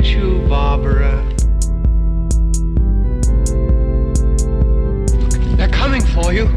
get 0.00 0.14
you, 0.14 0.40
Barbara. 0.48 1.22
They're 5.56 5.68
coming 5.70 6.02
for 6.02 6.32
you. 6.32 6.48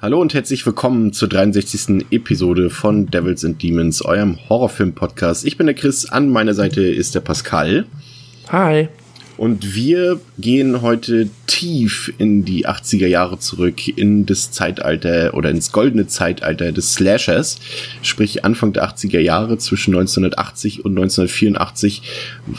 Hallo 0.00 0.20
und 0.20 0.34
herzlich 0.34 0.66
willkommen 0.66 1.12
zur 1.12 1.28
63. 1.28 2.06
Episode 2.10 2.70
von 2.70 3.06
Devils 3.06 3.44
and 3.44 3.62
Demons, 3.62 4.02
eurem 4.02 4.38
Horrorfilm-Podcast. 4.48 5.44
Ich 5.44 5.56
bin 5.56 5.66
der 5.66 5.74
Chris, 5.74 6.06
an 6.06 6.28
meiner 6.28 6.54
Seite 6.54 6.82
ist 6.82 7.14
der 7.14 7.20
Pascal. 7.20 7.86
Hi. 8.50 8.88
Und 9.42 9.74
wir 9.74 10.20
gehen 10.38 10.82
heute 10.82 11.28
tief 11.48 12.14
in 12.18 12.44
die 12.44 12.68
80er 12.68 13.08
Jahre 13.08 13.40
zurück, 13.40 13.88
in 13.88 14.24
das 14.24 14.52
Zeitalter 14.52 15.34
oder 15.34 15.50
ins 15.50 15.72
goldene 15.72 16.06
Zeitalter 16.06 16.70
des 16.70 16.94
Slashers, 16.94 17.58
sprich 18.02 18.44
Anfang 18.44 18.72
der 18.72 18.88
80er 18.88 19.18
Jahre 19.18 19.58
zwischen 19.58 19.94
1980 19.94 20.84
und 20.84 20.92
1984. 20.92 22.02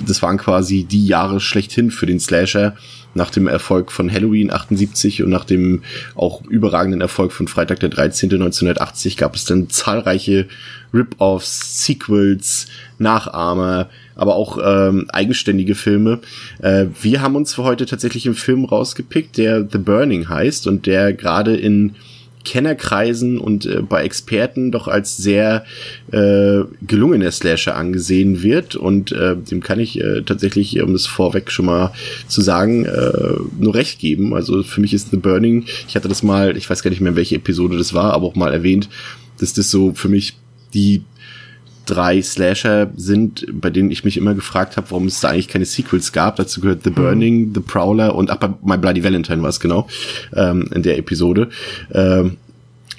Das 0.06 0.22
waren 0.22 0.38
quasi 0.38 0.84
die 0.84 1.08
Jahre 1.08 1.40
schlechthin 1.40 1.90
für 1.90 2.06
den 2.06 2.20
Slasher 2.20 2.76
nach 3.14 3.30
dem 3.30 3.48
Erfolg 3.48 3.90
von 3.90 4.12
Halloween 4.12 4.52
78 4.52 5.24
und 5.24 5.30
nach 5.30 5.46
dem 5.46 5.84
auch 6.16 6.44
überragenden 6.44 7.00
Erfolg 7.00 7.32
von 7.32 7.48
Freitag 7.48 7.80
der 7.80 7.90
13. 7.90 8.30
1980 8.30 9.16
gab 9.16 9.36
es 9.36 9.46
dann 9.46 9.70
zahlreiche 9.70 10.48
Rip-Offs, 10.94 11.86
Sequels, 11.86 12.68
Nachahmer, 12.98 13.90
aber 14.16 14.36
auch 14.36 14.58
ähm, 14.64 15.06
eigenständige 15.10 15.76
Filme. 15.76 16.20
Äh, 16.62 16.88
wir 17.02 17.22
haben 17.22 17.36
uns 17.36 17.54
für 17.54 17.64
heute 17.64 17.86
tatsächlich 17.86 18.26
einen 18.26 18.36
Film 18.36 18.66
rausgepickt, 18.66 19.38
der 19.38 19.68
The 19.70 19.78
Burning 19.78 20.30
heißt 20.30 20.68
und 20.68 20.86
der 20.86 21.14
gerade 21.14 21.56
in 21.56 21.96
Kennerkreisen 22.44 23.38
und 23.38 23.66
äh, 23.66 23.82
bei 23.82 24.04
Experten 24.04 24.72
doch 24.72 24.88
als 24.88 25.18
sehr 25.18 25.66
äh, 26.12 26.62
gelungener 26.86 27.32
Slasher 27.32 27.76
angesehen 27.76 28.44
wird. 28.44 28.76
Und 28.76 29.12
äh, 29.12 29.36
dem 29.36 29.62
kann 29.62 29.80
ich 29.80 30.00
äh, 30.00 30.22
tatsächlich, 30.24 30.82
um 30.82 30.94
es 30.94 31.08
vorweg 31.08 31.52
schon 31.52 31.66
mal 31.66 31.94
zu 32.28 32.42
sagen, 32.42 32.86
äh, 32.86 33.12
nur 33.60 33.76
recht 33.76 34.00
geben. 34.00 34.34
Also 34.34 34.64
für 34.64 34.82
mich 34.82 34.94
ist 34.94 35.12
The 35.12 35.18
Burning, 35.18 35.66
ich 35.88 35.96
hatte 35.96 36.10
das 36.10 36.24
mal, 36.24 36.58
ich 36.58 36.70
weiß 36.70 36.84
gar 36.84 36.90
nicht 36.90 37.02
mehr, 37.02 37.16
welche 37.16 37.36
Episode 37.36 37.78
das 37.78 37.94
war, 37.94 38.14
aber 38.14 38.28
auch 38.28 38.36
mal 38.36 38.54
erwähnt, 38.54 38.90
dass 39.40 39.54
das 39.54 39.72
so 39.72 39.94
für 39.94 40.10
mich 40.10 40.36
die 40.74 41.04
drei 41.86 42.22
Slasher 42.22 42.92
sind, 42.96 43.46
bei 43.52 43.70
denen 43.70 43.92
ich 43.92 44.04
mich 44.04 44.18
immer 44.18 44.34
gefragt 44.34 44.78
habe, 44.78 44.90
warum 44.92 45.08
es 45.08 45.20
da 45.20 45.30
eigentlich 45.30 45.48
keine 45.48 45.66
Sequels 45.66 46.12
gab. 46.12 46.36
Dazu 46.38 46.62
gehört 46.62 46.84
The 46.84 46.90
Burning, 46.90 47.50
mhm. 47.50 47.54
The 47.54 47.62
Prowler 47.62 48.16
und 48.16 48.30
ach, 48.30 48.38
bei 48.38 48.50
My 48.64 48.78
Bloody 48.78 49.04
Valentine 49.04 49.42
war 49.42 49.50
es 49.50 49.60
genau 49.60 49.88
ähm, 50.36 50.70
in 50.74 50.84
der 50.84 50.98
Episode. 50.98 51.50
Ähm, 51.92 52.38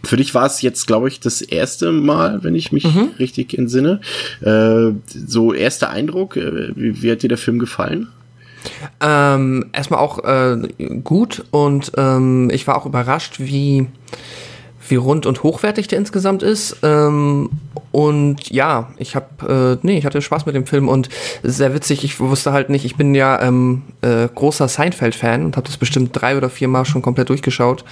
für 0.04 0.16
dich 0.16 0.34
war 0.34 0.46
es 0.46 0.60
jetzt, 0.62 0.86
glaube 0.86 1.08
ich, 1.08 1.20
das 1.20 1.40
erste 1.40 1.90
Mal, 1.92 2.44
wenn 2.44 2.54
ich 2.54 2.72
mich 2.72 2.84
mhm. 2.84 3.10
richtig 3.18 3.56
entsinne. 3.58 4.00
Äh, 4.42 4.92
so 5.06 5.52
erster 5.54 5.90
Eindruck, 5.90 6.36
äh, 6.36 6.76
wie, 6.76 7.02
wie 7.02 7.10
hat 7.10 7.22
dir 7.22 7.28
der 7.28 7.38
Film 7.38 7.58
gefallen? 7.58 8.08
Ähm, 9.00 9.66
erstmal 9.72 10.00
auch 10.00 10.24
äh, 10.24 10.68
gut 11.02 11.44
und 11.50 11.92
ähm, 11.96 12.50
ich 12.52 12.66
war 12.66 12.76
auch 12.76 12.86
überrascht, 12.86 13.38
wie 13.38 13.86
wie 14.88 14.96
rund 14.96 15.26
und 15.26 15.42
hochwertig 15.42 15.88
der 15.88 15.98
insgesamt 15.98 16.42
ist. 16.42 16.76
Ähm, 16.82 17.50
und 17.94 18.50
ja, 18.50 18.88
ich 18.98 19.14
habe, 19.14 19.78
äh, 19.80 19.86
nee, 19.86 19.98
ich 19.98 20.04
hatte 20.04 20.20
Spaß 20.20 20.46
mit 20.46 20.56
dem 20.56 20.66
Film 20.66 20.88
und 20.88 21.08
sehr 21.44 21.74
witzig. 21.74 22.02
Ich 22.02 22.18
wusste 22.18 22.52
halt 22.52 22.68
nicht, 22.68 22.84
ich 22.84 22.96
bin 22.96 23.14
ja 23.14 23.40
ähm, 23.40 23.82
äh, 24.02 24.26
großer 24.34 24.66
Seinfeld-Fan 24.66 25.44
und 25.44 25.56
habe 25.56 25.66
das 25.66 25.76
bestimmt 25.76 26.10
drei 26.12 26.36
oder 26.36 26.50
vier 26.50 26.66
Mal 26.66 26.84
schon 26.86 27.02
komplett 27.02 27.28
durchgeschaut 27.28 27.84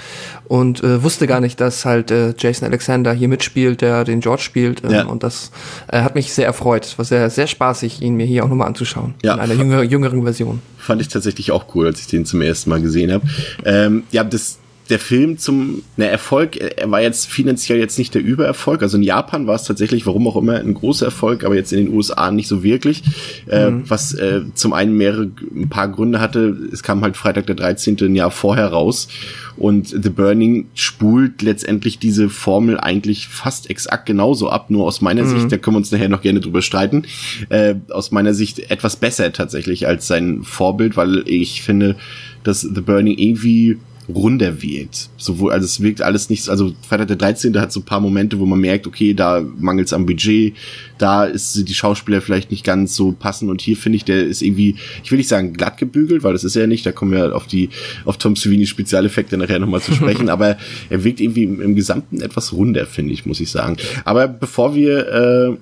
und 0.48 0.82
äh, 0.82 1.04
wusste 1.04 1.28
gar 1.28 1.40
nicht, 1.40 1.60
dass 1.60 1.84
halt 1.84 2.10
äh, 2.10 2.34
Jason 2.36 2.66
Alexander 2.66 3.12
hier 3.12 3.28
mitspielt, 3.28 3.80
der 3.80 4.02
den 4.02 4.18
George 4.18 4.42
spielt. 4.42 4.82
Ähm, 4.82 4.90
ja. 4.90 5.04
Und 5.04 5.22
das 5.22 5.52
äh, 5.86 6.00
hat 6.00 6.16
mich 6.16 6.32
sehr 6.32 6.46
erfreut. 6.46 6.84
Es 6.84 6.98
war 6.98 7.04
sehr, 7.04 7.30
sehr 7.30 7.46
spaßig, 7.46 8.02
ihn 8.02 8.16
mir 8.16 8.26
hier 8.26 8.44
auch 8.44 8.48
nochmal 8.48 8.66
anzuschauen. 8.66 9.14
Ja. 9.22 9.34
In 9.34 9.40
einer 9.40 9.54
jüngeren, 9.54 9.88
jüngeren 9.88 10.24
Version. 10.24 10.60
Fand 10.78 11.00
ich 11.00 11.08
tatsächlich 11.08 11.52
auch 11.52 11.76
cool, 11.76 11.86
als 11.86 12.00
ich 12.00 12.08
den 12.08 12.26
zum 12.26 12.40
ersten 12.42 12.70
Mal 12.70 12.82
gesehen 12.82 13.12
habe. 13.12 13.24
Ähm, 13.64 14.02
ja, 14.10 14.24
das 14.24 14.58
der 14.90 14.98
Film 14.98 15.38
zum 15.38 15.82
na, 15.96 16.06
Erfolg, 16.06 16.56
er 16.56 16.90
war 16.90 17.00
jetzt 17.00 17.26
finanziell 17.28 17.78
jetzt 17.78 17.98
nicht 17.98 18.14
der 18.14 18.22
Übererfolg. 18.22 18.82
Also 18.82 18.96
in 18.96 19.02
Japan 19.02 19.46
war 19.46 19.54
es 19.54 19.64
tatsächlich, 19.64 20.06
warum 20.06 20.26
auch 20.26 20.36
immer, 20.36 20.56
ein 20.56 20.74
großer 20.74 21.06
Erfolg, 21.06 21.44
aber 21.44 21.54
jetzt 21.54 21.72
in 21.72 21.86
den 21.86 21.94
USA 21.94 22.30
nicht 22.30 22.48
so 22.48 22.62
wirklich. 22.62 23.02
Äh, 23.48 23.70
mhm. 23.70 23.80
Äh, 23.80 23.90
was 23.90 24.14
äh, 24.14 24.42
zum 24.54 24.72
einen 24.72 24.96
mehrere, 24.96 25.30
ein 25.54 25.68
paar 25.68 25.88
Gründe 25.88 26.20
hatte. 26.20 26.56
Es 26.72 26.82
kam 26.82 27.02
halt 27.02 27.16
Freitag 27.16 27.46
der 27.46 27.54
13. 27.54 27.96
ein 28.00 28.14
Jahr 28.14 28.30
vorher 28.30 28.68
raus. 28.68 29.08
Und 29.56 29.88
The 29.88 30.10
Burning 30.10 30.66
spult 30.74 31.42
letztendlich 31.42 31.98
diese 31.98 32.28
Formel 32.28 32.80
eigentlich 32.80 33.28
fast 33.28 33.70
exakt 33.70 34.06
genauso 34.06 34.48
ab, 34.48 34.70
nur 34.70 34.86
aus 34.86 35.00
meiner 35.00 35.24
mhm. 35.24 35.28
Sicht, 35.28 35.52
da 35.52 35.58
können 35.58 35.76
wir 35.76 35.78
uns 35.78 35.92
nachher 35.92 36.08
noch 36.08 36.22
gerne 36.22 36.40
drüber 36.40 36.62
streiten, 36.62 37.04
äh, 37.50 37.74
aus 37.90 38.10
meiner 38.10 38.34
Sicht 38.34 38.70
etwas 38.70 38.96
besser 38.96 39.32
tatsächlich 39.32 39.86
als 39.86 40.06
sein 40.06 40.42
Vorbild, 40.42 40.96
weil 40.96 41.22
ich 41.26 41.62
finde, 41.62 41.96
dass 42.42 42.62
The 42.62 42.80
Burning 42.80 43.18
irgendwie 43.18 43.78
runder 44.14 44.62
wirkt. 44.62 45.10
Sowohl, 45.16 45.52
also 45.52 45.64
es 45.64 45.80
wirkt 45.80 46.02
alles 46.02 46.30
nicht, 46.30 46.48
also 46.48 46.74
Freitag 46.86 47.08
der 47.08 47.16
13. 47.16 47.58
hat 47.60 47.72
so 47.72 47.80
ein 47.80 47.84
paar 47.84 48.00
Momente, 48.00 48.38
wo 48.38 48.46
man 48.46 48.60
merkt, 48.60 48.86
okay, 48.86 49.14
da 49.14 49.44
mangelt 49.58 49.88
es 49.88 49.92
am 49.92 50.06
Budget, 50.06 50.54
da 50.98 51.24
ist 51.24 51.68
die 51.68 51.74
Schauspieler 51.74 52.20
vielleicht 52.20 52.50
nicht 52.50 52.64
ganz 52.64 52.94
so 52.94 53.12
passend 53.12 53.50
und 53.50 53.60
hier 53.60 53.76
finde 53.76 53.96
ich, 53.96 54.04
der 54.04 54.24
ist 54.24 54.42
irgendwie, 54.42 54.76
ich 55.02 55.10
will 55.10 55.18
nicht 55.18 55.28
sagen 55.28 55.52
glatt 55.52 55.78
gebügelt, 55.78 56.22
weil 56.22 56.32
das 56.32 56.44
ist 56.44 56.56
er 56.56 56.66
nicht, 56.66 56.86
da 56.86 56.92
kommen 56.92 57.12
wir 57.12 57.34
auf 57.34 57.46
die, 57.46 57.70
auf 58.04 58.18
Tom 58.18 58.36
Savini 58.36 58.66
Spezialeffekte 58.66 59.36
nachher 59.36 59.58
nochmal 59.58 59.82
zu 59.82 59.92
sprechen, 59.92 60.28
aber 60.28 60.56
er 60.90 61.04
wirkt 61.04 61.20
irgendwie 61.20 61.44
im, 61.44 61.60
im 61.60 61.74
Gesamten 61.74 62.20
etwas 62.20 62.52
runder, 62.52 62.86
finde 62.86 63.12
ich, 63.12 63.26
muss 63.26 63.40
ich 63.40 63.50
sagen. 63.50 63.76
Aber 64.04 64.28
bevor 64.28 64.74
wir, 64.74 65.08
äh, 65.08 65.56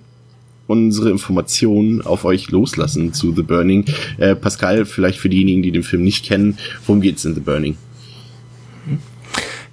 unsere 0.70 1.10
Informationen 1.10 2.00
auf 2.00 2.24
euch 2.24 2.52
loslassen 2.52 3.12
zu 3.12 3.34
The 3.34 3.42
Burning. 3.42 3.86
Äh, 4.18 4.36
Pascal, 4.36 4.84
vielleicht 4.84 5.18
für 5.18 5.28
diejenigen, 5.28 5.62
die 5.62 5.72
den 5.72 5.82
Film 5.82 6.04
nicht 6.04 6.24
kennen, 6.24 6.58
worum 6.86 7.00
geht's 7.00 7.24
in 7.24 7.34
The 7.34 7.40
Burning? 7.40 7.76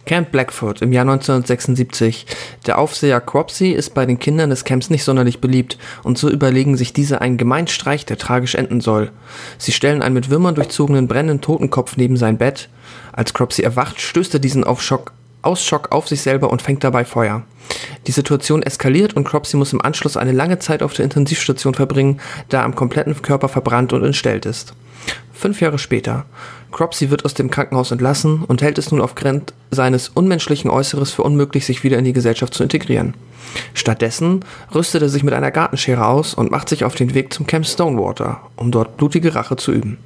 Camp 0.07 0.31
Blackfoot 0.31 0.81
im 0.81 0.93
Jahr 0.93 1.03
1976. 1.03 2.25
Der 2.65 2.79
Aufseher 2.79 3.19
Cropsey 3.19 3.71
ist 3.71 3.93
bei 3.93 4.05
den 4.05 4.17
Kindern 4.17 4.49
des 4.49 4.63
Camps 4.63 4.89
nicht 4.89 5.03
sonderlich 5.03 5.41
beliebt 5.41 5.77
und 6.01 6.17
so 6.17 6.29
überlegen 6.29 6.77
sich 6.77 6.93
diese 6.93 7.21
einen 7.21 7.37
gemeinen 7.37 7.67
Streich, 7.67 8.05
der 8.05 8.17
tragisch 8.17 8.55
enden 8.55 8.81
soll. 8.81 9.11
Sie 9.57 9.73
stellen 9.73 10.01
einen 10.01 10.15
mit 10.15 10.29
Würmern 10.29 10.55
durchzogenen 10.55 11.07
brennenden 11.07 11.41
Totenkopf 11.41 11.97
neben 11.97 12.15
sein 12.17 12.37
Bett. 12.37 12.69
Als 13.11 13.33
Cropsey 13.33 13.63
erwacht, 13.63 13.99
stößt 13.99 14.33
er 14.33 14.39
diesen 14.39 14.63
auf 14.63 14.81
Schock, 14.81 15.11
aus 15.41 15.63
Schock 15.63 15.91
auf 15.91 16.07
sich 16.07 16.21
selber 16.21 16.49
und 16.49 16.61
fängt 16.61 16.83
dabei 16.83 17.03
Feuer. 17.03 17.43
Die 18.07 18.13
Situation 18.13 18.63
eskaliert 18.63 19.13
und 19.13 19.25
Cropsey 19.25 19.57
muss 19.57 19.73
im 19.73 19.81
Anschluss 19.81 20.15
eine 20.15 20.31
lange 20.31 20.57
Zeit 20.59 20.81
auf 20.81 20.93
der 20.93 21.03
Intensivstation 21.03 21.73
verbringen, 21.73 22.21
da 22.47 22.59
er 22.59 22.63
am 22.63 22.75
kompletten 22.75 23.21
Körper 23.21 23.49
verbrannt 23.49 23.91
und 23.91 24.05
entstellt 24.05 24.45
ist. 24.45 24.73
Fünf 25.33 25.61
Jahre 25.61 25.77
später. 25.77 26.25
Cropsey 26.71 27.09
wird 27.09 27.25
aus 27.25 27.33
dem 27.33 27.49
Krankenhaus 27.49 27.91
entlassen 27.91 28.43
und 28.43 28.61
hält 28.61 28.77
es 28.77 28.91
nun 28.91 29.01
aufgrund 29.01 29.53
seines 29.71 30.09
unmenschlichen 30.09 30.69
Äußeres 30.69 31.11
für 31.11 31.23
unmöglich, 31.23 31.65
sich 31.65 31.83
wieder 31.83 31.97
in 31.97 32.05
die 32.05 32.13
Gesellschaft 32.13 32.53
zu 32.53 32.63
integrieren. 32.63 33.13
Stattdessen 33.73 34.43
rüstet 34.73 35.01
er 35.01 35.09
sich 35.09 35.23
mit 35.23 35.33
einer 35.33 35.51
Gartenschere 35.51 36.05
aus 36.05 36.33
und 36.33 36.51
macht 36.51 36.69
sich 36.69 36.83
auf 36.83 36.95
den 36.95 37.13
Weg 37.13 37.33
zum 37.33 37.47
Camp 37.47 37.65
Stonewater, 37.65 38.41
um 38.55 38.71
dort 38.71 38.97
blutige 38.97 39.35
Rache 39.35 39.55
zu 39.55 39.71
üben. 39.71 39.97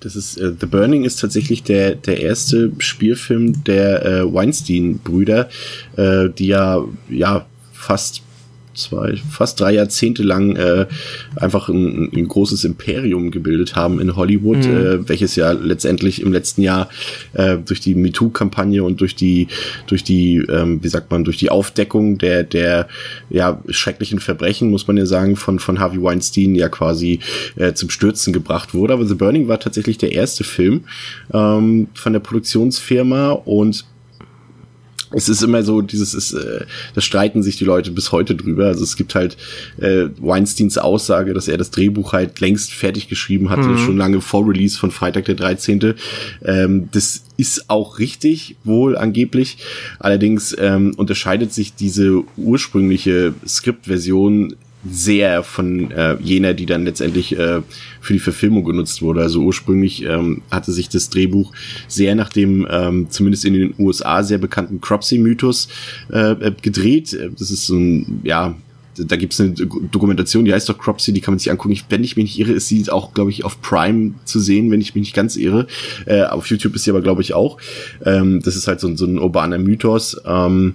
Das 0.00 0.16
ist 0.16 0.38
äh, 0.38 0.52
The 0.58 0.66
Burning 0.66 1.04
ist 1.04 1.20
tatsächlich 1.20 1.62
der 1.62 1.94
der 1.94 2.20
erste 2.20 2.72
Spielfilm 2.78 3.64
der 3.64 4.04
äh, 4.04 4.32
Weinstein-Brüder, 4.32 5.48
äh, 5.96 6.28
die 6.30 6.46
ja 6.46 6.82
ja 7.08 7.46
fast 7.72 8.22
zwei, 8.80 9.16
fast 9.30 9.60
drei 9.60 9.74
Jahrzehnte 9.74 10.22
lang 10.22 10.56
äh, 10.56 10.86
einfach 11.36 11.68
ein, 11.68 12.10
ein 12.12 12.28
großes 12.28 12.64
Imperium 12.64 13.30
gebildet 13.30 13.76
haben 13.76 14.00
in 14.00 14.16
Hollywood, 14.16 14.58
mhm. 14.58 14.76
äh, 14.76 15.08
welches 15.08 15.36
ja 15.36 15.52
letztendlich 15.52 16.22
im 16.22 16.32
letzten 16.32 16.62
Jahr 16.62 16.88
äh, 17.34 17.56
durch 17.58 17.80
die 17.80 17.94
MeToo-Kampagne 17.94 18.82
und 18.82 19.00
durch 19.00 19.14
die, 19.14 19.48
durch 19.86 20.04
die, 20.04 20.36
ähm, 20.36 20.82
wie 20.82 20.88
sagt 20.88 21.10
man, 21.10 21.24
durch 21.24 21.36
die 21.36 21.50
Aufdeckung 21.50 22.18
der, 22.18 22.44
der 22.44 22.88
ja, 23.28 23.62
schrecklichen 23.68 24.18
Verbrechen, 24.20 24.70
muss 24.70 24.86
man 24.86 24.96
ja 24.96 25.06
sagen, 25.06 25.36
von, 25.36 25.58
von 25.58 25.78
Harvey 25.78 26.02
Weinstein 26.02 26.54
ja 26.54 26.68
quasi 26.68 27.20
äh, 27.56 27.72
zum 27.74 27.90
Stürzen 27.90 28.32
gebracht 28.32 28.74
wurde. 28.74 28.94
Aber 28.94 29.06
The 29.06 29.14
Burning 29.14 29.48
war 29.48 29.60
tatsächlich 29.60 29.98
der 29.98 30.12
erste 30.12 30.44
Film 30.44 30.84
ähm, 31.32 31.88
von 31.94 32.12
der 32.12 32.20
Produktionsfirma 32.20 33.30
und 33.30 33.84
es 35.12 35.28
ist 35.28 35.42
immer 35.42 35.62
so, 35.62 35.82
dieses 35.82 36.14
ist, 36.14 36.32
äh, 36.32 36.64
da 36.94 37.00
streiten 37.00 37.42
sich 37.42 37.56
die 37.56 37.64
Leute 37.64 37.90
bis 37.90 38.12
heute 38.12 38.34
drüber. 38.34 38.66
Also 38.66 38.84
es 38.84 38.96
gibt 38.96 39.14
halt 39.14 39.36
äh, 39.78 40.06
Weinsteins 40.18 40.78
Aussage, 40.78 41.34
dass 41.34 41.48
er 41.48 41.58
das 41.58 41.70
Drehbuch 41.70 42.12
halt 42.12 42.38
längst 42.40 42.72
fertig 42.72 43.08
geschrieben 43.08 43.50
hatte, 43.50 43.68
mhm. 43.68 43.78
schon 43.78 43.96
lange 43.96 44.20
vor 44.20 44.48
Release 44.48 44.78
von 44.78 44.90
Freitag 44.90 45.24
der 45.24 45.34
13. 45.34 45.94
Ähm, 46.44 46.88
das 46.92 47.24
ist 47.36 47.70
auch 47.70 47.98
richtig, 47.98 48.56
wohl 48.64 48.96
angeblich. 48.96 49.58
Allerdings 49.98 50.54
ähm, 50.58 50.94
unterscheidet 50.96 51.52
sich 51.52 51.74
diese 51.74 52.22
ursprüngliche 52.36 53.34
Skriptversion 53.46 54.54
sehr 54.88 55.42
von 55.42 55.90
äh, 55.90 56.16
jener, 56.22 56.54
die 56.54 56.66
dann 56.66 56.84
letztendlich 56.84 57.38
äh, 57.38 57.60
für 58.00 58.12
die 58.12 58.18
Verfilmung 58.18 58.64
genutzt 58.64 59.02
wurde. 59.02 59.20
Also 59.20 59.40
ursprünglich 59.40 60.04
ähm, 60.04 60.42
hatte 60.50 60.72
sich 60.72 60.88
das 60.88 61.10
Drehbuch 61.10 61.52
sehr 61.86 62.14
nach 62.14 62.30
dem 62.30 62.66
ähm, 62.70 63.08
zumindest 63.10 63.44
in 63.44 63.54
den 63.54 63.74
USA 63.78 64.22
sehr 64.22 64.38
bekannten 64.38 64.80
Cropsey-Mythos 64.80 65.68
äh, 66.12 66.32
äh 66.32 66.52
gedreht. 66.62 67.18
Das 67.38 67.50
ist 67.50 67.66
so 67.66 67.76
ein, 67.76 68.20
ja, 68.24 68.54
da 68.96 69.16
gibt's 69.16 69.40
eine 69.40 69.52
Dokumentation, 69.52 70.44
die 70.44 70.52
heißt 70.52 70.68
doch 70.68 70.78
Cropsy, 70.78 71.12
die 71.12 71.20
kann 71.20 71.34
man 71.34 71.38
sich 71.38 71.50
angucken. 71.50 71.72
Ich, 71.72 71.84
wenn 71.88 72.04
ich 72.04 72.16
mich 72.16 72.24
nicht 72.24 72.38
irre, 72.38 72.52
ist 72.52 72.68
sie 72.68 72.90
auch, 72.90 73.14
glaube 73.14 73.30
ich, 73.30 73.44
auf 73.44 73.60
Prime 73.62 74.14
zu 74.24 74.40
sehen, 74.40 74.70
wenn 74.70 74.80
ich 74.80 74.94
mich 74.94 75.02
nicht 75.02 75.14
ganz 75.14 75.36
irre. 75.36 75.66
Äh, 76.06 76.24
auf 76.24 76.46
YouTube 76.46 76.74
ist 76.74 76.84
sie 76.84 76.90
aber, 76.90 77.00
glaube 77.00 77.22
ich, 77.22 77.34
auch. 77.34 77.58
Ähm, 78.04 78.40
das 78.42 78.56
ist 78.56 78.66
halt 78.66 78.80
so, 78.80 78.94
so 78.96 79.06
ein 79.06 79.18
urbaner 79.18 79.58
Mythos. 79.58 80.20
Ähm, 80.26 80.74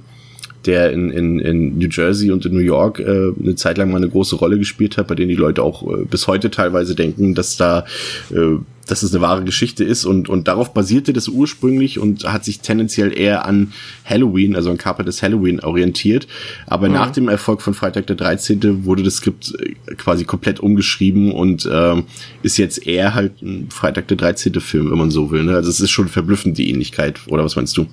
der 0.66 0.92
in, 0.92 1.10
in, 1.10 1.40
in 1.40 1.78
New 1.78 1.88
Jersey 1.90 2.32
und 2.32 2.46
in 2.46 2.54
New 2.54 2.60
York 2.60 3.00
äh, 3.00 3.32
eine 3.40 3.56
Zeit 3.56 3.78
lang 3.78 3.92
mal 3.92 3.98
eine 3.98 4.10
große 4.10 4.36
Rolle 4.36 4.58
gespielt 4.58 4.98
hat, 4.98 5.08
bei 5.08 5.16
denen 5.16 5.30
die 5.30 5.36
Leute 5.36 5.64
auch 5.64 5.84
äh, 5.84 6.06
bis 6.06 6.28
heute 6.28 6.52
teilweise 6.52 6.96
denken, 6.96 7.36
dass 7.36 7.58
da 7.58 7.86
äh, 8.32 8.58
dass 8.86 9.04
es 9.04 9.14
eine 9.14 9.22
wahre 9.22 9.44
Geschichte 9.44 9.84
ist 9.84 10.06
und, 10.06 10.30
und 10.30 10.48
darauf 10.48 10.74
basierte 10.74 11.14
das 11.14 11.28
ursprünglich 11.28 12.00
und 12.00 12.26
hat 12.26 12.46
sich 12.46 12.60
tendenziell 12.60 13.18
eher 13.18 13.46
an 13.46 13.74
Halloween, 14.06 14.56
also 14.56 14.70
an 14.70 14.78
Carpenters 14.78 15.22
Halloween 15.22 15.60
orientiert. 15.60 16.28
Aber 16.68 16.88
mhm. 16.88 16.94
nach 16.94 17.12
dem 17.12 17.28
Erfolg 17.28 17.62
von 17.62 17.74
Freitag 17.74 18.08
der 18.08 18.16
13. 18.16 18.86
wurde 18.86 19.04
das 19.04 19.16
Skript 19.16 19.54
äh, 19.60 19.96
quasi 19.96 20.26
komplett 20.26 20.60
umgeschrieben 20.60 21.32
und 21.32 21.66
äh, 21.66 22.04
ist 22.44 22.58
jetzt 22.58 22.86
eher 22.86 23.14
halt 23.14 23.42
ein 23.42 23.70
Freitag 23.72 24.08
der 24.08 24.18
13. 24.18 24.60
Film, 24.62 24.92
wenn 24.92 24.98
man 24.98 25.12
so 25.12 25.32
will. 25.32 25.44
Ne? 25.44 25.56
Also 25.56 25.70
es 25.70 25.80
ist 25.80 25.92
schon 25.92 26.08
verblüffend 26.08 26.58
die 26.58 26.70
Ähnlichkeit, 26.70 27.20
oder 27.28 27.44
was 27.44 27.56
meinst 27.56 27.76
du? 27.78 27.88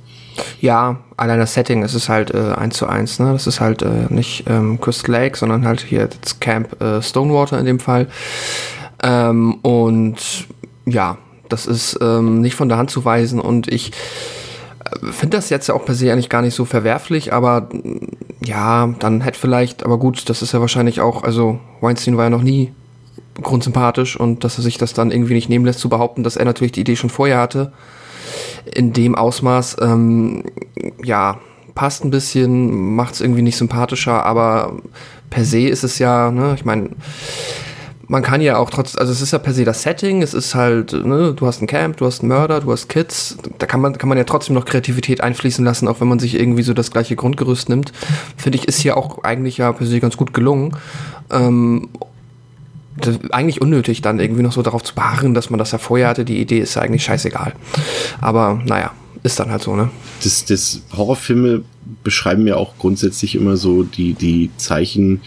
Ja, 0.61 1.01
allein 1.17 1.39
das 1.39 1.55
Setting, 1.55 1.83
es 1.83 1.95
ist 1.95 2.09
halt 2.09 2.33
äh, 2.33 2.53
eins 2.53 2.77
zu 2.77 2.87
eins, 2.87 3.19
ne? 3.19 3.33
Das 3.33 3.47
ist 3.47 3.61
halt 3.61 3.83
äh, 3.83 4.07
nicht 4.09 4.45
ähm, 4.49 4.81
Crystal 4.81 5.11
Lake, 5.11 5.37
sondern 5.37 5.67
halt 5.67 5.83
hier 5.83 6.09
das 6.21 6.41
Camp 6.41 6.81
äh, 6.81 7.03
Stonewater 7.03 7.59
in 7.59 7.67
dem 7.67 7.81
Fall. 7.81 8.09
Ähm, 9.03 9.55
und 9.63 10.47
ja, 10.87 11.19
das 11.49 11.67
ist 11.67 11.99
ähm, 12.01 12.41
nicht 12.41 12.55
von 12.55 12.69
der 12.69 12.79
Hand 12.79 12.91
zu 12.91 13.05
weisen 13.05 13.41
und 13.41 13.71
ich 13.71 13.93
äh, 14.85 15.13
finde 15.13 15.37
das 15.37 15.51
jetzt 15.51 15.69
ja 15.69 15.75
auch 15.75 15.85
per 15.85 15.95
se 15.95 16.13
eigentlich 16.13 16.29
gar 16.29 16.43
nicht 16.43 16.55
so 16.55 16.65
verwerflich, 16.65 17.33
aber 17.33 17.69
ja, 18.45 18.93
dann 18.99 19.21
hätte 19.21 19.39
vielleicht, 19.39 19.85
aber 19.85 19.99
gut, 19.99 20.29
das 20.29 20.43
ist 20.43 20.53
ja 20.53 20.61
wahrscheinlich 20.61 21.01
auch, 21.01 21.23
also 21.23 21.59
Weinstein 21.81 22.17
war 22.17 22.25
ja 22.25 22.31
noch 22.31 22.43
nie 22.43 22.73
grundsympathisch 23.41 24.19
und 24.19 24.45
dass 24.45 24.59
er 24.59 24.63
sich 24.63 24.79
das 24.79 24.93
dann 24.93 25.11
irgendwie 25.11 25.35
nicht 25.35 25.49
nehmen 25.49 25.65
lässt 25.65 25.81
zu 25.81 25.89
behaupten, 25.89 26.23
dass 26.23 26.37
er 26.37 26.45
natürlich 26.45 26.73
die 26.73 26.81
Idee 26.81 26.97
schon 26.97 27.11
vorher 27.11 27.39
hatte 27.39 27.73
in 28.65 28.93
dem 28.93 29.15
Ausmaß, 29.15 29.77
ähm, 29.81 30.45
ja, 31.03 31.39
passt 31.75 32.05
ein 32.05 32.11
bisschen, 32.11 32.95
macht 32.95 33.15
es 33.15 33.21
irgendwie 33.21 33.43
nicht 33.43 33.57
sympathischer, 33.57 34.25
aber 34.25 34.77
per 35.31 35.45
se 35.45 35.69
ist 35.69 35.85
es 35.85 35.99
ja, 35.99 36.31
ne, 36.31 36.55
ich 36.55 36.65
meine, 36.65 36.91
man 38.09 38.23
kann 38.23 38.41
ja 38.41 38.59
auch 38.59 38.71
trotz, 38.71 38.97
also 38.97 39.13
es 39.13 39.23
ist 39.23 39.33
ja 39.33 39.39
per 39.39 39.55
se 39.55 39.65
das 39.65 39.83
Setting, 39.83 40.23
es 40.23 40.35
ist 40.35 40.55
halt, 40.55 40.93
ne, 40.93 41.33
du 41.35 41.47
hast 41.47 41.63
ein 41.63 41.67
Camp, 41.67 41.97
du 41.99 42.07
hast 42.07 42.21
einen 42.21 42.29
Mörder, 42.29 42.61
du 42.61 42.73
hast 42.73 42.89
Kids, 42.89 43.37
da 43.59 43.67
kann 43.67 43.81
man, 43.81 43.97
kann 43.97 44.09
man 44.09 44.19
ja 44.19 44.25
trotzdem 44.25 44.55
noch 44.55 44.65
Kreativität 44.65 45.21
einfließen 45.21 45.65
lassen, 45.65 45.89
auch 45.89 46.01
wenn 46.01 46.09
man 46.09 46.19
sich 46.19 46.39
irgendwie 46.39 46.63
so 46.63 46.75
das 46.75 46.91
gleiche 46.91 47.17
Grundgerüst 47.17 47.69
nimmt. 47.69 47.93
Finde 48.37 48.59
ich, 48.59 48.67
ist 48.67 48.81
hier 48.81 48.97
auch 48.97 49.25
eigentlich 49.25 49.59
ja 49.59 49.73
per 49.73 49.87
se 49.87 50.01
ganz 50.01 50.17
gut 50.17 50.35
gelungen. 50.35 50.77
Ähm, 51.31 51.89
eigentlich 53.31 53.61
unnötig, 53.63 54.03
dann 54.03 54.21
irgendwie 54.21 54.43
noch 54.43 54.53
so 54.53 54.63
darauf 54.63 54.83
zu 54.83 54.95
beharren, 54.95 55.33
dass 55.33 55.49
man 55.49 55.59
das 55.59 55.73
ja 55.73 55.79
vorher 55.79 56.09
hatte. 56.09 56.25
Die 56.25 56.41
Idee 56.41 56.59
ist 56.59 56.75
ja 56.75 56.83
eigentlich 56.83 57.05
scheißegal. 57.05 57.55
Aber 58.21 58.61
naja, 58.67 58.93
ist 59.23 59.41
dann 59.41 59.51
halt 59.51 59.63
so, 59.63 59.77
ne? 59.77 59.91
Das, 60.23 60.45
das 60.45 60.83
Horrorfilme 60.95 61.63
beschreiben 62.05 62.47
ja 62.47 62.57
auch 62.57 62.77
grundsätzlich 62.79 63.35
immer 63.35 63.57
so 63.57 63.83
die, 63.83 64.13
die 64.15 64.51
Zeichen, 64.57 65.21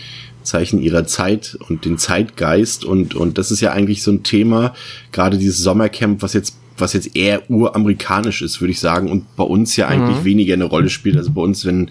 Zeichen 0.45 0.81
ihrer 0.81 1.06
Zeit 1.06 1.57
und 1.68 1.86
den 1.86 1.97
Zeitgeist 1.97 2.86
und, 2.86 3.15
und 3.15 3.38
das 3.38 3.51
ist 3.51 3.62
ja 3.62 3.71
eigentlich 3.71 4.03
so 4.03 4.12
ein 4.12 4.24
Thema, 4.24 4.74
gerade 5.12 5.38
dieses 5.38 5.57
Sommercamp, 5.57 6.21
was 6.21 6.33
jetzt 6.33 6.57
was 6.77 6.94
jetzt 6.94 7.15
eher 7.15 7.50
uramerikanisch 7.50 8.42
ist, 8.42 8.59
würde 8.59 8.71
ich 8.71 8.80
sagen, 8.80 9.09
und 9.09 9.36
bei 9.36 9.44
uns 9.44 9.75
ja 9.75 9.88
eigentlich 9.88 10.19
mhm. 10.19 10.25
weniger 10.25 10.53
eine 10.56 10.65
Rolle 10.65 10.89
spielt. 10.89 11.18
Also 11.18 11.31
bei 11.31 11.42
uns, 11.42 11.65
wenn 11.65 11.89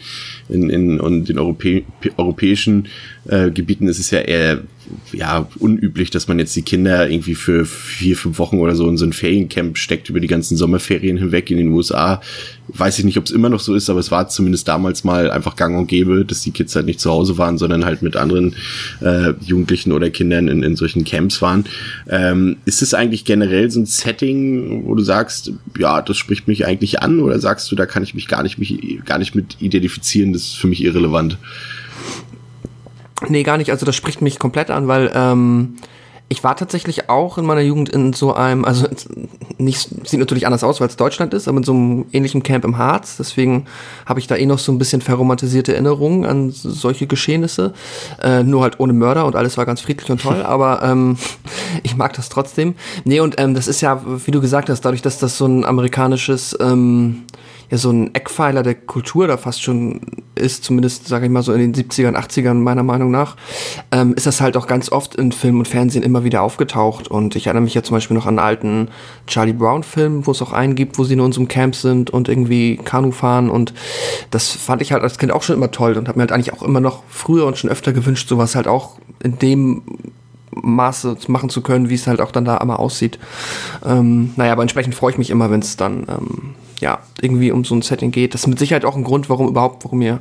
in, 0.49 0.69
in, 0.69 1.01
in 1.01 1.25
den 1.25 1.39
Europä 1.39 1.85
europäischen 2.17 2.89
äh, 3.27 3.51
Gebieten 3.51 3.89
ist 3.89 3.99
es 3.99 4.11
ja 4.11 4.21
eher 4.21 4.63
ja, 5.13 5.49
unüblich, 5.59 6.11
dass 6.11 6.29
man 6.29 6.39
jetzt 6.39 6.55
die 6.57 6.63
Kinder 6.63 7.09
irgendwie 7.09 7.35
für 7.35 7.65
vier, 7.65 8.17
fünf 8.17 8.39
Wochen 8.39 8.59
oder 8.59 8.75
so 8.75 8.89
in 8.89 8.97
so 8.97 9.05
ein 9.05 9.13
Feriencamp 9.13 9.79
steckt 9.79 10.11
über 10.11 10.21
die 10.21 10.27
ganzen 10.27 10.57
Sommerferien 10.57 11.17
hinweg 11.17 11.51
in 11.51 11.57
den 11.57 11.69
USA. 11.69 12.21
Weiß 12.69 12.99
ich 12.99 13.05
nicht, 13.05 13.19
ob 13.19 13.25
es 13.25 13.31
immer 13.31 13.49
noch 13.49 13.61
so 13.61 13.75
ist, 13.75 13.91
aber 13.91 14.01
es 14.01 14.11
war 14.11 14.29
zumindest 14.29 14.69
damals 14.69 15.05
mal 15.05 15.31
einfach 15.31 15.57
gang 15.57 15.79
und 15.79 15.87
gäbe, 15.87 16.25
dass 16.25 16.43
die 16.43 16.51
Kids 16.51 16.75
halt 16.77 16.87
nicht 16.87 17.01
zu 17.01 17.11
Hause 17.11 17.39
waren, 17.39 17.59
sondern 17.59 17.85
halt 17.85 18.03
mit 18.03 18.17
anderen 18.17 18.57
äh, 19.01 19.33
Jugendlichen 19.41 19.93
oder 19.93 20.11
Kindern 20.11 20.49
in, 20.49 20.63
in 20.63 20.77
solchen 20.77 21.05
Camps 21.05 21.41
waren. 21.43 21.65
Ähm, 22.09 22.57
ist 22.65 22.83
es 22.83 22.95
eigentlich 22.95 23.25
generell 23.25 23.71
so 23.71 23.81
ein 23.81 23.87
Setting, 23.87 24.85
wo 24.87 24.95
du 24.95 25.03
sagst, 25.03 25.53
ja, 25.79 26.03
das 26.03 26.17
spricht 26.17 26.49
mich 26.49 26.67
eigentlich 26.67 27.01
an 27.01 27.21
oder 27.21 27.39
sagst 27.39 27.71
du, 27.71 27.77
da 27.77 27.87
kann 27.87 28.03
ich 28.03 28.15
mich 28.15 28.29
gar 28.29 28.43
nicht, 28.43 28.59
mich 28.59 29.01
gar 29.05 29.19
nicht 29.19 29.35
mit 29.35 29.57
identifizieren, 29.61 30.33
das 30.33 30.43
ist 30.43 30.57
für 30.57 30.69
mich 30.69 30.83
irrelevant? 30.83 31.39
Nee, 33.29 33.43
gar 33.43 33.57
nicht. 33.57 33.71
Also 33.71 33.87
das 33.87 33.97
spricht 33.97 34.23
mich 34.23 34.39
komplett 34.39 34.71
an, 34.71 34.89
weil 34.89 35.11
ähm, 35.15 35.77
ich 36.29 36.43
war 36.43 36.57
tatsächlich 36.57 37.11
auch 37.11 37.39
in 37.39 37.45
meiner 37.45 37.61
Jugend 37.61 37.91
in 37.91 38.13
so 38.13 38.35
einem, 38.35 38.65
also 38.65 38.89
nicht, 39.59 39.89
sieht 40.07 40.19
natürlich 40.19 40.47
anders 40.47 40.65
aus, 40.65 40.81
weil 40.81 40.89
es 40.89 40.97
Deutschland 40.97 41.35
ist, 41.35 41.49
aber 41.49 41.59
in 41.59 41.65
so 41.65 41.73
einem 41.73 42.07
ähnlichen 42.13 42.43
Camp 42.43 42.65
im 42.65 42.79
Harz. 42.79 43.17
Deswegen 43.19 43.67
habe 44.07 44.21
ich 44.21 44.27
da 44.27 44.37
eh 44.37 44.47
noch 44.47 44.59
so 44.59 44.73
ein 44.73 44.79
bisschen 44.79 45.01
verromantisierte 45.01 45.73
Erinnerungen 45.75 46.25
an 46.25 46.51
solche 46.51 47.07
Geschehnisse. 47.07 47.75
Äh, 48.23 48.43
nur 48.43 48.63
halt 48.63 48.81
ohne 48.81 48.95
Mörder 48.95 49.27
und 49.27 49.37
alles 49.37 49.57
war 49.59 49.67
ganz 49.67 49.81
friedlich 49.81 50.11
und 50.11 50.23
toll, 50.23 50.43
aber 50.47 50.83
ähm, 50.83 51.17
ich 51.83 51.97
mag 51.97 52.15
das 52.15 52.31
trotzdem. 52.31 52.75
Nee, 53.05 53.21
und 53.21 53.39
ähm, 53.39 53.55
das 53.55 53.69
ist 53.69 53.81
ja, 53.81 54.03
wie 54.05 54.31
du 54.31 54.41
gesagt 54.41 54.71
hast, 54.71 54.81
dadurch, 54.81 55.03
dass 55.03 55.19
das 55.19 55.37
so 55.39 55.47
ein 55.47 55.65
amerikanisches 55.65 56.57
ähm, 56.61 57.25
ja 57.71 57.79
so 57.79 57.91
ein 57.91 58.15
Eckpfeiler 58.15 58.63
der 58.63 58.75
Kultur 58.75 59.27
da 59.27 59.37
fast 59.37 59.63
schon 59.63 60.01
ist, 60.35 60.65
zumindest 60.65 61.09
sage 61.09 61.27
ich 61.27 61.31
mal 61.31 61.43
so 61.43 61.53
in 61.53 61.73
den 61.73 61.75
70ern, 61.75 62.17
80ern 62.17 62.55
meiner 62.55 62.83
Meinung 62.83 63.11
nach, 63.11 63.37
ähm, 63.93 64.15
ist 64.15 64.27
das 64.27 64.41
halt 64.41 64.57
auch 64.57 64.67
ganz 64.67 64.91
oft 64.91 65.15
in 65.15 65.33
Film 65.33 65.59
und 65.59 65.69
Fernsehen 65.69 66.03
immer 66.03 66.25
wieder 66.25 66.43
aufgetaucht. 66.43 67.09
Und 67.09 67.37
ich 67.37 67.47
erinnere 67.47 67.63
mich 67.63 67.75
ja 67.75 67.83
zum 67.83 67.97
Beispiel 67.97 68.17
noch 68.17 68.27
an 68.27 68.39
einen 68.39 68.47
alten 68.47 68.89
Charlie 69.27 69.53
Brown-Film, 69.53 70.27
wo 70.27 70.33
es 70.33 70.43
auch 70.43 70.53
einen 70.53 70.75
gibt, 70.75 70.99
wo 70.99 71.05
sie 71.05 71.15
in 71.15 71.21
unserem 71.21 71.49
Camp 71.49 71.75
sind 71.75 72.11
und 72.11 72.29
irgendwie 72.29 72.77
Kanu 72.77 73.11
fahren. 73.11 73.51
Und 73.51 73.75
das 74.31 74.51
fand 74.51 74.83
ich 74.83 74.93
halt 74.93 75.03
als 75.03 75.19
Kind 75.19 75.33
auch 75.33 75.43
schon 75.43 75.57
immer 75.57 75.71
toll 75.71 75.97
und 75.97 76.09
habe 76.09 76.19
mir 76.19 76.23
halt 76.23 76.33
eigentlich 76.33 76.53
auch 76.53 76.63
immer 76.63 76.81
noch 76.81 77.03
früher 77.09 77.47
und 77.47 77.57
schon 77.57 77.71
öfter 77.71 77.93
gewünscht, 77.93 78.29
sowas 78.29 78.55
halt 78.55 78.67
auch 78.69 78.99
in 79.23 79.39
dem 79.39 79.83
Maße 80.51 81.17
machen 81.29 81.49
zu 81.49 81.63
können, 81.63 81.89
wie 81.89 81.95
es 81.95 82.07
halt 82.07 82.21
auch 82.21 82.31
dann 82.31 82.45
da 82.45 82.57
immer 82.59 82.79
aussieht. 82.79 83.19
Ähm, 83.85 84.33
naja, 84.37 84.53
aber 84.53 84.63
entsprechend 84.63 84.95
freue 84.95 85.13
ich 85.13 85.19
mich 85.19 85.31
immer, 85.31 85.51
wenn 85.51 85.61
es 85.61 85.77
dann 85.77 86.07
ähm, 86.09 86.55
ja, 86.85 86.99
irgendwie 87.23 87.51
um 87.51 87.65
so 87.65 87.75
ein 87.75 87.81
Setting 87.81 88.11
geht. 88.11 88.35
Das 88.35 88.43
ist 88.43 88.47
mit 88.47 88.59
Sicherheit 88.59 88.85
auch 88.85 88.95
ein 88.95 89.05
Grund, 89.05 89.31
warum 89.31 89.49
überhaupt, 89.49 89.85
warum 89.85 90.01
mir 90.01 90.21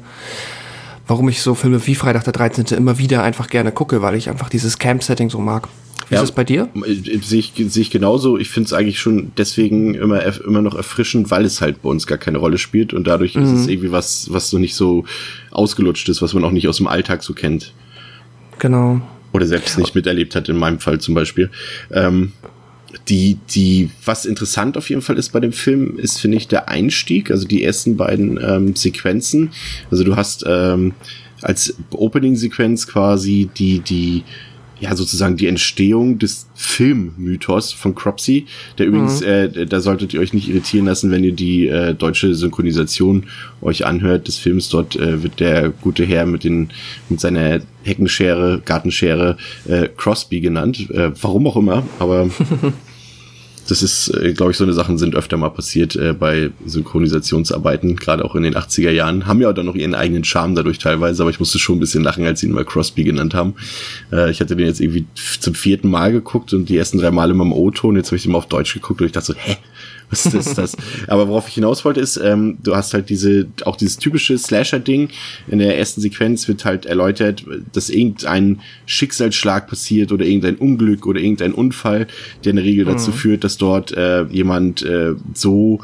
warum 1.05 1.27
ich 1.27 1.41
so 1.41 1.55
Filme 1.55 1.85
wie 1.85 1.95
Freitag 1.95 2.23
der 2.23 2.31
13. 2.31 2.77
immer 2.77 2.97
wieder 2.97 3.21
einfach 3.21 3.49
gerne 3.49 3.73
gucke, 3.73 4.01
weil 4.01 4.15
ich 4.15 4.29
einfach 4.29 4.47
dieses 4.47 4.79
Camp-Setting 4.79 5.29
so 5.29 5.39
mag. 5.39 5.67
Wie 6.07 6.15
ja, 6.15 6.21
ist 6.21 6.29
es 6.29 6.35
bei 6.35 6.45
dir? 6.45 6.69
Sehe 7.21 7.39
ich, 7.39 7.53
sehe 7.57 7.81
ich 7.81 7.91
genauso. 7.91 8.37
Ich 8.37 8.49
finde 8.49 8.67
es 8.67 8.73
eigentlich 8.73 9.01
schon 9.01 9.33
deswegen 9.37 9.95
immer, 9.95 10.23
immer 10.45 10.61
noch 10.61 10.75
erfrischend, 10.75 11.29
weil 11.29 11.43
es 11.43 11.59
halt 11.59 11.81
bei 11.81 11.89
uns 11.89 12.07
gar 12.07 12.17
keine 12.17 12.37
Rolle 12.37 12.57
spielt 12.57 12.93
und 12.93 13.05
dadurch 13.05 13.35
mhm. 13.35 13.43
ist 13.43 13.51
es 13.51 13.67
irgendwie 13.67 13.91
was, 13.91 14.27
was 14.31 14.49
so 14.49 14.57
nicht 14.57 14.75
so 14.75 15.03
ausgelutscht 15.51 16.07
ist, 16.07 16.21
was 16.21 16.33
man 16.33 16.45
auch 16.45 16.51
nicht 16.51 16.69
aus 16.69 16.77
dem 16.77 16.87
Alltag 16.87 17.21
so 17.21 17.33
kennt. 17.33 17.73
Genau. 18.59 19.01
Oder 19.33 19.45
selbst 19.45 19.77
nicht 19.77 19.95
miterlebt 19.95 20.35
hat, 20.37 20.47
in 20.47 20.57
meinem 20.57 20.79
Fall 20.79 21.01
zum 21.01 21.15
Beispiel. 21.15 21.49
Ähm, 21.91 22.31
die, 23.07 23.37
die, 23.49 23.89
was 24.05 24.25
interessant 24.25 24.77
auf 24.77 24.89
jeden 24.89 25.01
Fall 25.01 25.17
ist 25.17 25.29
bei 25.29 25.39
dem 25.39 25.53
Film, 25.53 25.97
ist, 25.97 26.19
finde 26.19 26.37
ich, 26.37 26.47
der 26.47 26.69
Einstieg, 26.69 27.31
also 27.31 27.47
die 27.47 27.63
ersten 27.63 27.97
beiden 27.97 28.39
ähm, 28.41 28.75
Sequenzen. 28.75 29.51
Also 29.91 30.03
du 30.03 30.15
hast 30.15 30.43
ähm, 30.47 30.93
als 31.41 31.75
Opening-Sequenz 31.91 32.87
quasi 32.87 33.49
die, 33.55 33.79
die, 33.79 34.23
ja, 34.79 34.95
sozusagen 34.95 35.37
die 35.37 35.47
Entstehung 35.47 36.19
des 36.19 36.47
Filmmythos 36.55 37.71
von 37.71 37.95
Cropsy, 37.95 38.47
der 38.77 38.87
übrigens, 38.87 39.21
mhm. 39.21 39.27
äh, 39.27 39.65
da 39.65 39.79
solltet 39.79 40.13
ihr 40.13 40.19
euch 40.19 40.33
nicht 40.33 40.49
irritieren 40.49 40.85
lassen, 40.85 41.09
wenn 41.09 41.23
ihr 41.23 41.31
die 41.31 41.67
äh, 41.67 41.93
deutsche 41.93 42.35
Synchronisation 42.35 43.27
euch 43.61 43.85
anhört 43.85 44.27
des 44.27 44.37
Films. 44.37 44.69
Dort 44.69 44.95
äh, 44.95 45.23
wird 45.23 45.39
der 45.39 45.69
gute 45.69 46.03
Herr 46.03 46.25
mit 46.25 46.43
den, 46.43 46.69
mit 47.07 47.21
seiner 47.21 47.61
Heckenschere, 47.83 48.61
Gartenschere, 48.65 49.37
äh, 49.67 49.87
Crosby 49.95 50.41
genannt. 50.41 50.89
Äh, 50.89 51.11
warum 51.21 51.47
auch 51.47 51.55
immer, 51.55 51.83
aber 51.99 52.29
das 53.67 53.81
ist, 53.81 54.09
äh, 54.09 54.33
glaube 54.33 54.51
ich, 54.51 54.57
so 54.57 54.63
eine 54.63 54.73
Sachen 54.73 54.97
sind 54.97 55.15
öfter 55.15 55.37
mal 55.37 55.49
passiert 55.49 55.95
äh, 55.95 56.13
bei 56.13 56.51
Synchronisationsarbeiten, 56.65 57.95
gerade 57.95 58.25
auch 58.25 58.35
in 58.35 58.43
den 58.43 58.55
80er 58.55 58.91
Jahren. 58.91 59.25
Haben 59.25 59.41
ja 59.41 59.49
auch 59.49 59.53
dann 59.53 59.65
noch 59.65 59.75
ihren 59.75 59.95
eigenen 59.95 60.23
Charme 60.23 60.55
dadurch 60.55 60.79
teilweise, 60.79 61.23
aber 61.23 61.29
ich 61.29 61.39
musste 61.39 61.59
schon 61.59 61.77
ein 61.77 61.79
bisschen 61.79 62.03
lachen, 62.03 62.25
als 62.25 62.41
sie 62.41 62.47
ihn 62.47 62.53
mal 62.53 62.65
Crosby 62.65 63.03
genannt 63.03 63.33
haben. 63.33 63.55
Äh, 64.11 64.31
ich 64.31 64.41
hatte 64.41 64.55
den 64.55 64.67
jetzt 64.67 64.81
irgendwie 64.81 65.05
zum 65.39 65.55
vierten 65.55 65.89
Mal 65.89 66.11
geguckt 66.11 66.53
und 66.53 66.69
die 66.69 66.77
ersten 66.77 66.97
drei 66.97 67.11
Male 67.11 67.31
immer 67.31 67.45
im 67.45 67.53
O-Ton. 67.53 67.95
Jetzt 67.95 68.07
habe 68.07 68.17
ich 68.17 68.23
den 68.23 68.31
mal 68.31 68.39
auf 68.39 68.47
Deutsch 68.47 68.73
geguckt 68.73 69.01
und 69.01 69.07
ich 69.07 69.13
dachte 69.13 69.33
so, 69.33 69.35
hä? 69.37 69.57
Was 70.13 70.33
ist 70.33 70.57
das? 70.57 70.77
Aber 71.07 71.27
worauf 71.27 71.47
ich 71.47 71.55
hinaus 71.55 71.83
wollte, 71.85 71.99
ist, 71.99 72.17
ähm, 72.17 72.57
du 72.63 72.75
hast 72.75 72.93
halt 72.93 73.09
diese, 73.09 73.47
auch 73.65 73.75
dieses 73.75 73.97
typische 73.97 74.37
Slasher-Ding. 74.37 75.09
In 75.47 75.59
der 75.59 75.77
ersten 75.77 76.01
Sequenz 76.01 76.47
wird 76.47 76.65
halt 76.65 76.85
erläutert, 76.85 77.43
dass 77.71 77.89
irgendein 77.89 78.61
Schicksalsschlag 78.85 79.67
passiert 79.67 80.11
oder 80.11 80.25
irgendein 80.25 80.55
Unglück 80.55 81.05
oder 81.05 81.19
irgendein 81.19 81.53
Unfall, 81.53 82.07
der 82.43 82.51
in 82.51 82.55
der 82.57 82.65
Regel 82.65 82.85
dazu 82.85 83.11
mhm. 83.11 83.15
führt, 83.15 83.43
dass 83.43 83.57
dort 83.57 83.91
äh, 83.91 84.23
jemand 84.25 84.83
äh, 84.83 85.13
so 85.33 85.79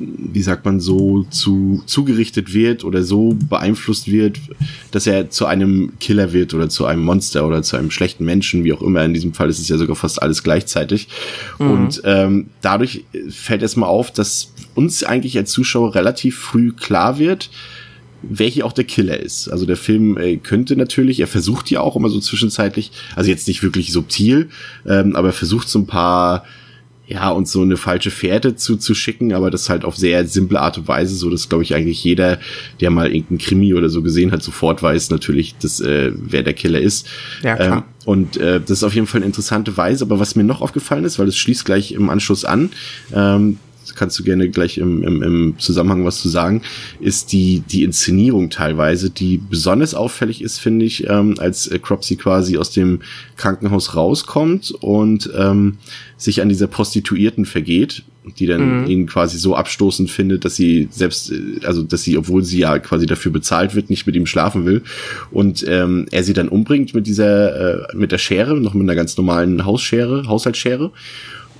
wie 0.00 0.42
sagt 0.42 0.64
man, 0.64 0.80
so 0.80 1.24
zu, 1.24 1.82
zugerichtet 1.86 2.54
wird 2.54 2.84
oder 2.84 3.02
so 3.02 3.36
beeinflusst 3.48 4.10
wird, 4.10 4.40
dass 4.90 5.06
er 5.06 5.30
zu 5.30 5.46
einem 5.46 5.92
Killer 6.00 6.32
wird 6.32 6.54
oder 6.54 6.68
zu 6.68 6.86
einem 6.86 7.04
Monster 7.04 7.46
oder 7.46 7.62
zu 7.62 7.76
einem 7.76 7.90
schlechten 7.90 8.24
Menschen, 8.24 8.64
wie 8.64 8.72
auch 8.72 8.82
immer. 8.82 9.04
In 9.04 9.14
diesem 9.14 9.34
Fall 9.34 9.50
ist 9.50 9.58
es 9.58 9.68
ja 9.68 9.76
sogar 9.76 9.96
fast 9.96 10.22
alles 10.22 10.42
gleichzeitig. 10.42 11.08
Mhm. 11.58 11.70
Und 11.70 12.02
ähm, 12.04 12.46
dadurch 12.62 13.04
fällt 13.28 13.62
erstmal 13.62 13.90
auf, 13.90 14.10
dass 14.10 14.52
uns 14.74 15.04
eigentlich 15.04 15.36
als 15.36 15.50
Zuschauer 15.50 15.94
relativ 15.94 16.38
früh 16.38 16.72
klar 16.72 17.18
wird, 17.18 17.50
hier 18.38 18.66
auch 18.66 18.72
der 18.72 18.84
Killer 18.84 19.18
ist. 19.18 19.48
Also 19.48 19.66
der 19.66 19.76
Film 19.76 20.16
äh, 20.18 20.36
könnte 20.36 20.76
natürlich, 20.76 21.20
er 21.20 21.26
versucht 21.26 21.70
ja 21.70 21.80
auch 21.80 21.96
immer 21.96 22.10
so 22.10 22.20
zwischenzeitlich, 22.20 22.92
also 23.16 23.30
jetzt 23.30 23.48
nicht 23.48 23.62
wirklich 23.62 23.92
subtil, 23.92 24.50
ähm, 24.86 25.16
aber 25.16 25.28
er 25.28 25.32
versucht 25.32 25.68
so 25.68 25.78
ein 25.78 25.86
paar 25.86 26.44
ja, 27.10 27.28
uns 27.30 27.50
so 27.50 27.62
eine 27.62 27.76
falsche 27.76 28.12
Fährte 28.12 28.54
zu, 28.54 28.76
zu 28.76 28.94
schicken, 28.94 29.32
aber 29.32 29.50
das 29.50 29.68
halt 29.68 29.84
auf 29.84 29.96
sehr 29.96 30.24
simple 30.28 30.60
Art 30.60 30.78
und 30.78 30.86
Weise, 30.86 31.16
so 31.16 31.28
dass, 31.28 31.48
glaube 31.48 31.64
ich, 31.64 31.74
eigentlich 31.74 32.04
jeder, 32.04 32.38
der 32.80 32.90
mal 32.90 33.08
irgendeinen 33.08 33.38
Krimi 33.38 33.74
oder 33.74 33.88
so 33.88 34.00
gesehen 34.00 34.30
hat, 34.30 34.44
sofort 34.44 34.80
weiß 34.80 35.10
natürlich, 35.10 35.56
dass, 35.58 35.80
äh, 35.80 36.12
wer 36.14 36.44
der 36.44 36.52
Killer 36.52 36.80
ist. 36.80 37.08
Ja, 37.42 37.56
klar. 37.56 37.78
Ähm, 37.78 37.82
und 38.04 38.36
äh, 38.36 38.60
das 38.60 38.70
ist 38.78 38.84
auf 38.84 38.94
jeden 38.94 39.08
Fall 39.08 39.18
eine 39.18 39.26
interessante 39.26 39.76
Weise, 39.76 40.04
aber 40.04 40.20
was 40.20 40.36
mir 40.36 40.44
noch 40.44 40.60
aufgefallen 40.60 41.04
ist, 41.04 41.18
weil 41.18 41.26
es 41.26 41.36
schließt 41.36 41.64
gleich 41.64 41.92
im 41.92 42.10
Anschluss 42.10 42.44
an, 42.44 42.70
ähm, 43.12 43.58
kannst 43.94 44.18
du 44.18 44.24
gerne 44.24 44.48
gleich 44.48 44.78
im, 44.78 45.02
im, 45.02 45.22
im 45.22 45.54
Zusammenhang 45.58 46.04
was 46.04 46.20
zu 46.20 46.28
sagen, 46.28 46.62
ist 47.00 47.32
die, 47.32 47.60
die 47.60 47.84
Inszenierung 47.84 48.50
teilweise, 48.50 49.10
die 49.10 49.38
besonders 49.38 49.94
auffällig 49.94 50.42
ist, 50.42 50.58
finde 50.58 50.84
ich, 50.84 51.08
ähm, 51.08 51.34
als 51.38 51.66
äh, 51.68 51.78
Cropsy 51.78 52.16
quasi 52.16 52.56
aus 52.58 52.70
dem 52.70 53.00
Krankenhaus 53.36 53.96
rauskommt 53.96 54.70
und 54.70 55.30
ähm, 55.36 55.78
sich 56.16 56.42
an 56.42 56.48
dieser 56.48 56.66
Prostituierten 56.66 57.46
vergeht, 57.46 58.02
die 58.38 58.46
dann 58.46 58.82
mhm. 58.82 58.86
ihn 58.86 59.06
quasi 59.06 59.38
so 59.38 59.54
abstoßend 59.54 60.10
findet, 60.10 60.44
dass 60.44 60.56
sie 60.56 60.88
selbst, 60.90 61.32
äh, 61.32 61.64
also 61.64 61.82
dass 61.82 62.02
sie, 62.02 62.18
obwohl 62.18 62.44
sie 62.44 62.58
ja 62.58 62.78
quasi 62.78 63.06
dafür 63.06 63.32
bezahlt 63.32 63.74
wird, 63.74 63.90
nicht 63.90 64.06
mit 64.06 64.16
ihm 64.16 64.26
schlafen 64.26 64.66
will 64.66 64.82
und 65.30 65.64
ähm, 65.66 66.06
er 66.10 66.22
sie 66.24 66.34
dann 66.34 66.48
umbringt 66.48 66.94
mit 66.94 67.06
dieser, 67.06 67.90
äh, 67.90 67.96
mit 67.96 68.12
der 68.12 68.18
Schere, 68.18 68.60
noch 68.60 68.74
mit 68.74 68.82
einer 68.82 68.94
ganz 68.94 69.16
normalen 69.16 69.64
Hausschere, 69.64 70.26
Haushaltsschere 70.28 70.92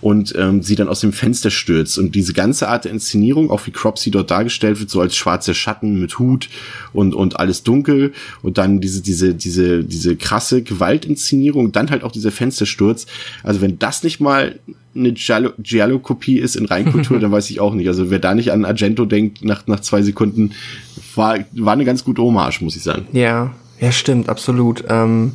und 0.01 0.35
ähm, 0.37 0.63
sie 0.63 0.77
dann 0.77 0.89
aus 0.89 1.01
dem 1.01 1.13
Fenster 1.13 1.51
stürzt. 1.51 1.99
Und 1.99 2.15
diese 2.15 2.33
ganze 2.33 2.69
Art 2.69 2.85
der 2.85 2.93
Inszenierung, 2.93 3.51
auch 3.51 3.67
wie 3.67 3.71
Cropsy 3.71 4.11
dort 4.11 4.31
dargestellt 4.31 4.81
wird, 4.81 4.91
so 4.91 5.01
als 5.01 5.17
schwarzer 5.17 5.55
Schatten 5.55 6.01
mit 6.01 6.19
Hut 6.19 6.49
und, 6.93 7.15
und 7.15 7.39
alles 7.39 7.63
dunkel 7.63 8.13
und 8.43 8.59
dann 8.59 8.81
diese, 8.81 9.03
diese, 9.03 9.35
diese, 9.35 9.85
diese 9.85 10.17
krasse 10.17 10.63
Gewaltinszenierung, 10.63 11.73
dann 11.73 11.91
halt 11.91 12.03
auch 12.05 12.13
dieser 12.13 12.33
Fenstersturz. 12.33 13.07
Also 13.43 13.61
wenn 13.61 13.79
das 13.79 14.03
nicht 14.03 14.21
mal 14.21 14.59
eine 14.95 15.13
Giallo-Kopie 15.13 16.39
ist 16.39 16.57
in 16.57 16.67
Reinkultur, 16.67 17.19
dann 17.21 17.31
weiß 17.31 17.51
ich 17.51 17.61
auch 17.61 17.75
nicht. 17.75 17.89
Also 17.89 18.11
wer 18.11 18.19
da 18.19 18.35
nicht 18.35 18.53
an 18.53 18.65
Argento 18.65 19.05
denkt, 19.05 19.45
nach, 19.45 19.67
nach 19.67 19.81
zwei 19.81 20.03
Sekunden, 20.03 20.53
war, 21.15 21.39
war 21.53 21.73
eine 21.75 21.85
ganz 21.85 22.05
gute 22.05 22.23
Hommage, 22.23 22.63
muss 22.63 22.77
ich 22.77 22.83
sagen. 22.83 23.07
Ja, 23.13 23.53
ja, 23.81 23.93
stimmt, 23.93 24.29
absolut. 24.29 24.85
Ähm, 24.89 25.33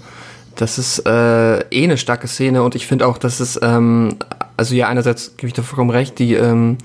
das 0.55 0.77
ist 0.77 0.99
äh, 1.05 1.59
eh 1.59 1.83
eine 1.83 1.97
starke 1.97 2.27
Szene 2.27 2.63
und 2.63 2.75
ich 2.75 2.87
finde 2.87 3.07
auch, 3.07 3.17
dass 3.17 3.39
es 3.39 3.59
ähm, 3.61 4.15
also 4.57 4.75
ja, 4.75 4.87
einerseits 4.87 5.37
gebe 5.37 5.47
ich 5.47 5.53
da 5.53 5.61
vollkommen 5.61 5.89
recht, 5.89 6.19
die, 6.19 6.33
ähm, 6.33 6.77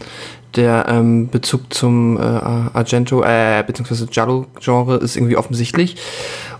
der 0.57 0.87
ähm, 0.89 1.29
Bezug 1.29 1.73
zum 1.73 2.17
äh, 2.17 2.21
Argento, 2.21 3.23
äh, 3.23 3.63
beziehungsweise 3.67 4.07
Giallo-Genre 4.07 4.97
ist 4.97 5.17
irgendwie 5.17 5.37
offensichtlich 5.37 5.97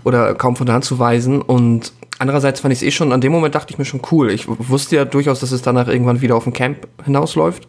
oder 0.03 0.33
kaum 0.35 0.55
von 0.55 0.65
der 0.65 0.75
Hand 0.75 0.85
zu 0.85 0.99
weisen 0.99 1.41
und 1.41 1.93
andererseits 2.19 2.61
fand 2.61 2.73
ich 2.73 2.79
es 2.79 2.87
eh 2.87 2.91
schon, 2.91 3.11
an 3.11 3.21
dem 3.21 3.31
Moment 3.31 3.55
dachte 3.55 3.73
ich 3.73 3.77
mir 3.77 3.85
schon 3.85 4.01
cool. 4.11 4.31
Ich 4.31 4.47
wusste 4.47 4.95
ja 4.95 5.05
durchaus, 5.05 5.39
dass 5.39 5.51
es 5.51 5.61
danach 5.61 5.87
irgendwann 5.87 6.21
wieder 6.21 6.35
auf 6.35 6.45
ein 6.45 6.53
Camp 6.53 6.87
hinausläuft 7.03 7.67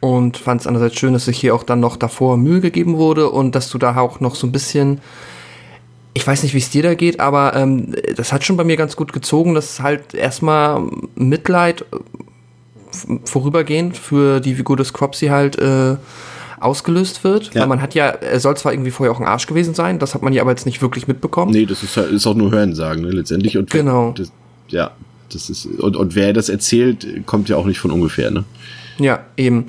und 0.00 0.36
fand 0.36 0.62
es 0.62 0.66
andererseits 0.66 0.98
schön, 0.98 1.12
dass 1.12 1.26
sich 1.26 1.38
hier 1.38 1.54
auch 1.54 1.64
dann 1.64 1.80
noch 1.80 1.96
davor 1.96 2.36
Mühe 2.36 2.60
gegeben 2.60 2.96
wurde 2.96 3.28
und 3.28 3.54
dass 3.54 3.68
du 3.68 3.78
da 3.78 3.96
auch 3.96 4.20
noch 4.20 4.34
so 4.34 4.46
ein 4.46 4.52
bisschen 4.52 5.00
ich 6.14 6.26
weiß 6.26 6.42
nicht, 6.42 6.52
wie 6.52 6.58
es 6.58 6.68
dir 6.68 6.82
da 6.82 6.94
geht, 6.94 7.20
aber 7.20 7.56
ähm, 7.56 7.94
das 8.16 8.32
hat 8.34 8.44
schon 8.44 8.58
bei 8.58 8.64
mir 8.64 8.76
ganz 8.76 8.96
gut 8.96 9.14
gezogen, 9.14 9.54
dass 9.54 9.80
halt 9.80 10.12
erstmal 10.12 10.82
Mitleid 11.14 11.86
vorübergehend 13.24 13.96
für 13.96 14.40
die 14.40 14.54
Figur 14.54 14.76
des 14.76 14.92
Cropsy 14.92 15.28
halt 15.28 15.58
äh, 15.58 15.96
ausgelöst 16.60 17.24
wird. 17.24 17.54
Ja. 17.54 17.62
Weil 17.62 17.68
man 17.68 17.82
hat 17.82 17.94
ja, 17.94 18.06
er 18.08 18.40
soll 18.40 18.56
zwar 18.56 18.72
irgendwie 18.72 18.90
vorher 18.90 19.12
auch 19.14 19.20
ein 19.20 19.26
Arsch 19.26 19.46
gewesen 19.46 19.74
sein, 19.74 19.98
das 19.98 20.14
hat 20.14 20.22
man 20.22 20.32
ja 20.32 20.42
aber 20.42 20.50
jetzt 20.50 20.66
nicht 20.66 20.80
wirklich 20.80 21.08
mitbekommen. 21.08 21.52
Nee, 21.52 21.66
das 21.66 21.82
ist, 21.82 21.96
ist 21.96 22.26
auch 22.26 22.34
nur 22.34 22.50
Hörensagen, 22.50 23.02
ne, 23.02 23.10
letztendlich. 23.10 23.58
Und 23.58 23.70
genau. 23.70 24.12
Das, 24.12 24.32
ja, 24.68 24.92
das 25.32 25.50
ist, 25.50 25.66
und, 25.66 25.96
und 25.96 26.14
wer 26.14 26.32
das 26.32 26.48
erzählt, 26.48 27.06
kommt 27.26 27.48
ja 27.48 27.56
auch 27.56 27.66
nicht 27.66 27.78
von 27.78 27.90
ungefähr, 27.90 28.30
ne? 28.30 28.44
Ja, 28.98 29.20
eben. 29.36 29.66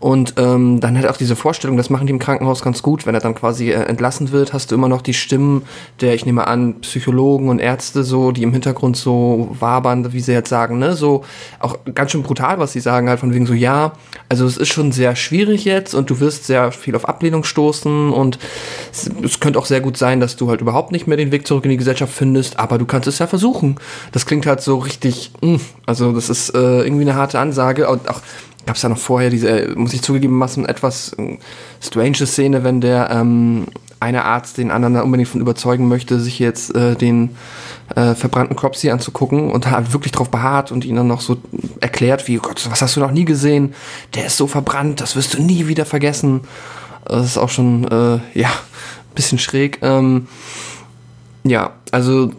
Und 0.00 0.34
ähm, 0.36 0.80
dann 0.80 0.98
hat 0.98 1.06
auch 1.06 1.16
diese 1.16 1.34
Vorstellung, 1.34 1.76
das 1.76 1.88
machen 1.88 2.06
die 2.06 2.12
im 2.12 2.18
Krankenhaus 2.18 2.62
ganz 2.62 2.82
gut, 2.82 3.06
wenn 3.06 3.14
er 3.14 3.20
dann 3.20 3.34
quasi 3.34 3.70
äh, 3.70 3.82
entlassen 3.84 4.32
wird, 4.32 4.52
hast 4.52 4.70
du 4.70 4.74
immer 4.74 4.88
noch 4.88 5.00
die 5.00 5.14
Stimmen 5.14 5.62
der, 6.00 6.14
ich 6.14 6.26
nehme 6.26 6.46
an, 6.46 6.80
Psychologen 6.80 7.48
und 7.48 7.58
Ärzte 7.58 8.04
so, 8.04 8.32
die 8.32 8.42
im 8.42 8.52
Hintergrund 8.52 8.96
so 8.96 9.56
wabern, 9.58 10.12
wie 10.12 10.20
sie 10.20 10.32
jetzt 10.32 10.50
sagen, 10.50 10.78
ne, 10.78 10.94
so 10.94 11.24
auch 11.58 11.78
ganz 11.94 12.10
schön 12.10 12.22
brutal, 12.22 12.58
was 12.58 12.72
sie 12.72 12.80
sagen, 12.80 13.08
halt 13.08 13.20
von 13.20 13.32
wegen 13.32 13.46
so, 13.46 13.54
ja, 13.54 13.92
also 14.28 14.44
es 14.44 14.58
ist 14.58 14.68
schon 14.68 14.92
sehr 14.92 15.16
schwierig 15.16 15.64
jetzt 15.64 15.94
und 15.94 16.10
du 16.10 16.20
wirst 16.20 16.44
sehr 16.44 16.70
viel 16.70 16.94
auf 16.94 17.08
Ablehnung 17.08 17.42
stoßen 17.42 18.12
und 18.12 18.38
es, 18.92 19.10
es 19.22 19.40
könnte 19.40 19.58
auch 19.58 19.66
sehr 19.66 19.80
gut 19.80 19.96
sein, 19.96 20.20
dass 20.20 20.36
du 20.36 20.50
halt 20.50 20.60
überhaupt 20.60 20.92
nicht 20.92 21.06
mehr 21.06 21.16
den 21.16 21.32
Weg 21.32 21.46
zurück 21.46 21.64
in 21.64 21.70
die 21.70 21.78
Gesellschaft 21.78 22.12
findest, 22.12 22.58
aber 22.58 22.76
du 22.76 22.84
kannst 22.84 23.08
es 23.08 23.18
ja 23.18 23.26
versuchen. 23.26 23.76
Das 24.12 24.26
klingt 24.26 24.46
halt 24.46 24.60
so 24.60 24.78
richtig, 24.78 25.32
mh, 25.40 25.56
mm, 25.56 25.60
also 25.86 26.12
das 26.12 26.28
ist 26.28 26.50
äh, 26.54 26.82
irgendwie 26.82 27.02
eine 27.02 27.14
harte 27.14 27.38
Ansage 27.38 27.88
und 27.88 28.08
auch 28.08 28.20
gab 28.66 28.76
es 28.76 28.82
ja 28.82 28.88
noch 28.88 28.98
vorher 28.98 29.30
diese, 29.30 29.74
muss 29.76 29.94
ich 29.94 30.02
zugegeben, 30.02 30.42
etwas 30.66 31.12
äh, 31.14 31.38
strange 31.80 32.26
Szene, 32.26 32.64
wenn 32.64 32.80
der 32.80 33.10
ähm, 33.10 33.66
eine 34.00 34.24
Arzt 34.24 34.58
den 34.58 34.70
anderen 34.70 35.00
unbedingt 35.00 35.28
von 35.28 35.40
überzeugen 35.40 35.88
möchte, 35.88 36.20
sich 36.20 36.38
jetzt 36.38 36.74
äh, 36.74 36.96
den 36.96 37.36
äh, 37.94 38.14
verbrannten 38.14 38.56
Cropsy 38.56 38.90
anzugucken 38.90 39.50
und 39.50 39.70
hat 39.70 39.92
wirklich 39.92 40.12
drauf 40.12 40.30
beharrt 40.30 40.70
und 40.70 40.84
ihn 40.84 40.96
dann 40.96 41.06
noch 41.06 41.20
so 41.20 41.38
erklärt, 41.80 42.28
wie, 42.28 42.38
oh 42.38 42.42
Gott, 42.42 42.68
was 42.70 42.82
hast 42.82 42.96
du 42.96 43.00
noch 43.00 43.12
nie 43.12 43.24
gesehen? 43.24 43.74
Der 44.14 44.26
ist 44.26 44.36
so 44.36 44.46
verbrannt, 44.46 45.00
das 45.00 45.16
wirst 45.16 45.34
du 45.34 45.42
nie 45.42 45.66
wieder 45.66 45.86
vergessen. 45.86 46.42
Das 47.04 47.24
ist 47.24 47.38
auch 47.38 47.48
schon, 47.48 47.84
äh, 47.84 48.18
ja, 48.38 48.50
bisschen 49.14 49.38
schräg. 49.38 49.78
Ähm, 49.82 50.26
ja, 51.44 51.72
also 51.92 52.32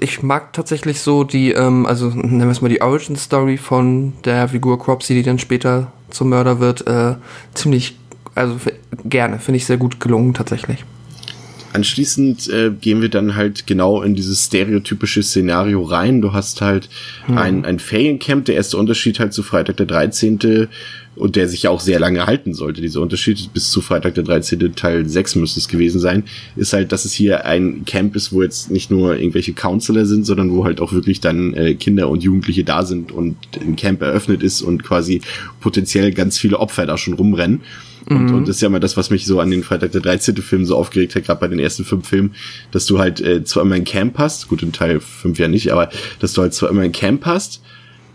ich 0.00 0.22
mag 0.22 0.52
tatsächlich 0.52 1.00
so 1.00 1.24
die, 1.24 1.52
ähm, 1.52 1.86
also 1.86 2.08
nennen 2.08 2.40
wir 2.40 2.50
es 2.50 2.60
mal 2.60 2.68
die 2.68 2.80
Origin 2.80 3.16
Story 3.16 3.56
von 3.56 4.14
der 4.24 4.48
Figur 4.48 4.78
Cropsy, 4.78 5.14
die 5.14 5.22
dann 5.22 5.38
später 5.38 5.92
zum 6.10 6.30
Mörder 6.30 6.60
wird, 6.60 6.86
äh, 6.86 7.14
ziemlich, 7.54 7.96
also 8.34 8.56
gerne, 9.04 9.38
finde 9.38 9.56
ich 9.56 9.66
sehr 9.66 9.76
gut 9.76 10.00
gelungen 10.00 10.34
tatsächlich. 10.34 10.84
Anschließend 11.74 12.48
äh, 12.48 12.70
gehen 12.70 13.02
wir 13.02 13.10
dann 13.10 13.36
halt 13.36 13.66
genau 13.66 14.02
in 14.02 14.14
dieses 14.14 14.46
stereotypische 14.46 15.22
Szenario 15.22 15.82
rein. 15.82 16.22
Du 16.22 16.32
hast 16.32 16.62
halt 16.62 16.88
hm. 17.26 17.36
ein, 17.36 17.64
ein 17.66 17.78
Feriencamp. 17.78 18.46
Der 18.46 18.54
erste 18.54 18.78
Unterschied 18.78 19.20
halt 19.20 19.34
zu 19.34 19.42
Freitag 19.42 19.76
der 19.76 19.86
13 19.86 20.68
und 21.18 21.36
der 21.36 21.48
sich 21.48 21.64
ja 21.64 21.70
auch 21.70 21.80
sehr 21.80 21.98
lange 21.98 22.26
halten 22.26 22.54
sollte, 22.54 22.80
dieser 22.80 23.00
Unterschied, 23.00 23.52
bis 23.52 23.70
zu 23.70 23.80
Freitag 23.80 24.14
der 24.14 24.24
13. 24.24 24.74
Teil 24.74 25.08
6 25.08 25.36
müsste 25.36 25.60
es 25.60 25.68
gewesen 25.68 26.00
sein, 26.00 26.24
ist 26.56 26.72
halt, 26.72 26.92
dass 26.92 27.04
es 27.04 27.12
hier 27.12 27.44
ein 27.44 27.84
Camp 27.84 28.14
ist, 28.16 28.32
wo 28.32 28.42
jetzt 28.42 28.70
nicht 28.70 28.90
nur 28.90 29.16
irgendwelche 29.16 29.52
Counselor 29.52 30.06
sind, 30.06 30.24
sondern 30.24 30.52
wo 30.52 30.64
halt 30.64 30.80
auch 30.80 30.92
wirklich 30.92 31.20
dann 31.20 31.54
äh, 31.54 31.74
Kinder 31.74 32.08
und 32.08 32.22
Jugendliche 32.22 32.64
da 32.64 32.84
sind 32.84 33.12
und 33.12 33.36
ein 33.60 33.76
Camp 33.76 34.00
eröffnet 34.02 34.42
ist 34.42 34.62
und 34.62 34.84
quasi 34.84 35.20
potenziell 35.60 36.12
ganz 36.12 36.38
viele 36.38 36.58
Opfer 36.58 36.86
da 36.86 36.96
schon 36.96 37.14
rumrennen. 37.14 37.62
Und, 38.08 38.26
mhm. 38.26 38.34
und 38.34 38.48
das 38.48 38.56
ist 38.56 38.62
ja 38.62 38.68
mal 38.68 38.80
das, 38.80 38.96
was 38.96 39.10
mich 39.10 39.26
so 39.26 39.40
an 39.40 39.50
den 39.50 39.62
Freitag 39.62 39.92
der 39.92 40.00
13. 40.00 40.36
Film 40.36 40.64
so 40.64 40.76
aufgeregt 40.76 41.14
hat, 41.14 41.24
gerade 41.24 41.40
bei 41.40 41.48
den 41.48 41.58
ersten 41.58 41.84
fünf 41.84 42.08
Filmen, 42.08 42.34
dass 42.70 42.86
du 42.86 42.98
halt 42.98 43.20
äh, 43.20 43.44
zwar 43.44 43.64
immer 43.64 43.74
ein 43.74 43.84
Camp 43.84 44.16
hast, 44.18 44.48
gut, 44.48 44.62
in 44.62 44.72
Teil 44.72 45.00
5 45.00 45.38
ja 45.38 45.48
nicht, 45.48 45.72
aber 45.72 45.90
dass 46.20 46.32
du 46.32 46.42
halt 46.42 46.54
zwar 46.54 46.70
immer 46.70 46.82
ein 46.82 46.92
Camp 46.92 47.26
hast, 47.26 47.60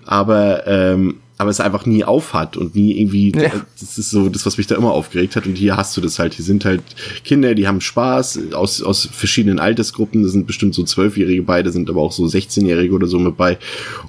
aber 0.06 0.66
ähm, 0.68 1.18
aber 1.38 1.50
es 1.50 1.60
einfach 1.60 1.86
nie 1.86 2.04
aufhat 2.04 2.58
und 2.58 2.76
nie 2.76 3.00
irgendwie, 3.00 3.32
ja. 3.36 3.52
das 3.80 3.98
ist 3.98 4.12
so 4.12 4.30
das, 4.30 4.46
was 4.46 4.58
mich 4.58 4.68
da 4.68 4.76
immer 4.76 4.92
aufgeregt 4.92 5.36
hat. 5.36 5.48
Und 5.48 5.56
hier 5.56 5.76
hast 5.76 5.98
du 5.98 6.02
das 6.02 6.20
halt. 6.20 6.36
Hier 6.36 6.46
sind 6.46 6.64
halt 6.64 6.82
Kinder, 7.26 7.56
die 7.56 7.68
haben 7.68 7.82
Spaß 7.82 8.54
aus, 8.54 8.84
aus 8.84 9.10
verschiedenen 9.12 9.60
Altersgruppen. 9.60 10.24
Das 10.24 10.32
sind 10.32 10.46
bestimmt 10.46 10.76
so 10.76 10.84
Zwölfjährige 10.84 11.42
beide, 11.42 11.72
sind 11.72 11.90
aber 11.90 12.02
auch 12.02 12.12
so 12.12 12.26
16-Jährige 12.26 12.94
oder 12.94 13.08
so 13.08 13.18
mit 13.18 13.36
bei. 13.36 13.58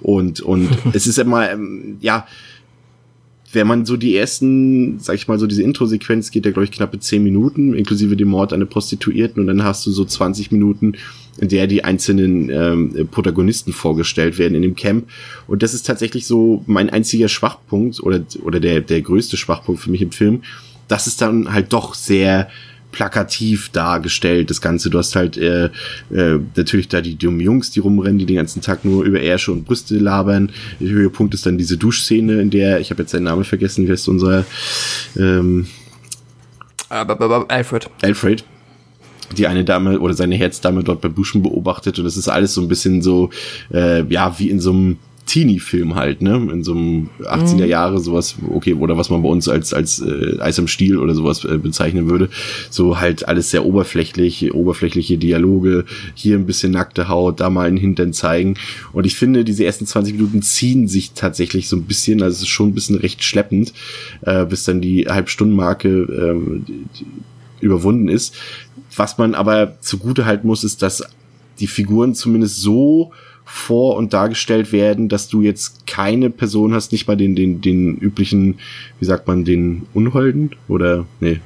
Und, 0.00 0.40
und 0.42 0.68
es 0.92 1.06
ist 1.06 1.18
immer, 1.18 1.50
ähm, 1.50 1.96
ja, 2.00 2.26
wenn 3.54 3.66
man 3.66 3.86
so 3.86 3.96
die 3.96 4.16
ersten, 4.16 4.98
sag 4.98 5.16
ich 5.16 5.28
mal, 5.28 5.38
so 5.38 5.46
diese 5.46 5.62
Intro-Sequenz 5.62 6.30
geht 6.30 6.44
ja, 6.44 6.52
glaube 6.52 6.64
ich, 6.64 6.72
knappe 6.72 6.98
zehn 6.98 7.22
Minuten, 7.22 7.74
inklusive 7.74 8.16
dem 8.16 8.28
Mord 8.28 8.52
an 8.52 8.58
eine 8.58 8.66
Prostituierten 8.66 9.40
und 9.40 9.46
dann 9.46 9.64
hast 9.64 9.86
du 9.86 9.90
so 9.90 10.04
20 10.04 10.52
Minuten, 10.52 10.94
in 11.38 11.48
der 11.48 11.66
die 11.66 11.84
einzelnen 11.84 12.50
ähm, 12.50 13.08
Protagonisten 13.10 13.72
vorgestellt 13.72 14.38
werden 14.38 14.54
in 14.54 14.62
dem 14.62 14.76
Camp. 14.76 15.08
Und 15.46 15.62
das 15.62 15.74
ist 15.74 15.86
tatsächlich 15.86 16.26
so 16.26 16.62
mein 16.66 16.90
einziger 16.90 17.28
Schwachpunkt 17.28 18.00
oder, 18.00 18.20
oder 18.42 18.60
der, 18.60 18.80
der 18.80 19.02
größte 19.02 19.36
Schwachpunkt 19.36 19.80
für 19.80 19.90
mich 19.90 20.02
im 20.02 20.12
Film, 20.12 20.42
dass 20.88 21.06
es 21.06 21.16
dann 21.16 21.52
halt 21.52 21.72
doch 21.72 21.94
sehr 21.94 22.48
plakativ 22.94 23.70
dargestellt, 23.70 24.50
das 24.50 24.60
Ganze. 24.60 24.88
Du 24.88 24.98
hast 24.98 25.16
halt 25.16 25.36
äh, 25.36 25.66
äh, 26.12 26.38
natürlich 26.54 26.86
da 26.86 27.00
die 27.00 27.16
dummen 27.16 27.40
Jungs, 27.40 27.72
die 27.72 27.80
rumrennen, 27.80 28.18
die 28.18 28.26
den 28.26 28.36
ganzen 28.36 28.62
Tag 28.62 28.84
nur 28.84 29.02
über 29.02 29.20
Ärsche 29.20 29.50
und 29.50 29.64
Brüste 29.64 29.98
labern. 29.98 30.52
Der 30.78 30.90
Höhepunkt 30.90 31.34
ist 31.34 31.44
dann 31.44 31.58
diese 31.58 31.76
Duschszene, 31.76 32.40
in 32.40 32.50
der, 32.50 32.78
ich 32.78 32.90
habe 32.90 33.02
jetzt 33.02 33.10
seinen 33.10 33.24
Namen 33.24 33.42
vergessen, 33.42 33.84
wie 33.86 33.90
heißt 33.90 34.08
unser 34.08 34.44
ähm, 35.18 35.66
Alfred. 36.88 37.90
Alfred 38.00 38.44
die 39.36 39.48
eine 39.48 39.64
Dame 39.64 39.98
oder 39.98 40.14
seine 40.14 40.36
Herzdame 40.36 40.84
dort 40.84 41.00
beim 41.00 41.14
Duschen 41.14 41.42
beobachtet 41.42 41.98
und 41.98 42.04
das 42.04 42.16
ist 42.16 42.28
alles 42.28 42.54
so 42.54 42.60
ein 42.60 42.68
bisschen 42.68 43.02
so, 43.02 43.30
äh, 43.72 44.04
ja, 44.04 44.38
wie 44.38 44.50
in 44.50 44.60
so 44.60 44.70
einem 44.70 44.98
Teenie-Film 45.34 45.96
halt, 45.96 46.22
ne? 46.22 46.36
In 46.52 46.62
so 46.62 46.74
einem 46.74 47.10
80er 47.20 47.64
Jahre 47.64 47.98
sowas, 47.98 48.36
okay, 48.50 48.74
oder 48.74 48.96
was 48.96 49.10
man 49.10 49.20
bei 49.20 49.28
uns 49.28 49.48
als, 49.48 49.74
als 49.74 49.98
äh, 49.98 50.38
Eis 50.38 50.60
am 50.60 50.68
Stiel 50.68 50.96
oder 50.96 51.12
sowas 51.12 51.44
äh, 51.44 51.58
bezeichnen 51.58 52.08
würde. 52.08 52.28
So 52.70 53.00
halt 53.00 53.26
alles 53.26 53.50
sehr 53.50 53.64
oberflächlich, 53.64 54.54
oberflächliche 54.54 55.18
Dialoge, 55.18 55.86
hier 56.14 56.36
ein 56.36 56.46
bisschen 56.46 56.70
nackte 56.70 57.08
Haut, 57.08 57.40
da 57.40 57.50
mal 57.50 57.66
einen 57.66 57.76
Hintern 57.76 58.12
zeigen. 58.12 58.54
Und 58.92 59.06
ich 59.06 59.16
finde, 59.16 59.42
diese 59.42 59.64
ersten 59.64 59.86
20 59.86 60.14
Minuten 60.14 60.40
ziehen 60.40 60.86
sich 60.86 61.14
tatsächlich 61.14 61.68
so 61.68 61.74
ein 61.74 61.82
bisschen, 61.82 62.22
also 62.22 62.36
es 62.36 62.42
ist 62.42 62.48
schon 62.50 62.68
ein 62.68 62.74
bisschen 62.74 62.98
recht 62.98 63.24
schleppend, 63.24 63.72
äh, 64.20 64.44
bis 64.44 64.62
dann 64.62 64.80
die 64.80 65.08
Halbstundenmarke 65.08 65.88
ähm, 65.88 66.64
überwunden 67.60 68.06
ist. 68.06 68.36
Was 68.94 69.18
man 69.18 69.34
aber 69.34 69.80
zugute 69.80 70.26
halten 70.26 70.46
muss, 70.46 70.62
ist, 70.62 70.80
dass 70.80 71.02
die 71.58 71.66
Figuren 71.66 72.14
zumindest 72.14 72.60
so 72.60 73.10
vor 73.44 73.96
und 73.96 74.12
dargestellt 74.12 74.72
werden, 74.72 75.08
dass 75.08 75.28
du 75.28 75.42
jetzt 75.42 75.86
keine 75.86 76.30
Person 76.30 76.74
hast, 76.74 76.92
nicht 76.92 77.06
mal 77.06 77.16
den, 77.16 77.36
den, 77.36 77.60
den 77.60 77.96
üblichen, 77.96 78.58
wie 78.98 79.04
sagt 79.04 79.26
man, 79.26 79.44
den 79.44 79.86
Unholden 79.92 80.50
oder, 80.68 81.06
nee. 81.20 81.40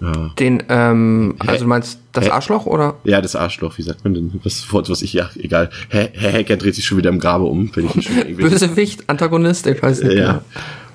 Ja. 0.00 0.30
Den, 0.38 0.62
ähm, 0.68 1.34
also 1.38 1.64
du 1.64 1.68
meinst 1.68 2.00
das 2.12 2.26
Hä? 2.26 2.30
Arschloch 2.30 2.64
oder? 2.64 2.96
Ja, 3.04 3.20
das 3.20 3.36
Arschloch, 3.36 3.76
wie 3.76 3.82
sagt 3.82 4.02
man 4.04 4.14
denn? 4.14 4.40
Was 4.42 4.72
Wort, 4.72 4.88
was 4.88 5.02
ich, 5.02 5.12
ja, 5.12 5.28
egal. 5.38 5.70
Herr, 5.90 6.10
Hacker 6.14 6.56
dreht 6.56 6.74
sich 6.74 6.86
schon 6.86 6.96
wieder 6.96 7.10
im 7.10 7.18
Grabe 7.18 7.44
um, 7.44 7.70
wenn 7.74 7.86
ich 7.86 7.96
ihn 7.96 8.02
schon 8.02 8.16
irgendwie. 8.16 8.48
Bösewicht, 8.48 9.08
Antagonist, 9.08 9.66
ich 9.66 9.82
weiß 9.82 10.02
nicht. 10.02 10.16
ja. 10.16 10.32
genau. 10.32 10.42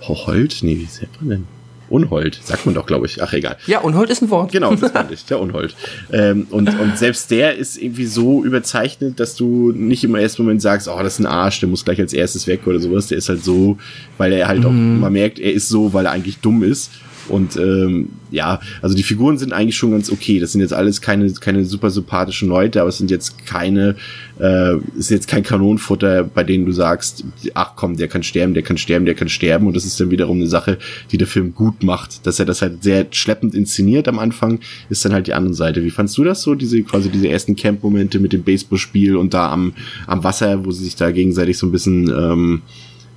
Hochold? 0.08 0.60
Nee, 0.62 0.78
wie 0.80 0.86
sagt 0.86 1.22
man 1.22 1.30
denn? 1.30 1.55
Unhold, 1.90 2.40
sagt 2.44 2.66
man 2.66 2.76
doch, 2.76 2.86
glaube 2.86 3.06
ich. 3.06 3.22
Ach, 3.22 3.32
egal. 3.34 3.58
Ja, 3.68 3.80
Unhold 3.80 4.10
ist 4.10 4.22
ein 4.22 4.30
Wort. 4.30 4.52
Genau, 4.52 4.74
das 4.76 4.92
fand 4.94 5.12
ich, 5.12 5.26
der 5.26 5.40
Unhold. 5.40 5.76
Ähm, 6.12 6.48
und, 6.50 6.80
und 6.80 6.98
selbst 6.98 7.32
der 7.32 7.56
ist 7.56 7.78
irgendwie 7.78 8.06
so 8.06 8.44
überzeichnet, 8.44 9.20
dass 9.20 9.36
du 9.36 9.72
nicht 9.72 10.04
im 10.04 10.16
ersten 10.16 10.44
Moment 10.44 10.62
sagst, 10.62 10.88
oh, 10.88 10.98
das 11.02 11.14
ist 11.14 11.20
ein 11.20 11.26
Arsch, 11.26 11.60
der 11.60 11.70
muss 11.70 11.86
gleich 11.86 12.00
als 12.00 12.14
erstes 12.14 12.48
weg 12.48 12.62
oder 12.66 12.80
sowas. 12.80 13.08
Der 13.08 13.18
ist 13.18 13.30
halt 13.30 13.44
so, 13.44 13.78
weil 14.18 14.34
er 14.34 14.48
halt 14.48 14.66
auch, 14.66 14.72
man 14.72 15.14
merkt, 15.14 15.40
er 15.40 15.54
ist 15.54 15.70
so, 15.70 15.94
weil 15.94 16.06
er 16.06 16.12
eigentlich 16.12 16.40
dumm 16.40 16.64
ist. 16.64 16.92
Und 17.30 17.58
ähm, 17.58 18.10
ja, 18.32 18.60
also 18.82 18.96
die 18.96 19.04
Figuren 19.04 19.38
sind 19.38 19.54
eigentlich 19.54 19.78
schon 19.78 19.92
ganz 19.92 20.12
okay. 20.12 20.40
Das 20.40 20.52
sind 20.52 20.62
jetzt 20.62 20.74
alles 20.74 21.02
keine, 21.02 21.32
keine 21.34 21.66
super 21.66 21.90
sympathischen 21.90 22.50
Leute, 22.50 22.82
aber 22.82 22.90
es 22.90 22.98
sind 22.98 23.12
jetzt 23.12 23.46
keine, 23.46 23.96
äh, 24.40 24.76
ist 24.98 25.10
jetzt 25.10 25.28
kein 25.28 25.44
Kanonenfutter, 25.44 26.24
bei 26.24 26.44
denen 26.44 26.66
du 26.66 26.72
sagst, 26.72 27.24
ach 27.54 27.74
komm, 27.76 27.98
der 27.98 28.08
kann 28.08 28.24
sterben, 28.24 28.54
der 28.54 28.64
kann 28.64 28.78
sterben, 28.78 29.06
der 29.06 29.16
kann 29.16 29.30
sterben. 29.30 29.68
Und 29.68 29.76
das 29.76 29.86
ist 29.86 30.00
dann 30.00 30.12
wiederum 30.12 30.38
eine 30.38 30.48
Sache, 30.48 30.78
die 31.12 31.18
der 31.18 31.28
Film 31.28 31.54
gut 31.54 31.84
macht. 31.84 32.26
Dass 32.26 32.40
er 32.40 32.46
das 32.46 32.62
halt 32.62 32.84
sehr 32.84 33.08
schleppend 33.12 33.56
inszeniert 33.56 34.08
am 34.08 34.20
Anfang, 34.20 34.60
ist 34.90 35.06
dann 35.06 35.14
halt 35.14 35.28
die 35.28 35.34
andere 35.34 35.54
Seite. 35.54 35.84
Wie 35.84 35.92
fandst 35.92 36.18
du 36.18 36.24
das 36.24 36.42
so, 36.42 36.56
diese 36.56 36.82
quasi 36.84 37.10
diese 37.10 37.28
ersten 37.28 37.56
Camp-Momente 37.56 38.20
mit 38.20 38.34
dem 38.34 38.44
Baseballspiel 38.44 39.16
und 39.16 39.34
da 39.34 39.52
am, 39.52 39.74
am 40.08 40.24
Wasser, 40.24 40.66
wo 40.66 40.72
sie 40.72 40.84
sich 40.84 40.96
da 40.96 41.12
gegenseitig 41.12 41.58
so 41.58 41.68
ein 41.68 41.72
bisschen 41.72 42.10
ähm, 42.10 42.62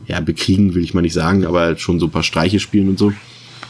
ja, 0.06 0.20
bekriegen, 0.20 0.74
will 0.74 0.82
ich 0.82 0.94
mal 0.94 1.02
nicht 1.02 1.12
sagen, 1.12 1.44
aber 1.44 1.76
schon 1.76 2.00
so 2.00 2.06
ein 2.06 2.10
paar 2.10 2.22
Streiche 2.22 2.60
spielen 2.60 2.88
und 2.88 2.98
so. 2.98 3.12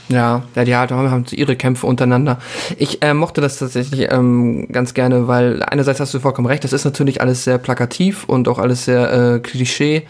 Ja, 0.09 0.43
ja, 0.55 0.65
die 0.65 0.75
haben 0.75 1.25
so 1.27 1.37
ihre 1.37 1.55
Kämpfe 1.55 1.87
untereinander. 1.87 2.39
Ich 2.79 3.03
äh, 3.03 3.13
mochte 3.13 3.41
das 3.41 3.59
tatsächlich 3.59 4.11
ähm, 4.11 4.67
ganz 4.73 4.95
gerne, 4.95 5.29
weil 5.29 5.63
einerseits 5.63 6.01
hast 6.01 6.15
du 6.15 6.21
vollkommen 6.21 6.47
recht, 6.47 6.65
das 6.65 6.73
ist 6.73 6.85
natürlich 6.85 7.21
alles 7.21 7.45
sehr 7.45 7.59
plakativ 7.59 8.25
und 8.25 8.49
auch 8.49 8.59
alles 8.59 8.87
sehr 8.87 9.13
äh, 9.13 9.39
Klischee 9.41 10.05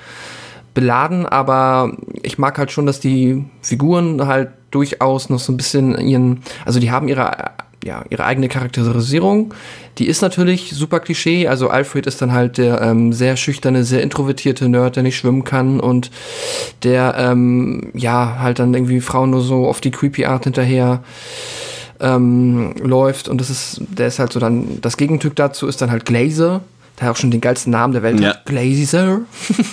beladen, 0.74 1.26
aber 1.26 1.92
ich 2.22 2.38
mag 2.38 2.56
halt 2.58 2.70
schon, 2.70 2.86
dass 2.86 3.00
die 3.00 3.44
Figuren 3.62 4.26
halt 4.28 4.50
durchaus 4.70 5.30
noch 5.30 5.40
so 5.40 5.52
ein 5.52 5.56
bisschen 5.56 5.98
ihren, 5.98 6.42
also 6.64 6.78
die 6.78 6.92
haben 6.92 7.08
ihre 7.08 7.50
ja, 7.84 8.04
ihre 8.10 8.24
eigene 8.24 8.48
Charakterisierung. 8.48 9.54
Die 9.98 10.06
ist 10.06 10.22
natürlich 10.22 10.70
super 10.72 11.00
Klischee. 11.00 11.48
Also 11.48 11.68
Alfred 11.68 12.06
ist 12.06 12.20
dann 12.22 12.32
halt 12.32 12.58
der 12.58 12.80
ähm, 12.80 13.12
sehr 13.12 13.36
schüchterne, 13.36 13.84
sehr 13.84 14.02
introvertierte 14.02 14.68
Nerd, 14.68 14.96
der 14.96 15.02
nicht 15.02 15.16
schwimmen 15.16 15.44
kann 15.44 15.80
und 15.80 16.10
der 16.82 17.14
ähm, 17.16 17.90
ja 17.94 18.38
halt 18.40 18.58
dann 18.58 18.74
irgendwie 18.74 19.00
Frauen 19.00 19.30
nur 19.30 19.42
so 19.42 19.66
auf 19.66 19.80
die 19.80 19.90
creepy 19.90 20.24
Art 20.24 20.44
hinterher 20.44 21.02
ähm, 22.00 22.74
läuft. 22.82 23.28
Und 23.28 23.40
das 23.40 23.50
ist, 23.50 23.80
der 23.80 24.08
ist 24.08 24.18
halt 24.18 24.32
so 24.32 24.40
dann, 24.40 24.80
das 24.80 24.96
Gegenstück 24.96 25.36
dazu 25.36 25.66
ist 25.66 25.80
dann 25.82 25.90
halt 25.90 26.04
Glazer, 26.04 26.62
der 27.00 27.10
auch 27.12 27.16
schon 27.16 27.30
den 27.30 27.40
geilsten 27.40 27.70
Namen 27.72 27.92
der 27.92 28.02
Welt 28.02 28.20
Ja. 28.20 28.30
hat. 28.30 28.46
Glazer. 28.46 29.20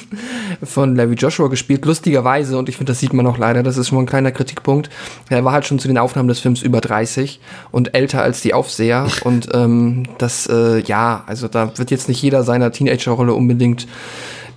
Von 0.63 0.95
Larry 0.95 1.15
Joshua 1.15 1.47
gespielt, 1.47 1.85
lustigerweise. 1.85 2.57
Und 2.57 2.69
ich 2.69 2.77
finde, 2.77 2.91
das 2.91 2.99
sieht 2.99 3.13
man 3.13 3.25
auch 3.27 3.37
leider. 3.37 3.63
Das 3.63 3.77
ist 3.77 3.89
schon 3.89 3.99
ein 3.99 4.05
kleiner 4.05 4.31
Kritikpunkt. 4.31 4.89
Er 5.29 5.43
war 5.43 5.53
halt 5.53 5.65
schon 5.65 5.79
zu 5.79 5.87
den 5.87 5.97
Aufnahmen 5.97 6.27
des 6.29 6.39
Films 6.39 6.61
über 6.61 6.81
30 6.81 7.39
und 7.71 7.95
älter 7.95 8.21
als 8.21 8.41
die 8.41 8.53
Aufseher. 8.53 9.07
Und 9.23 9.49
ähm, 9.53 10.03
das, 10.17 10.47
äh, 10.47 10.79
ja, 10.81 11.23
also 11.27 11.47
da 11.47 11.77
wird 11.77 11.91
jetzt 11.91 12.07
nicht 12.09 12.21
jeder 12.21 12.43
seiner 12.43 12.71
Teenager-Rolle 12.71 13.33
unbedingt 13.33 13.87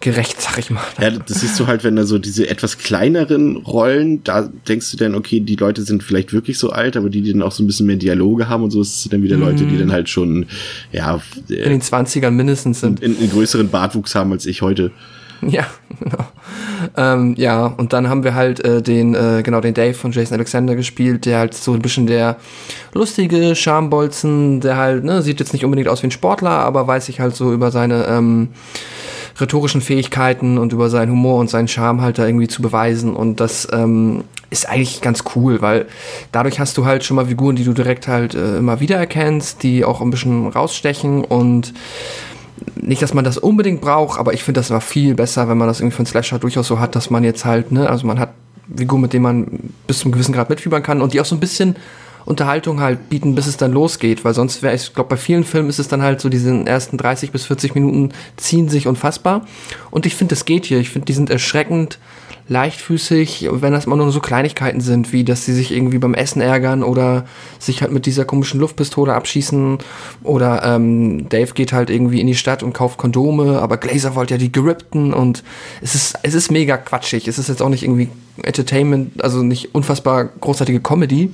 gerecht, 0.01 0.41
sag 0.41 0.59
ich 0.59 0.71
mal. 0.71 0.83
Ja, 1.01 1.11
das 1.11 1.41
siehst 1.41 1.59
du 1.59 1.67
halt, 1.67 1.85
wenn 1.85 1.97
da 1.97 2.05
so 2.05 2.19
diese 2.19 2.49
etwas 2.49 2.79
kleineren 2.79 3.57
Rollen, 3.57 4.23
da 4.25 4.49
denkst 4.69 4.91
du 4.93 4.97
dann, 4.97 5.15
okay, 5.15 5.41
die 5.41 5.57
Leute 5.57 5.83
sind 5.83 6.03
vielleicht 6.03 6.33
wirklich 6.33 6.59
so 6.59 6.71
alt, 6.71 6.97
aber 6.97 7.11
die, 7.11 7.23
die 7.23 7.33
dann 7.33 7.43
auch 7.43 7.53
so 7.53 7.63
ein 7.63 7.67
bisschen 7.67 7.87
mehr 7.87 7.97
Dialoge 7.97 8.49
haben 8.49 8.63
und 8.63 8.71
so, 8.71 8.81
ist 8.81 9.13
dann 9.13 9.23
wieder 9.23 9.37
Leute, 9.37 9.65
die 9.65 9.79
dann 9.79 9.93
halt 9.93 10.09
schon, 10.09 10.47
ja, 10.93 11.21
In 11.49 11.57
äh, 11.57 11.69
den 11.69 11.83
20ern 11.83 12.31
mindestens 12.31 12.81
sind. 12.81 13.01
in, 13.03 13.19
in 13.19 13.31
größeren 13.31 13.69
Bartwuchs 13.69 14.15
haben 14.15 14.33
als 14.33 14.47
ich 14.47 14.63
heute. 14.63 14.91
Ja, 15.43 15.67
genau. 16.01 16.27
Ähm, 16.97 17.35
ja, 17.37 17.67
und 17.67 17.93
dann 17.93 18.09
haben 18.09 18.25
wir 18.25 18.35
halt 18.35 18.65
äh, 18.65 18.83
den, 18.83 19.15
äh, 19.15 19.43
genau, 19.45 19.61
den 19.61 19.75
Dave 19.75 19.95
von 19.95 20.13
Jason 20.13 20.35
Alexander 20.35 20.77
gespielt, 20.77 21.27
der 21.27 21.39
halt 21.39 21.55
so 21.55 21.73
ein 21.75 21.83
bisschen 21.83 22.07
der 22.07 22.37
lustige 22.95 23.55
Schambolzen, 23.55 24.61
der 24.61 24.77
halt, 24.77 25.05
ne, 25.05 25.23
sieht 25.23 25.41
jetzt 25.41 25.53
nicht 25.53 25.65
unbedingt 25.65 25.89
aus 25.89 26.03
wie 26.03 26.09
ein 26.09 26.13
Sportler, 26.13 26.51
aber 26.51 26.87
weiß 26.87 27.07
sich 27.07 27.21
halt 27.21 27.37
so 27.37 27.53
über 27.53 27.71
seine 27.71 28.07
ähm, 28.07 28.49
rhetorischen 29.39 29.81
Fähigkeiten 29.81 30.59
und 30.59 30.73
über 30.73 30.91
seinen 30.91 31.13
Humor 31.13 31.39
und 31.41 31.51
seinen 31.51 31.69
Charme 31.69 32.03
halt 32.03 32.19
da 32.19 32.27
irgendwie 32.27 32.49
zu 32.49 32.63
beweisen. 32.63 33.15
Und 33.15 33.41
das 33.41 33.69
ähm, 33.73 34.25
ist 34.51 34.69
eigentlich 34.69 35.01
ganz 35.01 35.25
cool, 35.35 35.61
weil 35.61 35.87
dadurch 36.33 36.59
hast 36.59 36.77
du 36.79 36.85
halt 36.85 37.05
schon 37.05 37.17
mal 37.17 37.27
Figuren, 37.27 37.57
die 37.57 37.65
du 37.65 37.73
direkt 37.73 38.09
halt 38.09 38.35
äh, 38.35 38.59
immer 38.59 38.81
wieder 38.81 38.97
erkennst, 38.97 39.63
die 39.63 39.85
auch 39.85 40.01
ein 40.01 40.11
bisschen 40.11 40.49
rausstechen 40.49 41.25
und 41.25 41.75
nicht, 42.75 43.03
dass 43.03 43.15
man 43.15 43.25
das 43.25 43.39
unbedingt 43.39 43.81
braucht, 43.81 44.19
aber 44.19 44.33
ich 44.33 44.43
finde 44.43 44.61
das 44.61 44.71
war 44.71 44.81
viel 44.81 45.15
besser, 45.15 45.49
wenn 45.49 45.59
man 45.59 45.69
das 45.69 45.81
irgendwie 45.81 45.99
einen 45.99 46.07
Slasher 46.07 46.39
durchaus 46.39 46.67
so 46.67 46.81
hat, 46.81 46.97
dass 46.97 47.11
man 47.11 47.23
jetzt 47.23 47.45
halt, 47.45 47.71
ne, 47.71 47.89
also 47.89 48.07
man 48.07 48.19
hat 48.19 48.31
Figuren, 48.75 49.01
mit 49.01 49.13
denen 49.13 49.23
man 49.23 49.47
bis 49.87 50.01
zum 50.01 50.13
gewissen 50.13 50.33
Grad 50.33 50.51
mitfiebern 50.51 50.83
kann 50.83 51.01
und 51.01 51.13
die 51.13 51.21
auch 51.21 51.25
so 51.25 51.37
ein 51.37 51.41
bisschen 51.41 51.77
Unterhaltung 52.29 52.81
halt 52.81 53.09
bieten, 53.09 53.35
bis 53.35 53.47
es 53.47 53.57
dann 53.57 53.73
losgeht, 53.73 54.23
weil 54.23 54.35
sonst 54.35 54.63
wäre, 54.63 54.75
ich 54.75 54.93
glaube, 54.93 55.09
bei 55.09 55.17
vielen 55.17 55.45
Filmen 55.45 55.71
ist 55.71 55.79
es 55.79 55.89
dann 55.89 56.03
halt 56.03 56.21
so, 56.21 56.29
diese 56.29 56.53
ersten 56.67 56.99
30 56.99 57.33
bis 57.33 57.47
40 57.47 57.75
Minuten 57.75 58.11
ziehen 58.37 58.69
sich 58.69 58.87
unfassbar. 58.87 59.47
Und 59.91 60.05
ich 60.05 60.15
finde, 60.15 60.35
das 60.35 60.45
geht 60.45 60.67
hier, 60.67 60.79
ich 60.79 60.91
finde, 60.91 61.07
die 61.07 61.15
sind 61.15 61.31
erschreckend 61.31 61.99
leichtfüßig, 62.49 63.49
wenn 63.51 63.73
das 63.73 63.85
immer 63.85 63.97
nur 63.97 64.11
so 64.11 64.21
Kleinigkeiten 64.21 64.81
sind, 64.81 65.13
wie 65.13 65.23
dass 65.23 65.45
sie 65.45 65.53
sich 65.53 65.71
irgendwie 65.71 65.99
beim 65.99 66.15
Essen 66.15 66.41
ärgern 66.41 66.83
oder 66.83 67.27
sich 67.59 67.83
halt 67.83 67.93
mit 67.93 68.07
dieser 68.07 68.25
komischen 68.25 68.59
Luftpistole 68.59 69.13
abschießen 69.13 69.79
oder 70.23 70.63
ähm, 70.65 71.29
Dave 71.29 71.53
geht 71.53 71.73
halt 71.73 71.91
irgendwie 71.91 72.21
in 72.21 72.27
die 72.27 72.35
Stadt 72.35 72.63
und 72.63 72.73
kauft 72.73 72.99
Kondome, 72.99 73.61
aber 73.61 73.77
Glazer 73.77 74.15
wollte 74.15 74.35
ja 74.35 74.39
die 74.39 74.51
gerippten 74.51 75.13
und 75.13 75.45
es 75.83 75.95
ist, 75.95 76.19
es 76.23 76.35
ist 76.35 76.51
mega 76.51 76.79
quatschig. 76.79 77.29
Es 77.29 77.39
ist 77.39 77.49
jetzt 77.49 77.61
auch 77.61 77.69
nicht 77.69 77.83
irgendwie 77.83 78.09
Entertainment, 78.43 79.23
also 79.23 79.43
nicht 79.43 79.75
unfassbar 79.75 80.25
großartige 80.25 80.81
Comedy, 80.81 81.31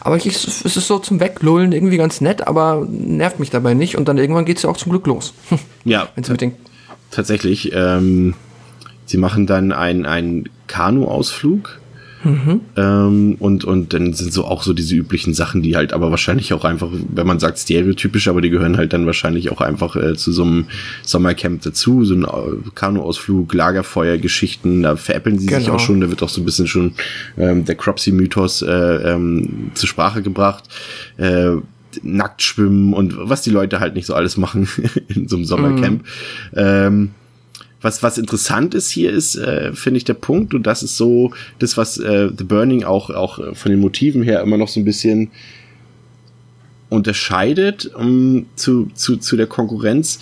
aber 0.00 0.16
ich, 0.16 0.26
es 0.26 0.64
ist 0.64 0.86
so 0.86 0.98
zum 0.98 1.20
Weglullen 1.20 1.72
irgendwie 1.72 1.96
ganz 1.96 2.20
nett, 2.20 2.46
aber 2.46 2.86
nervt 2.90 3.40
mich 3.40 3.50
dabei 3.50 3.74
nicht 3.74 3.96
und 3.96 4.06
dann 4.06 4.18
irgendwann 4.18 4.44
geht 4.44 4.58
es 4.58 4.64
ja 4.64 4.70
auch 4.70 4.76
zum 4.76 4.90
Glück 4.90 5.06
los. 5.06 5.32
Ja, 5.84 6.08
Wenn 6.14 6.22
sie 6.22 6.30
mit 6.30 6.40
den 6.40 6.54
tatsächlich. 7.10 7.72
Ähm, 7.74 8.34
sie 9.12 9.18
machen 9.18 9.46
dann 9.46 9.72
einen, 9.72 10.48
Kanu-Ausflug. 10.66 11.78
Ähm, 12.76 13.36
und, 13.40 13.64
und 13.64 13.92
dann 13.92 14.14
sind 14.14 14.32
so 14.32 14.44
auch 14.44 14.62
so 14.62 14.72
diese 14.72 14.94
üblichen 14.94 15.34
Sachen, 15.34 15.60
die 15.60 15.74
halt 15.76 15.92
aber 15.92 16.10
wahrscheinlich 16.10 16.54
auch 16.54 16.64
einfach, 16.64 16.88
wenn 16.92 17.26
man 17.26 17.40
sagt 17.40 17.58
stereotypisch, 17.58 18.28
aber 18.28 18.40
die 18.40 18.48
gehören 18.48 18.76
halt 18.76 18.92
dann 18.92 19.06
wahrscheinlich 19.06 19.50
auch 19.50 19.60
einfach 19.60 19.96
äh, 19.96 20.14
zu 20.14 20.30
so 20.32 20.44
einem 20.44 20.66
Sommercamp 21.02 21.62
dazu, 21.62 22.04
so 22.04 22.14
ein 22.14 22.22
äh, 22.22 22.70
Kanu-Ausflug, 22.74 23.52
Lagerfeuer-Geschichten, 23.52 24.82
da 24.82 24.94
veräppeln 24.96 25.38
sie 25.38 25.48
sich 25.48 25.64
Genau. 25.64 25.74
auch 25.74 25.80
schon, 25.80 26.00
da 26.00 26.08
wird 26.08 26.22
auch 26.22 26.28
so 26.28 26.40
ein 26.40 26.44
bisschen 26.44 26.68
schon 26.68 26.94
ähm, 27.36 27.64
der 27.64 27.74
Cropsy-Mythos 27.74 28.62
äh, 28.62 28.70
ähm, 28.70 29.72
zur 29.74 29.88
Sprache 29.88 30.22
gebracht. 30.22 30.64
Äh, 31.18 31.56
nackt 32.02 32.40
schwimmen 32.40 32.94
und 32.94 33.14
was 33.18 33.42
die 33.42 33.50
Leute 33.50 33.80
halt 33.80 33.94
nicht 33.94 34.06
so 34.06 34.14
alles 34.14 34.36
machen 34.38 34.68
in 35.08 35.28
so 35.28 35.36
einem 35.36 35.44
Sommercamp. 35.44 36.04
Ähm, 36.54 37.10
was, 37.82 38.02
was 38.02 38.18
interessant 38.18 38.74
ist 38.74 38.90
hier 38.90 39.12
ist, 39.12 39.36
äh, 39.36 39.72
finde 39.74 39.98
ich, 39.98 40.04
der 40.04 40.14
Punkt, 40.14 40.54
und 40.54 40.66
das 40.66 40.82
ist 40.82 40.96
so 40.96 41.32
das, 41.58 41.76
was 41.76 41.98
äh, 41.98 42.30
The 42.36 42.44
Burning 42.44 42.84
auch, 42.84 43.10
auch 43.10 43.38
äh, 43.38 43.54
von 43.54 43.70
den 43.70 43.80
Motiven 43.80 44.22
her 44.22 44.40
immer 44.40 44.56
noch 44.56 44.68
so 44.68 44.80
ein 44.80 44.84
bisschen 44.84 45.30
unterscheidet 46.88 47.90
um, 47.94 48.46
zu, 48.54 48.90
zu, 48.94 49.16
zu 49.16 49.36
der 49.36 49.46
Konkurrenz. 49.46 50.18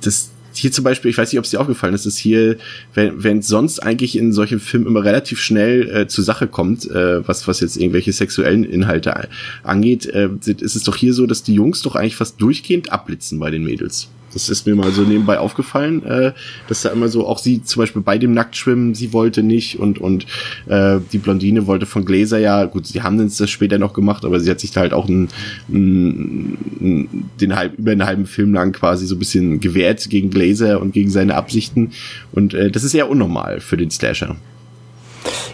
Das, 0.00 0.30
hier 0.54 0.72
zum 0.72 0.84
Beispiel, 0.84 1.10
ich 1.10 1.18
weiß 1.18 1.30
nicht, 1.30 1.38
ob 1.38 1.44
es 1.44 1.50
dir 1.50 1.60
aufgefallen 1.60 1.94
ist, 1.94 2.06
dass 2.06 2.16
hier, 2.16 2.56
wenn, 2.94 3.22
wenn 3.22 3.42
sonst 3.42 3.80
eigentlich 3.80 4.16
in 4.16 4.32
solchen 4.32 4.58
Filmen 4.58 4.86
immer 4.86 5.04
relativ 5.04 5.38
schnell 5.38 5.88
äh, 5.90 6.08
zur 6.08 6.24
Sache 6.24 6.46
kommt, 6.46 6.90
äh, 6.90 7.26
was, 7.28 7.46
was 7.46 7.60
jetzt 7.60 7.76
irgendwelche 7.76 8.12
sexuellen 8.12 8.64
Inhalte 8.64 9.28
angeht, 9.62 10.06
äh, 10.06 10.30
ist 10.46 10.76
es 10.76 10.82
doch 10.82 10.96
hier 10.96 11.12
so, 11.12 11.26
dass 11.26 11.42
die 11.42 11.54
Jungs 11.54 11.82
doch 11.82 11.94
eigentlich 11.94 12.16
fast 12.16 12.40
durchgehend 12.40 12.90
abblitzen 12.90 13.38
bei 13.38 13.50
den 13.50 13.64
Mädels. 13.64 14.08
Das 14.32 14.48
ist 14.48 14.66
mir 14.66 14.74
mal 14.74 14.92
so 14.92 15.02
nebenbei 15.02 15.38
aufgefallen, 15.38 16.04
äh, 16.04 16.32
dass 16.68 16.82
da 16.82 16.90
immer 16.90 17.08
so, 17.08 17.26
auch 17.26 17.38
sie 17.38 17.62
zum 17.62 17.80
Beispiel 17.80 18.02
bei 18.02 18.18
dem 18.18 18.32
Nacktschwimmen, 18.32 18.94
sie 18.94 19.12
wollte 19.12 19.42
nicht 19.42 19.78
und, 19.78 19.98
und 19.98 20.26
äh, 20.66 20.98
die 21.12 21.18
Blondine 21.18 21.66
wollte 21.66 21.86
von 21.86 22.04
Gläser 22.04 22.38
ja, 22.38 22.64
gut, 22.64 22.86
sie 22.86 23.02
haben 23.02 23.18
das 23.18 23.50
später 23.50 23.78
noch 23.78 23.92
gemacht, 23.92 24.24
aber 24.24 24.40
sie 24.40 24.50
hat 24.50 24.60
sich 24.60 24.72
da 24.72 24.80
halt 24.80 24.92
auch 24.92 25.08
einen, 25.08 25.28
einen, 25.68 27.30
den 27.40 27.56
halb, 27.56 27.78
über 27.78 27.92
einen 27.92 28.04
halben 28.04 28.26
Film 28.26 28.52
lang 28.52 28.72
quasi 28.72 29.06
so 29.06 29.14
ein 29.14 29.18
bisschen 29.18 29.60
gewehrt 29.60 30.08
gegen 30.10 30.30
Glazer 30.30 30.80
und 30.80 30.92
gegen 30.92 31.10
seine 31.10 31.34
Absichten. 31.34 31.92
Und 32.32 32.54
äh, 32.54 32.70
das 32.70 32.84
ist 32.84 32.94
eher 32.94 33.08
unnormal 33.08 33.60
für 33.60 33.76
den 33.76 33.90
Slasher. 33.90 34.36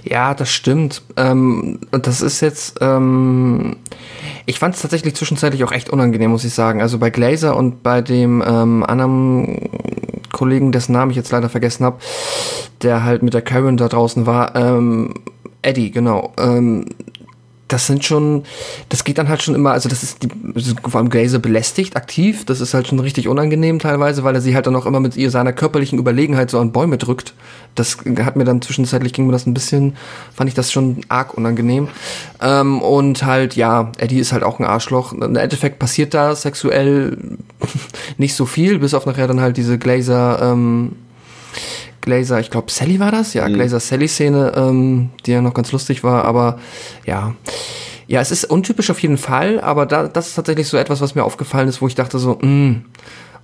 Ja, 0.04 0.34
das 0.34 0.50
stimmt. 0.50 1.02
Ähm, 1.16 1.78
das 1.90 2.20
ist 2.20 2.40
jetzt, 2.40 2.78
ähm, 2.80 3.76
ich 4.46 4.58
fand 4.58 4.74
es 4.74 4.82
tatsächlich 4.82 5.14
zwischenzeitlich 5.14 5.64
auch 5.64 5.72
echt 5.72 5.90
unangenehm, 5.90 6.30
muss 6.30 6.44
ich 6.44 6.54
sagen. 6.54 6.80
Also 6.80 6.98
bei 6.98 7.10
Glazer 7.10 7.56
und 7.56 7.82
bei 7.82 8.00
dem 8.00 8.42
ähm, 8.46 8.84
anderen 8.84 9.70
Kollegen, 10.32 10.72
dessen 10.72 10.92
Namen 10.92 11.10
ich 11.10 11.16
jetzt 11.16 11.30
leider 11.30 11.48
vergessen 11.48 11.84
habe, 11.84 11.98
der 12.82 13.04
halt 13.04 13.22
mit 13.22 13.34
der 13.34 13.42
Karen 13.42 13.76
da 13.76 13.88
draußen 13.88 14.26
war, 14.26 14.56
ähm, 14.56 15.14
Eddie, 15.62 15.92
genau. 15.92 16.32
Ähm, 16.38 16.86
das 17.72 17.86
sind 17.86 18.04
schon, 18.04 18.44
das 18.90 19.04
geht 19.04 19.18
dann 19.18 19.28
halt 19.28 19.42
schon 19.42 19.54
immer, 19.54 19.72
also 19.72 19.88
das 19.88 20.02
ist 20.02 20.22
die, 20.22 20.28
vor 20.88 21.00
allem 21.00 21.08
Glazer 21.08 21.38
belästigt 21.38 21.96
aktiv, 21.96 22.44
das 22.44 22.60
ist 22.60 22.74
halt 22.74 22.86
schon 22.86 23.00
richtig 23.00 23.28
unangenehm 23.28 23.78
teilweise, 23.78 24.24
weil 24.24 24.34
er 24.34 24.40
sie 24.40 24.54
halt 24.54 24.66
dann 24.66 24.76
auch 24.76 24.84
immer 24.84 25.00
mit 25.00 25.16
ihr 25.16 25.30
seiner 25.30 25.52
körperlichen 25.52 25.98
Überlegenheit 25.98 26.50
so 26.50 26.58
an 26.58 26.72
Bäume 26.72 26.98
drückt. 26.98 27.34
Das 27.74 27.96
hat 28.22 28.36
mir 28.36 28.44
dann 28.44 28.60
zwischenzeitlich 28.60 29.14
ging 29.14 29.26
mir 29.26 29.32
das 29.32 29.46
ein 29.46 29.54
bisschen, 29.54 29.96
fand 30.34 30.48
ich 30.48 30.54
das 30.54 30.70
schon 30.70 31.00
arg 31.08 31.34
unangenehm. 31.34 31.88
Ähm, 32.42 32.82
und 32.82 33.24
halt, 33.24 33.56
ja, 33.56 33.92
Eddie 33.96 34.18
ist 34.18 34.32
halt 34.32 34.42
auch 34.42 34.58
ein 34.58 34.66
Arschloch. 34.66 35.14
Im 35.14 35.36
Endeffekt 35.36 35.78
passiert 35.78 36.12
da 36.12 36.34
sexuell 36.34 37.16
nicht 38.18 38.34
so 38.34 38.44
viel, 38.44 38.78
bis 38.78 38.92
auf 38.92 39.06
nachher 39.06 39.26
dann 39.26 39.40
halt 39.40 39.56
diese 39.56 39.78
Glazer, 39.78 40.52
ähm, 40.52 40.92
Glazer, 42.02 42.40
ich 42.40 42.50
glaube 42.50 42.70
Sally 42.70 43.00
war 43.00 43.10
das, 43.10 43.32
ja, 43.32 43.48
mhm. 43.48 43.54
Glazer 43.54 43.80
Sally 43.80 44.08
Szene, 44.08 44.52
ähm, 44.54 45.10
die 45.24 45.30
ja 45.32 45.40
noch 45.40 45.54
ganz 45.54 45.72
lustig 45.72 46.04
war, 46.04 46.24
aber 46.26 46.58
ja. 47.06 47.34
Ja, 48.08 48.20
es 48.20 48.30
ist 48.30 48.44
untypisch 48.44 48.90
auf 48.90 48.98
jeden 48.98 49.16
Fall, 49.16 49.60
aber 49.60 49.86
da, 49.86 50.08
das 50.08 50.28
ist 50.28 50.34
tatsächlich 50.34 50.68
so 50.68 50.76
etwas, 50.76 51.00
was 51.00 51.14
mir 51.14 51.24
aufgefallen 51.24 51.68
ist, 51.68 51.80
wo 51.80 51.86
ich 51.86 51.94
dachte 51.94 52.18
so, 52.18 52.38
mh, 52.42 52.46
mm, 52.46 52.84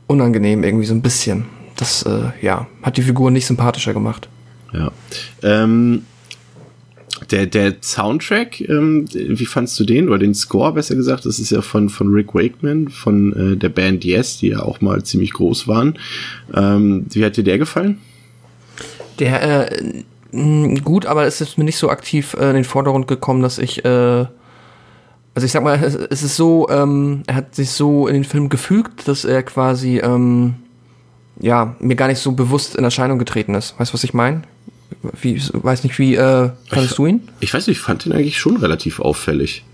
unangenehm 0.08 0.62
irgendwie 0.64 0.84
so 0.84 0.94
ein 0.94 1.00
bisschen. 1.00 1.46
Das, 1.76 2.02
äh, 2.02 2.32
ja, 2.42 2.66
hat 2.82 2.96
die 2.96 3.02
Figur 3.02 3.30
nicht 3.30 3.46
sympathischer 3.46 3.94
gemacht. 3.94 4.28
Ja. 4.74 4.90
Ähm, 5.42 6.02
der, 7.30 7.46
der 7.46 7.76
Soundtrack, 7.80 8.60
ähm, 8.68 9.06
wie 9.12 9.46
fandst 9.46 9.78
du 9.78 9.84
den? 9.84 10.08
Oder 10.08 10.18
den 10.18 10.34
Score, 10.34 10.72
besser 10.72 10.96
gesagt? 10.96 11.24
Das 11.24 11.38
ist 11.38 11.50
ja 11.50 11.62
von, 11.62 11.88
von 11.88 12.08
Rick 12.08 12.34
Wakeman, 12.34 12.88
von 12.88 13.32
äh, 13.32 13.56
der 13.56 13.68
Band 13.68 14.04
Yes, 14.04 14.38
die 14.38 14.48
ja 14.48 14.60
auch 14.60 14.80
mal 14.80 15.02
ziemlich 15.02 15.32
groß 15.32 15.68
waren. 15.68 15.98
Ähm, 16.54 17.06
wie 17.10 17.24
hat 17.24 17.36
dir 17.36 17.44
der 17.44 17.58
gefallen? 17.58 17.98
Der, 19.18 19.72
äh, 19.72 20.04
gut, 20.84 21.06
aber 21.06 21.24
es 21.24 21.40
ist 21.40 21.58
mir 21.58 21.64
nicht 21.64 21.78
so 21.78 21.90
aktiv 21.90 22.34
äh, 22.38 22.50
in 22.50 22.56
den 22.56 22.64
Vordergrund 22.64 23.08
gekommen, 23.08 23.42
dass 23.42 23.58
ich, 23.58 23.84
äh, 23.84 23.88
also 25.34 25.44
ich 25.44 25.52
sag 25.52 25.62
mal, 25.62 25.82
es, 25.82 25.94
es 25.94 26.22
ist 26.22 26.36
so, 26.36 26.68
ähm, 26.68 27.22
er 27.26 27.36
hat 27.36 27.54
sich 27.54 27.70
so 27.70 28.06
in 28.06 28.14
den 28.14 28.24
Film 28.24 28.48
gefügt, 28.48 29.08
dass 29.08 29.24
er 29.24 29.42
quasi, 29.42 29.98
ähm, 29.98 30.56
ja, 31.40 31.76
mir 31.80 31.94
gar 31.94 32.08
nicht 32.08 32.18
so 32.18 32.32
bewusst 32.32 32.76
in 32.76 32.84
Erscheinung 32.84 33.18
getreten 33.18 33.54
ist. 33.54 33.78
Weißt 33.78 33.92
du, 33.92 33.94
was 33.94 34.04
ich 34.04 34.14
meine? 34.14 34.42
Wie, 35.20 35.40
weiß 35.52 35.84
nicht, 35.84 35.98
wie 35.98 36.16
äh, 36.16 36.50
fandest 36.68 36.92
ich, 36.92 36.96
du 36.96 37.06
ihn? 37.06 37.28
Ich 37.40 37.54
weiß 37.54 37.66
nicht, 37.66 37.76
ich 37.76 37.82
fand 37.82 38.04
ihn 38.06 38.12
eigentlich 38.12 38.38
schon 38.38 38.56
relativ 38.56 39.00
auffällig. 39.00 39.64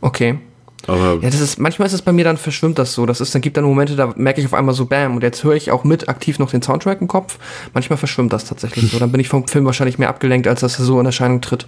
Okay. 0.00 0.38
Aber 0.86 1.18
ja, 1.22 1.30
das 1.30 1.40
ist, 1.40 1.58
manchmal 1.58 1.86
ist 1.86 1.92
es 1.92 2.02
bei 2.02 2.12
mir 2.12 2.24
dann 2.24 2.36
verschwimmt 2.36 2.78
das 2.78 2.94
so. 2.94 3.04
Das 3.04 3.20
ist, 3.20 3.34
dann 3.34 3.42
gibt 3.42 3.56
dann 3.56 3.64
Momente, 3.64 3.96
da 3.96 4.14
merke 4.16 4.40
ich 4.40 4.46
auf 4.46 4.54
einmal 4.54 4.74
so 4.74 4.86
Bam 4.86 5.16
und 5.16 5.22
jetzt 5.22 5.44
höre 5.44 5.54
ich 5.54 5.70
auch 5.70 5.84
mit 5.84 6.08
aktiv 6.08 6.38
noch 6.38 6.50
den 6.50 6.62
Soundtrack 6.62 7.00
im 7.00 7.08
Kopf. 7.08 7.38
Manchmal 7.74 7.98
verschwimmt 7.98 8.32
das 8.32 8.44
tatsächlich 8.44 8.90
so. 8.90 8.98
Dann 8.98 9.12
bin 9.12 9.20
ich 9.20 9.28
vom 9.28 9.46
Film 9.46 9.64
wahrscheinlich 9.66 9.98
mehr 9.98 10.08
abgelenkt, 10.08 10.46
als 10.46 10.60
dass 10.60 10.78
er 10.78 10.84
so 10.84 10.98
in 11.00 11.06
Erscheinung 11.06 11.40
tritt. 11.40 11.66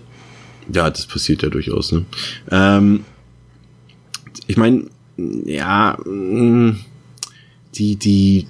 Ja, 0.72 0.88
das 0.88 1.06
passiert 1.06 1.42
ja 1.42 1.48
durchaus, 1.48 1.92
ne? 1.92 2.04
Ähm, 2.50 3.04
ich 4.46 4.56
meine, 4.56 4.84
ja, 5.16 5.98
mm, 6.04 6.78
die, 7.74 7.96
die, 7.96 8.46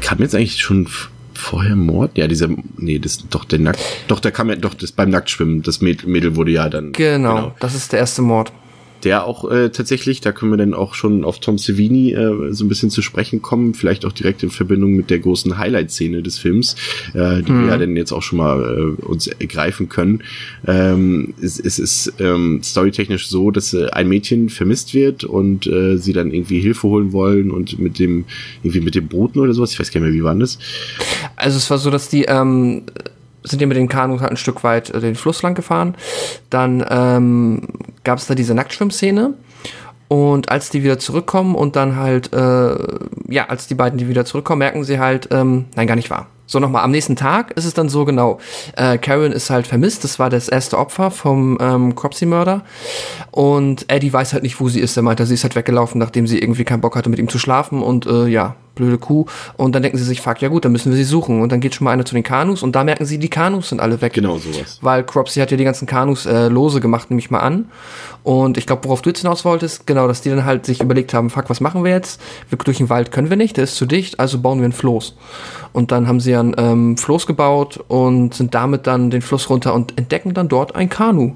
kam 0.00 0.18
jetzt 0.18 0.34
eigentlich 0.34 0.60
schon 0.60 0.88
vorher 1.42 1.76
Mord? 1.76 2.16
Ja, 2.16 2.26
dieser, 2.26 2.48
nee, 2.76 2.98
das, 2.98 3.28
doch, 3.28 3.44
der 3.44 3.58
Nackt, 3.58 3.80
doch, 4.08 4.20
der 4.20 4.32
kam 4.32 4.48
ja, 4.48 4.56
doch, 4.56 4.74
das 4.74 4.92
beim 4.92 5.10
Nacktschwimmen, 5.10 5.62
das 5.62 5.80
Mädel 5.80 6.36
wurde 6.36 6.52
ja 6.52 6.68
dann. 6.68 6.92
Genau, 6.92 7.34
genau. 7.34 7.54
das 7.60 7.74
ist 7.74 7.92
der 7.92 8.00
erste 8.00 8.22
Mord 8.22 8.52
der 9.04 9.26
auch 9.26 9.50
äh, 9.50 9.70
tatsächlich, 9.70 10.20
da 10.20 10.32
können 10.32 10.52
wir 10.52 10.56
dann 10.56 10.74
auch 10.74 10.94
schon 10.94 11.24
auf 11.24 11.40
Tom 11.40 11.58
Savini 11.58 12.12
äh, 12.12 12.52
so 12.52 12.64
ein 12.64 12.68
bisschen 12.68 12.90
zu 12.90 13.02
sprechen 13.02 13.42
kommen, 13.42 13.74
vielleicht 13.74 14.04
auch 14.04 14.12
direkt 14.12 14.42
in 14.42 14.50
Verbindung 14.50 14.92
mit 14.92 15.10
der 15.10 15.18
großen 15.18 15.58
Highlight-Szene 15.58 16.22
des 16.22 16.38
Films, 16.38 16.76
äh, 17.14 17.42
die 17.42 17.52
mhm. 17.52 17.62
wir 17.62 17.68
ja 17.70 17.78
dann 17.78 17.96
jetzt 17.96 18.12
auch 18.12 18.22
schon 18.22 18.38
mal 18.38 18.96
äh, 19.00 19.04
uns 19.04 19.26
ergreifen 19.26 19.88
können. 19.88 20.22
Ähm, 20.66 21.34
es, 21.42 21.58
es 21.58 21.78
ist 21.78 22.14
ähm, 22.18 22.60
storytechnisch 22.62 23.28
so, 23.28 23.50
dass 23.50 23.74
äh, 23.74 23.88
ein 23.90 24.08
Mädchen 24.08 24.48
vermisst 24.48 24.94
wird 24.94 25.24
und 25.24 25.66
äh, 25.66 25.96
sie 25.96 26.12
dann 26.12 26.30
irgendwie 26.30 26.60
Hilfe 26.60 26.88
holen 26.88 27.12
wollen 27.12 27.50
und 27.50 27.78
mit 27.78 27.98
dem, 27.98 28.24
irgendwie 28.62 28.80
mit 28.80 28.94
dem 28.94 29.08
Booten 29.08 29.40
oder 29.40 29.52
sowas, 29.52 29.72
ich 29.72 29.80
weiß 29.80 29.90
gar 29.90 30.00
nicht 30.00 30.10
mehr, 30.10 30.18
wie 30.18 30.24
war 30.24 30.34
das? 30.34 30.58
Also 31.36 31.56
es 31.56 31.68
war 31.70 31.78
so, 31.78 31.90
dass 31.90 32.08
die 32.08 32.24
ähm 32.24 32.82
sind 33.42 33.60
die 33.60 33.66
mit 33.66 33.76
den 33.76 33.88
Kanus 33.88 34.20
halt 34.20 34.32
ein 34.32 34.36
Stück 34.36 34.64
weit 34.64 34.90
äh, 34.90 35.00
den 35.00 35.14
Fluss 35.14 35.42
lang 35.42 35.54
gefahren. 35.54 35.96
Dann 36.50 36.84
ähm, 36.88 37.68
gab 38.04 38.18
es 38.18 38.26
da 38.26 38.34
diese 38.34 38.54
Nacktschwimmszene. 38.54 39.34
Und 40.08 40.50
als 40.50 40.68
die 40.68 40.82
wieder 40.82 40.98
zurückkommen 40.98 41.54
und 41.54 41.74
dann 41.74 41.96
halt, 41.96 42.34
äh, 42.34 42.74
ja, 43.28 43.46
als 43.48 43.66
die 43.66 43.74
beiden 43.74 43.98
die 43.98 44.08
wieder 44.08 44.26
zurückkommen, 44.26 44.58
merken 44.58 44.84
sie 44.84 44.98
halt, 44.98 45.28
ähm, 45.30 45.64
nein, 45.74 45.86
gar 45.86 45.96
nicht 45.96 46.10
wahr. 46.10 46.26
So 46.44 46.58
nochmal, 46.58 46.84
am 46.84 46.90
nächsten 46.90 47.16
Tag 47.16 47.52
ist 47.52 47.64
es 47.64 47.72
dann 47.72 47.88
so 47.88 48.04
genau, 48.04 48.38
äh, 48.76 48.98
Karen 48.98 49.32
ist 49.32 49.48
halt 49.48 49.66
vermisst, 49.66 50.04
das 50.04 50.18
war 50.18 50.28
das 50.28 50.50
erste 50.50 50.76
Opfer 50.76 51.10
vom 51.10 51.56
ähm, 51.62 51.94
Cropsey-Mörder 51.94 52.62
und 53.30 53.90
Eddie 53.90 54.12
weiß 54.12 54.34
halt 54.34 54.42
nicht, 54.42 54.60
wo 54.60 54.68
sie 54.68 54.80
ist, 54.80 54.94
er 54.98 55.02
meinte, 55.02 55.24
sie 55.24 55.32
ist 55.32 55.44
halt 55.44 55.56
weggelaufen, 55.56 55.98
nachdem 55.98 56.26
sie 56.26 56.38
irgendwie 56.38 56.64
keinen 56.64 56.82
Bock 56.82 56.94
hatte, 56.94 57.08
mit 57.08 57.18
ihm 57.18 57.30
zu 57.30 57.38
schlafen 57.38 57.82
und 57.82 58.04
äh, 58.04 58.26
ja, 58.26 58.56
blöde 58.74 58.98
Kuh. 58.98 59.26
Und 59.56 59.74
dann 59.74 59.82
denken 59.82 59.98
sie 59.98 60.04
sich, 60.04 60.20
fuck, 60.20 60.40
ja 60.40 60.48
gut, 60.48 60.64
dann 60.64 60.72
müssen 60.72 60.90
wir 60.90 60.96
sie 60.96 61.04
suchen. 61.04 61.42
Und 61.42 61.52
dann 61.52 61.60
geht 61.60 61.74
schon 61.74 61.84
mal 61.84 61.92
einer 61.92 62.04
zu 62.04 62.14
den 62.14 62.22
Kanus 62.22 62.62
und 62.62 62.74
da 62.74 62.84
merken 62.84 63.04
sie, 63.04 63.18
die 63.18 63.28
Kanus 63.28 63.68
sind 63.70 63.80
alle 63.80 64.00
weg. 64.00 64.12
Genau 64.12 64.38
sowas. 64.38 64.78
Weil 64.82 65.04
Cropsy 65.04 65.40
hat 65.40 65.50
ja 65.50 65.56
die 65.56 65.64
ganzen 65.64 65.86
Kanus 65.86 66.26
äh, 66.26 66.48
lose 66.48 66.80
gemacht, 66.80 67.10
nehme 67.10 67.20
ich 67.20 67.30
mal 67.30 67.40
an. 67.40 67.66
Und 68.22 68.56
ich 68.56 68.66
glaube, 68.66 68.84
worauf 68.84 69.02
du 69.02 69.10
jetzt 69.10 69.20
hinaus 69.20 69.44
wolltest, 69.44 69.86
genau, 69.86 70.06
dass 70.06 70.20
die 70.20 70.30
dann 70.30 70.44
halt 70.44 70.64
sich 70.66 70.80
überlegt 70.80 71.12
haben, 71.12 71.30
fuck, 71.30 71.50
was 71.50 71.60
machen 71.60 71.84
wir 71.84 71.90
jetzt? 71.90 72.20
Wir, 72.48 72.58
durch 72.58 72.78
den 72.78 72.88
Wald 72.88 73.10
können 73.10 73.30
wir 73.30 73.36
nicht, 73.36 73.56
der 73.56 73.64
ist 73.64 73.76
zu 73.76 73.86
dicht, 73.86 74.20
also 74.20 74.40
bauen 74.40 74.60
wir 74.60 74.68
ein 74.68 74.72
Floß. 74.72 75.16
Und 75.72 75.90
dann 75.90 76.06
haben 76.06 76.20
sie 76.20 76.34
ein 76.36 76.54
ähm, 76.56 76.96
Floß 76.96 77.26
gebaut 77.26 77.82
und 77.88 78.34
sind 78.34 78.54
damit 78.54 78.86
dann 78.86 79.10
den 79.10 79.22
Fluss 79.22 79.50
runter 79.50 79.74
und 79.74 79.98
entdecken 79.98 80.34
dann 80.34 80.48
dort 80.48 80.76
ein 80.76 80.88
Kanu. 80.88 81.32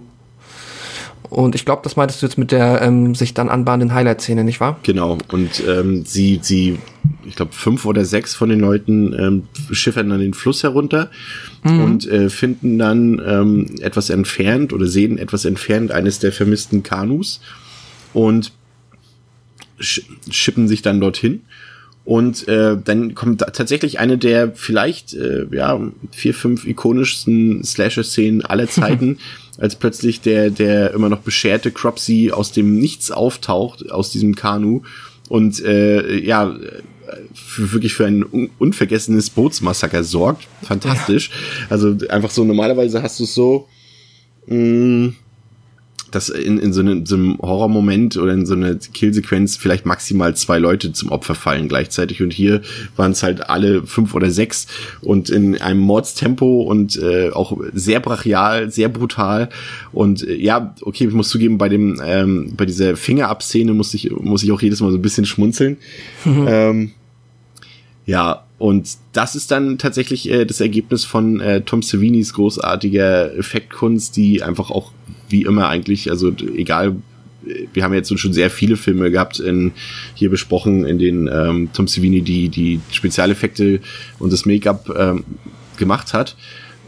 Und 1.31 1.55
ich 1.55 1.65
glaube, 1.65 1.83
das 1.83 1.97
meintest 1.97 2.23
du 2.23 2.27
jetzt 2.27 2.39
mit 2.39 2.53
der 2.53 2.83
ähm, 2.83 3.15
sich 3.15 3.35
dann 3.35 3.49
anbahnenden 3.49 3.95
Highlight-Szene, 3.95 4.45
nicht 4.45 4.61
wahr? 4.61 4.79
Genau. 4.83 5.19
Und 5.29 5.63
ähm, 5.67 6.05
sie, 6.05 6.41
sie, 6.43 6.79
ich 7.25 7.37
glaube, 7.37 7.53
fünf 7.53 7.85
oder 7.85 8.05
sechs 8.05 8.35
von 8.35 8.49
den 8.49 8.61
Leuten 8.61 9.13
ähm, 9.13 9.43
schiffern 9.73 10.11
dann 10.11 10.21
den 10.21 10.35
Fluss 10.35 10.63
herunter 10.63 11.11
mhm. 11.65 11.81
und 11.81 12.07
äh, 12.09 12.31
finden 12.31 12.79
dann 12.79 13.21
ähm, 13.27 13.67
etwas 13.81 14.11
entfernt 14.11 14.73
oder 14.73 14.87
sehen 14.87 15.19
etwas 15.19 15.45
entfernt 15.45 15.91
eines 15.91 16.19
der 16.19 16.33
vermissten 16.33 16.83
Kanus 16.83 17.41
und 18.13 18.53
sch 19.79 20.03
schippen 20.31 20.69
sich 20.69 20.83
dann 20.83 21.01
dorthin. 21.01 21.43
Und 22.07 22.47
äh, 22.47 22.77
dann 22.83 23.17
kommt 23.17 23.41
tatsächlich 23.41 23.99
eine 23.99 24.17
der 24.17 24.53
vielleicht 24.53 25.13
äh, 25.15 25.47
ja 25.51 25.81
vier, 26.13 26.35
fünf 26.35 26.65
ikonischsten 26.65 27.65
Slasher-Szenen 27.65 28.45
aller 28.45 28.69
Zeiten. 28.69 29.19
Als 29.59 29.77
plötzlich 29.77 30.21
der, 30.21 30.51
der 30.51 30.93
immer 30.93 31.09
noch 31.09 31.21
bescherte 31.21 31.71
Cropsy 31.71 32.31
aus 32.33 32.53
dem 32.53 32.79
Nichts 32.79 33.11
auftaucht, 33.11 33.91
aus 33.91 34.11
diesem 34.11 34.35
Kanu 34.35 34.83
und 35.29 35.65
äh, 35.65 36.19
ja, 36.19 36.57
für, 37.35 37.73
wirklich 37.73 37.95
für 37.95 38.07
ein 38.07 38.25
un 38.25 38.51
unvergessenes 38.59 39.31
Bootsmassaker 39.31 40.05
sorgt. 40.05 40.47
Fantastisch. 40.63 41.31
Ja. 41.31 41.67
Also 41.71 41.97
einfach 42.09 42.31
so, 42.31 42.45
normalerweise 42.45 43.03
hast 43.03 43.21
du 43.21 43.25
es 43.25 43.35
so, 43.35 43.69
mh, 44.47 44.57
mm, 44.57 45.17
dass 46.17 46.31
in, 46.31 46.59
in 46.59 46.73
so, 46.73 46.81
einem, 46.81 47.05
so 47.05 47.15
einem 47.15 47.37
Horrormoment 47.39 48.17
oder 48.17 48.33
in 48.33 48.47
so 48.47 48.55
einer 48.55 48.75
Killsequenz 48.75 49.59
vielleicht 49.59 49.85
maximal 49.85 50.35
zwei 50.35 50.59
Leute 50.59 50.93
zum 50.93 51.11
Opfer 51.11 51.35
fallen 51.35 51.69
gleichzeitig 51.69 52.23
und 52.23 52.33
hier 52.33 52.63
waren 52.97 53.13
es 53.13 53.23
halt 53.23 53.51
alle 53.51 53.83
fünf 53.87 54.15
oder 54.15 54.31
sechs 54.31 54.67
und 55.03 55.29
in 55.29 55.61
einem 55.61 55.81
Mordstempo 55.81 56.63
und 56.63 56.97
äh, 56.97 57.31
auch 57.31 57.59
sehr 57.75 58.01
brachial, 58.01 58.71
sehr 58.71 58.89
brutal 58.89 59.51
und 59.93 60.27
äh, 60.27 60.37
ja, 60.37 60.75
okay, 60.81 61.07
ich 61.07 61.13
muss 61.13 61.29
zugeben, 61.29 61.59
bei 61.59 61.69
dem 61.69 62.01
ähm, 62.03 62.55
bei 62.57 62.65
dieser 62.65 62.97
Fingerabszene 62.97 63.75
muss 63.75 63.93
ich 63.93 64.11
muss 64.11 64.43
ich 64.43 64.53
auch 64.53 64.63
jedes 64.63 64.81
Mal 64.81 64.91
so 64.93 64.97
ein 64.97 65.03
bisschen 65.03 65.27
schmunzeln. 65.27 65.77
Mhm. 66.25 66.47
Ähm, 66.57 66.93
ja, 68.07 68.45
und 68.59 68.97
das 69.13 69.35
ist 69.35 69.51
dann 69.51 69.77
tatsächlich 69.79 70.31
äh, 70.31 70.47
das 70.47 70.61
Ergebnis 70.61 71.05
von 71.05 71.41
äh, 71.41 71.61
Tom 71.61 71.83
Savinis 71.83 72.33
großartiger 72.33 73.37
Effektkunst, 73.37 74.17
die 74.17 74.43
einfach 74.43 74.71
auch 74.71 74.93
wie 75.29 75.43
immer 75.43 75.69
eigentlich, 75.69 76.11
also 76.11 76.33
egal, 76.57 76.97
wir 77.73 77.85
haben 77.85 77.95
jetzt 77.95 78.19
schon 78.19 78.33
sehr 78.33 78.51
viele 78.51 78.77
Filme 78.77 79.11
gehabt, 79.11 79.39
in, 79.39 79.73
hier 80.15 80.31
besprochen, 80.31 80.85
in 80.85 80.99
denen 80.99 81.29
ähm, 81.29 81.69
Tom 81.73 81.87
Savini 81.87 82.23
die, 82.23 82.49
die 82.49 82.81
Spezialeffekte 82.91 83.81
und 84.19 84.33
das 84.33 84.47
Make-up 84.47 84.93
ähm, 84.97 85.25
gemacht 85.77 86.13
hat. 86.13 86.37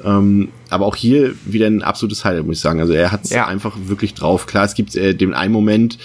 Ähm, 0.04 0.48
aber 0.70 0.86
auch 0.86 0.96
hier 0.96 1.34
wieder 1.44 1.66
ein 1.66 1.82
absolutes 1.82 2.24
Highlight, 2.24 2.46
muss 2.46 2.56
ich 2.56 2.62
sagen. 2.62 2.80
Also 2.80 2.92
er 2.92 3.12
hat 3.12 3.24
es 3.24 3.30
ja. 3.30 3.46
einfach 3.46 3.76
wirklich 3.86 4.14
drauf. 4.14 4.46
Klar, 4.46 4.64
es 4.64 4.74
gibt 4.74 4.94
äh, 4.96 5.14
den 5.14 5.34
einen 5.34 5.52
Moment, 5.52 5.98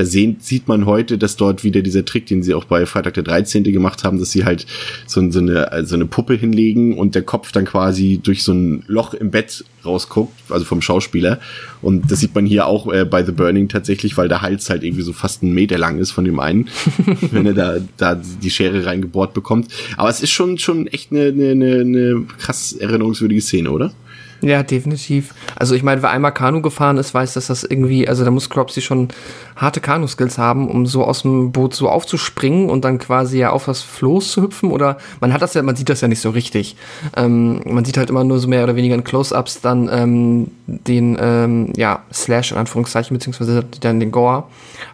da 0.00 0.06
sehen, 0.06 0.36
sieht 0.40 0.66
man 0.66 0.86
heute, 0.86 1.18
dass 1.18 1.36
dort 1.36 1.62
wieder 1.62 1.82
dieser 1.82 2.04
Trick, 2.06 2.24
den 2.24 2.42
sie 2.42 2.54
auch 2.54 2.64
bei 2.64 2.86
Freitag 2.86 3.14
der 3.14 3.22
13. 3.22 3.64
gemacht 3.64 4.02
haben, 4.02 4.18
dass 4.18 4.30
sie 4.30 4.46
halt 4.46 4.64
so, 5.06 5.30
so, 5.30 5.40
eine, 5.40 5.84
so 5.84 5.94
eine 5.94 6.06
Puppe 6.06 6.34
hinlegen 6.34 6.96
und 6.96 7.14
der 7.14 7.22
Kopf 7.22 7.52
dann 7.52 7.66
quasi 7.66 8.18
durch 8.22 8.42
so 8.42 8.52
ein 8.52 8.82
Loch 8.86 9.12
im 9.12 9.30
Bett 9.30 9.62
rausguckt, 9.84 10.32
also 10.48 10.64
vom 10.64 10.80
Schauspieler. 10.80 11.38
Und 11.82 12.10
das 12.10 12.20
sieht 12.20 12.34
man 12.34 12.46
hier 12.46 12.66
auch 12.66 12.90
äh, 12.90 13.04
bei 13.04 13.22
The 13.24 13.32
Burning 13.32 13.68
tatsächlich, 13.68 14.16
weil 14.16 14.28
der 14.28 14.40
Hals 14.40 14.70
halt 14.70 14.84
irgendwie 14.84 15.02
so 15.02 15.12
fast 15.12 15.42
einen 15.42 15.52
Meter 15.52 15.76
lang 15.76 15.98
ist 15.98 16.12
von 16.12 16.24
dem 16.24 16.40
einen, 16.40 16.68
wenn 17.30 17.44
er 17.44 17.54
da, 17.54 17.76
da 17.98 18.14
die 18.14 18.50
Schere 18.50 18.86
reingebohrt 18.86 19.34
bekommt. 19.34 19.68
Aber 19.98 20.08
es 20.08 20.22
ist 20.22 20.30
schon, 20.30 20.56
schon 20.56 20.86
echt 20.86 21.12
eine, 21.12 21.26
eine, 21.26 21.80
eine 21.80 22.26
krass 22.38 22.72
erinnerungswürdige 22.72 23.42
Szene, 23.42 23.70
oder? 23.70 23.92
Ja, 24.42 24.62
definitiv. 24.62 25.34
Also 25.56 25.74
ich 25.74 25.82
meine, 25.82 26.02
wer 26.02 26.10
einmal 26.10 26.32
Kanu 26.32 26.62
gefahren 26.62 26.96
ist, 26.96 27.12
weiß, 27.12 27.34
dass 27.34 27.48
das 27.48 27.64
irgendwie, 27.64 28.08
also 28.08 28.24
da 28.24 28.30
muss 28.30 28.48
Cropsy 28.48 28.80
schon 28.80 29.08
harte 29.54 29.80
Kanu-Skills 29.80 30.38
haben, 30.38 30.70
um 30.70 30.86
so 30.86 31.04
aus 31.04 31.22
dem 31.22 31.52
Boot 31.52 31.74
so 31.74 31.88
aufzuspringen 31.90 32.70
und 32.70 32.84
dann 32.84 32.98
quasi 32.98 33.38
ja 33.38 33.50
auf 33.50 33.66
das 33.66 33.82
Floß 33.82 34.32
zu 34.32 34.42
hüpfen. 34.42 34.70
Oder 34.70 34.96
man 35.20 35.32
hat 35.32 35.42
das 35.42 35.52
ja, 35.54 35.62
man 35.62 35.76
sieht 35.76 35.90
das 35.90 36.00
ja 36.00 36.08
nicht 36.08 36.20
so 36.20 36.30
richtig. 36.30 36.76
Ähm, 37.16 37.60
man 37.66 37.84
sieht 37.84 37.98
halt 37.98 38.08
immer 38.08 38.24
nur 38.24 38.38
so 38.38 38.48
mehr 38.48 38.64
oder 38.64 38.76
weniger 38.76 38.94
in 38.94 39.04
Close-Ups 39.04 39.60
dann 39.60 39.90
ähm, 39.92 40.50
den 40.66 41.18
ähm, 41.20 41.72
ja, 41.76 42.02
Slash 42.12 42.52
in 42.52 42.58
Anführungszeichen, 42.58 43.14
beziehungsweise 43.14 43.64
dann 43.80 44.00
den 44.00 44.10
Gore. 44.10 44.44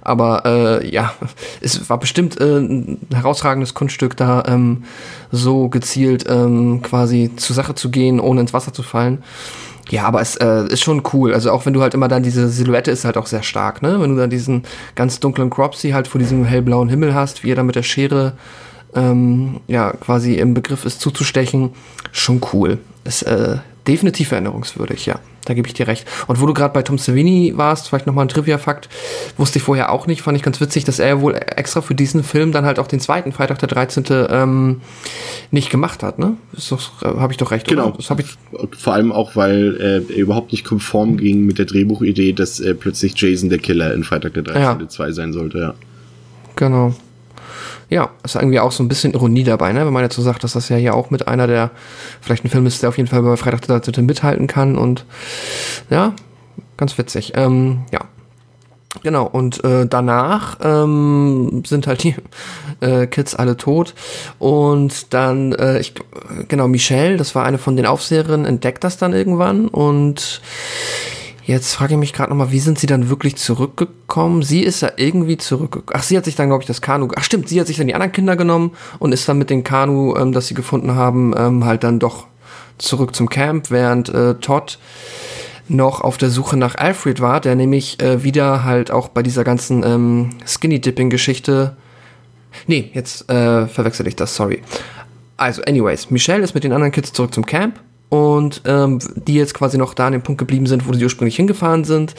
Aber 0.02 0.44
äh, 0.44 0.90
ja, 0.90 1.12
es 1.61 1.88
war 1.88 1.98
bestimmt 1.98 2.40
äh, 2.40 2.59
ein 2.59 2.98
herausragendes 3.12 3.74
Kunststück, 3.74 4.16
da 4.16 4.42
ähm, 4.48 4.85
so 5.30 5.68
gezielt 5.68 6.24
ähm, 6.28 6.82
quasi 6.82 7.30
zur 7.37 7.54
Sache 7.54 7.74
zu 7.74 7.90
gehen, 7.90 8.18
ohne 8.18 8.40
ins 8.40 8.52
Wasser 8.52 8.72
zu 8.72 8.82
fallen. 8.82 9.22
Ja, 9.88 10.05
aber 10.05 10.20
es 10.20 10.37
äh, 10.37 10.66
ist 10.68 10.83
schon 10.83 11.03
cool. 11.12 11.33
Also 11.33 11.53
auch 11.53 11.64
wenn 11.64 11.72
du 11.72 11.81
halt 11.81 11.94
immer 11.94 12.09
dann 12.09 12.22
diese 12.22 12.49
Silhouette 12.49 12.90
ist 12.90 13.05
halt 13.05 13.16
auch 13.16 13.27
sehr 13.27 13.42
stark, 13.42 13.83
ne? 13.83 14.01
Wenn 14.01 14.11
du 14.11 14.16
dann 14.16 14.31
diesen 14.31 14.64
ganz 14.96 15.20
dunklen 15.20 15.49
Cropsy 15.49 15.90
halt 15.90 16.09
vor 16.09 16.18
diesem 16.18 16.44
hellblauen 16.44 16.88
Himmel 16.88 17.14
hast, 17.14 17.44
wie 17.44 17.53
er 17.53 17.57
da 17.57 17.62
mit 17.62 17.77
der 17.77 17.85
Schere 17.85 18.33
ähm, 18.94 19.61
ja 19.68 19.92
quasi 19.92 20.35
im 20.35 20.55
Begriff 20.55 20.85
ist 20.85 21.01
zuzustechen, 21.01 21.70
schon 22.11 22.40
cool. 22.53 22.79
Ist 23.05 23.22
äh, 23.22 23.59
definitiv 23.87 24.33
erinnerungswürdig, 24.33 25.07
ja. 25.07 25.20
Da 25.46 25.54
gebe 25.54 25.66
ich 25.66 25.74
dir 25.74 25.87
recht. 25.87 26.06
Und 26.26 26.40
wo 26.40 26.46
du 26.46 26.52
gerade 26.52 26.74
bei 26.74 26.82
Tom 26.82 26.98
Savini 26.98 27.54
warst, 27.56 27.88
vielleicht 27.88 28.06
nochmal 28.06 28.26
ein 28.26 28.28
Trivia-Fakt, 28.28 28.88
wusste 29.37 29.59
ich 29.59 29.62
vorher 29.62 29.90
auch 29.90 30.06
nicht, 30.06 30.22
fand 30.22 30.37
ich 30.37 30.42
ganz 30.42 30.61
witzig, 30.61 30.85
dass 30.85 30.98
er 30.98 31.20
wohl 31.20 31.35
extra 31.35 31.80
für 31.80 31.94
diesen 31.94 32.22
Film 32.22 32.52
dann 32.52 32.66
halt 32.66 32.78
auch 32.78 32.87
den 32.87 33.00
zweiten 33.00 33.32
Freitag 33.32 33.59
der 33.61 33.68
13. 33.68 34.04
Ähm, 34.28 34.80
nicht 35.50 35.70
gemacht 35.70 36.02
hat, 36.02 36.18
ne? 36.18 36.37
Äh, 36.54 37.06
habe 37.06 37.32
ich 37.32 37.38
doch 37.38 37.50
recht, 37.50 37.68
genau. 37.68 37.88
Oder? 37.88 37.96
Das 37.96 38.11
habe 38.11 38.22
ich. 38.22 38.37
Vor 38.78 38.92
allem 38.92 39.12
auch, 39.12 39.37
weil 39.37 39.76
äh, 39.80 40.12
er 40.12 40.18
überhaupt 40.18 40.52
nicht 40.52 40.64
konform 40.64 41.16
ging 41.16 41.46
mit 41.46 41.59
der 41.59 41.66
Drehbuchidee, 41.66 42.32
dass 42.32 42.61
äh, 42.61 42.74
plötzlich 42.74 43.14
Jason 43.16 43.48
der 43.48 43.59
Killer 43.59 43.94
in 43.94 44.04
Freitag 44.04 44.35
der 44.35 44.42
13. 44.42 44.62
Ja. 44.62 44.88
2 44.88 45.12
sein 45.12 45.32
sollte, 45.32 45.59
ja. 45.59 45.74
Genau. 46.56 46.94
Ja, 47.88 48.11
ist 48.25 48.35
irgendwie 48.35 48.59
auch 48.59 48.72
so 48.72 48.83
ein 48.83 48.88
bisschen 48.88 49.12
Ironie 49.12 49.44
dabei, 49.44 49.72
ne? 49.72 49.87
wenn 49.87 49.92
man 49.92 50.03
jetzt 50.03 50.16
so 50.16 50.22
sagt, 50.22 50.42
dass 50.42 50.55
das 50.55 50.68
ja 50.68 50.77
hier 50.77 50.94
auch 50.94 51.11
mit 51.11 51.29
einer 51.29 51.46
der, 51.46 51.70
vielleicht 52.20 52.44
ein 52.44 52.51
Film 52.51 52.66
ist, 52.66 52.83
der 52.83 52.88
auf 52.88 52.96
jeden 52.96 53.09
Fall 53.09 53.22
bei 53.22 53.37
Freitag 53.37 53.62
der 53.62 53.79
13. 53.79 54.05
mithalten 54.05 54.49
kann 54.49 54.77
und 54.77 55.05
ja, 55.88 56.14
ganz 56.77 56.99
witzig. 56.99 57.33
Ähm, 57.37 57.83
ja. 57.92 58.01
Genau, 59.03 59.27
und 59.27 59.62
äh, 59.62 59.87
danach 59.87 60.59
ähm, 60.62 61.62
sind 61.66 61.87
halt 61.87 62.03
die 62.03 62.14
äh, 62.81 63.07
Kids 63.07 63.35
alle 63.35 63.57
tot. 63.57 63.94
Und 64.38 65.12
dann, 65.12 65.53
äh, 65.53 65.79
ich, 65.81 65.94
genau, 66.49 66.66
Michelle, 66.66 67.16
das 67.18 67.35
war 67.35 67.44
eine 67.44 67.59
von 67.59 67.77
den 67.77 67.85
Aufseherinnen, 67.85 68.46
entdeckt 68.46 68.85
das 68.85 68.96
dann 68.96 69.12
irgendwann 69.12 69.68
und 69.68 70.40
Jetzt 71.46 71.74
frage 71.74 71.94
ich 71.94 72.00
mich 72.00 72.12
gerade 72.12 72.30
nochmal, 72.30 72.50
wie 72.50 72.59
sind 72.59 72.76
sie 72.76 72.88
dann 72.88 73.09
wirklich 73.09 73.37
zurückgekommen? 73.37 74.42
Sie 74.42 74.64
ist 74.64 74.80
ja 74.82 74.90
irgendwie 74.96 75.37
zurückgekommen. 75.37 75.96
Ach, 75.96 76.02
sie 76.02 76.16
hat 76.16 76.24
sich 76.24 76.35
dann, 76.35 76.48
glaube 76.48 76.64
ich, 76.64 76.66
das 76.66 76.80
Kanu. 76.80 77.09
Ach 77.14 77.22
stimmt, 77.22 77.48
sie 77.48 77.61
hat 77.61 77.68
sich 77.68 77.76
dann 77.76 77.87
die 77.87 77.94
anderen 77.94 78.11
Kinder 78.11 78.35
genommen 78.35 78.72
und 78.98 79.12
ist 79.12 79.28
dann 79.28 79.38
mit 79.38 79.48
dem 79.48 79.62
Kanu, 79.62 80.16
ähm, 80.16 80.32
das 80.32 80.48
sie 80.48 80.54
gefunden 80.54 80.96
haben, 80.96 81.35
ähm, 81.38 81.64
halt 81.64 81.85
dann 81.85 82.00
doch 82.00 82.26
zurück 82.78 83.14
zum 83.14 83.28
Camp, 83.28 83.70
während 83.70 84.09
äh, 84.09 84.35
Todd 84.35 84.80
noch 85.68 86.00
auf 86.00 86.18
der 86.18 86.30
Suche 86.30 86.56
nach 86.56 86.74
Alfred 86.74 87.20
war, 87.20 87.40
der 87.40 87.54
nämlich 87.54 88.02
äh, 88.02 88.24
wieder 88.24 88.64
halt 88.64 88.90
auch 88.90 89.09
bei 89.09 89.22
dieser 89.22 89.44
ganzen 89.44 89.85
ähm, 89.85 90.30
Skinny-Dipping-Geschichte. 90.44 91.76
Nee, 92.66 92.90
jetzt 92.92 93.30
äh, 93.30 93.68
verwechsel 93.68 94.09
ich 94.09 94.16
das, 94.16 94.35
sorry. 94.35 94.62
Also, 95.37 95.62
anyways, 95.62 96.11
Michelle 96.11 96.42
ist 96.42 96.54
mit 96.54 96.64
den 96.64 96.72
anderen 96.72 96.90
Kids 96.90 97.12
zurück 97.12 97.32
zum 97.32 97.46
Camp 97.46 97.78
und 98.09 98.62
ähm, 98.66 99.01
die 99.14 99.35
jetzt 99.35 99.55
quasi 99.55 99.79
noch 99.79 99.95
da 99.95 100.07
an 100.07 100.12
dem 100.12 100.23
Punkt 100.23 100.38
geblieben 100.38 100.66
sind, 100.66 100.87
wo 100.88 100.92
sie 100.92 101.03
ursprünglich 101.03 101.37
hingefahren 101.37 101.85
sind, 101.85 102.14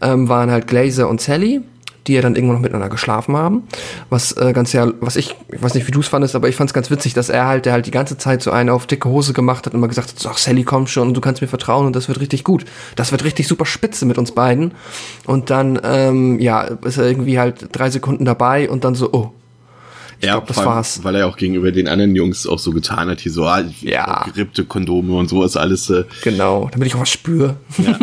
ähm, 0.00 0.28
waren 0.28 0.50
halt 0.50 0.66
Glazer 0.66 1.08
und 1.08 1.20
Sally, 1.20 1.60
die 2.06 2.14
ja 2.14 2.22
dann 2.22 2.36
irgendwann 2.36 2.56
noch 2.56 2.62
miteinander 2.62 2.88
geschlafen 2.88 3.36
haben. 3.36 3.64
Was 4.10 4.32
äh, 4.32 4.52
ganz 4.52 4.72
ja, 4.72 4.90
was 5.00 5.16
ich, 5.16 5.34
ich 5.48 5.62
weiß 5.62 5.74
nicht, 5.74 5.86
wie 5.86 5.92
du 5.92 6.00
es 6.00 6.08
fandest, 6.08 6.34
aber 6.34 6.48
ich 6.48 6.56
fand 6.56 6.70
es 6.70 6.74
ganz 6.74 6.90
witzig, 6.90 7.14
dass 7.14 7.28
er 7.28 7.46
halt, 7.46 7.66
der 7.66 7.72
halt 7.72 7.86
die 7.86 7.90
ganze 7.90 8.16
Zeit 8.16 8.42
so 8.42 8.50
eine 8.50 8.72
auf 8.72 8.86
dicke 8.86 9.08
Hose 9.08 9.32
gemacht 9.32 9.66
hat 9.66 9.74
und 9.74 9.80
immer 9.80 9.88
gesagt 9.88 10.10
hat, 10.10 10.30
ach 10.30 10.38
Sally, 10.38 10.64
komm 10.64 10.86
schon, 10.86 11.14
du 11.14 11.20
kannst 11.20 11.42
mir 11.42 11.48
vertrauen 11.48 11.86
und 11.86 11.96
das 11.96 12.08
wird 12.08 12.20
richtig 12.20 12.44
gut. 12.44 12.64
Das 12.94 13.12
wird 13.12 13.24
richtig 13.24 13.48
super 13.48 13.66
spitze 13.66 14.06
mit 14.06 14.18
uns 14.18 14.32
beiden. 14.32 14.72
Und 15.26 15.50
dann, 15.50 15.78
ähm, 15.82 16.38
ja, 16.38 16.62
ist 16.62 16.98
er 16.98 17.06
irgendwie 17.06 17.38
halt 17.38 17.68
drei 17.72 17.90
Sekunden 17.90 18.24
dabei 18.24 18.70
und 18.70 18.84
dann 18.84 18.94
so, 18.94 19.12
oh, 19.12 19.32
ich 20.18 20.26
ja, 20.26 20.32
glaube, 20.32 20.46
das 20.48 20.64
war's. 20.64 21.00
Weil 21.02 21.16
er 21.16 21.26
auch 21.26 21.36
gegenüber 21.36 21.72
den 21.72 21.88
anderen 21.88 22.16
Jungs 22.16 22.46
auch 22.46 22.58
so 22.58 22.72
getan 22.72 23.08
hat, 23.08 23.20
hier 23.20 23.32
so 23.32 23.44
ah, 23.44 23.62
ja. 23.80 24.24
gerippte 24.32 24.64
Kondome 24.64 25.14
und 25.14 25.28
sowas 25.28 25.56
alles. 25.56 25.90
Äh 25.90 26.04
genau, 26.22 26.68
damit 26.72 26.88
ich 26.88 26.94
auch 26.94 27.00
was 27.00 27.10
spüre. 27.10 27.56
Ja. 27.78 27.98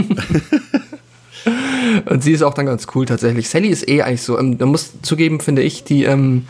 und 2.05 2.23
sie 2.23 2.33
ist 2.33 2.43
auch 2.43 2.53
dann 2.53 2.67
ganz 2.67 2.87
cool 2.93 3.05
tatsächlich. 3.05 3.49
Sally 3.49 3.69
ist 3.69 3.87
eh 3.89 4.03
eigentlich 4.03 4.21
so. 4.21 4.37
Ähm, 4.37 4.57
man 4.59 4.69
muss 4.69 5.01
zugeben, 5.01 5.39
finde 5.39 5.63
ich, 5.63 5.83
die 5.83 6.03
ähm, 6.03 6.45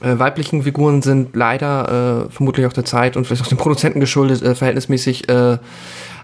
äh, 0.00 0.18
weiblichen 0.18 0.62
Figuren 0.62 1.02
sind 1.02 1.36
leider 1.36 2.28
äh, 2.28 2.32
vermutlich 2.32 2.66
auch 2.66 2.72
der 2.72 2.84
Zeit 2.84 3.16
und 3.16 3.26
vielleicht 3.26 3.42
auch 3.42 3.48
den 3.48 3.58
Produzenten 3.58 4.00
geschuldet 4.00 4.42
äh, 4.42 4.54
verhältnismäßig 4.54 5.28
äh, 5.28 5.58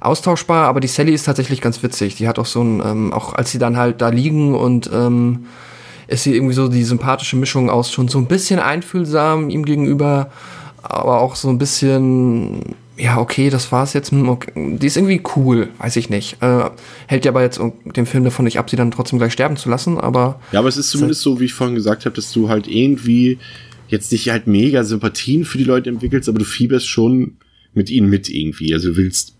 austauschbar. 0.01 0.69
Aber 0.69 0.81
die 0.81 0.89
Sally 0.89 1.13
ist 1.13 1.25
tatsächlich 1.25 1.61
ganz 1.61 1.83
witzig. 1.83 2.15
Die 2.17 2.29
hat 2.29 2.39
auch 2.39 2.47
so 2.47 2.63
ein, 2.63 2.81
ähm, 2.81 3.13
auch 3.13 3.35
als 3.35 3.51
sie 3.51 3.59
dann 3.59 3.77
halt 3.77 4.01
da 4.01 4.09
liegen 4.09 4.55
und 4.55 4.89
ähm, 4.93 5.47
ist 6.07 6.25
sie 6.25 6.35
irgendwie 6.35 6.55
so 6.55 6.69
die 6.69 6.85
sympathische 6.85 7.37
Mischung 7.37 7.71
aus 7.71 7.91
schon 7.91 8.09
so 8.09 8.19
ein 8.19 8.27
bisschen 8.27 8.61
einfühlsam 8.61 9.51
ihm 9.51 9.65
gegenüber, 9.65 10.31
aber 10.83 11.21
auch 11.21 11.37
so 11.37 11.49
ein 11.49 11.59
bisschen, 11.59 12.77
ja, 12.97 13.19
okay, 13.19 13.51
das 13.51 13.73
war's 13.73 13.95
jetzt. 13.95 14.11
Hm, 14.11 14.29
okay. 14.29 14.77
Die 14.79 14.87
ist 14.87 14.97
irgendwie 14.97 15.23
cool, 15.37 15.69
weiß 15.79 15.97
ich 15.97 16.11
nicht. 16.11 16.43
Äh, 16.43 16.71
hält 17.07 17.25
ja 17.25 17.31
aber 17.31 17.43
jetzt 17.43 17.61
dem 17.85 18.07
Film 18.07 18.25
davon 18.25 18.45
nicht 18.45 18.59
ab, 18.59 18.69
sie 18.69 18.77
dann 18.77 18.91
trotzdem 18.91 19.19
gleich 19.19 19.33
sterben 19.33 19.57
zu 19.57 19.69
lassen, 19.71 19.99
aber. 19.99 20.41
Ja, 20.53 20.59
aber 20.59 20.69
es 20.69 20.77
ist 20.77 20.91
zumindest 20.91 21.23
so, 21.23 21.41
wie 21.41 21.47
ich 21.47 21.55
vorhin 21.55 21.75
gesagt 21.75 22.05
habe, 22.05 22.15
dass 22.15 22.33
du 22.33 22.49
halt 22.49 22.69
irgendwie 22.69 23.39
jetzt 23.89 24.13
nicht 24.13 24.29
halt 24.31 24.47
mega 24.47 24.85
Sympathien 24.85 25.45
für 25.45 25.59
die 25.59 25.65
Leute 25.65 25.91
entwickelst, 25.91 26.29
aber 26.29 26.39
du 26.39 26.45
fieberst 26.45 26.89
schon 26.89 27.37
mit 27.75 27.91
ihnen 27.91 28.09
mit 28.09 28.29
irgendwie. 28.29 28.73
Also 28.75 28.91
du 28.91 28.97
willst 28.97 29.35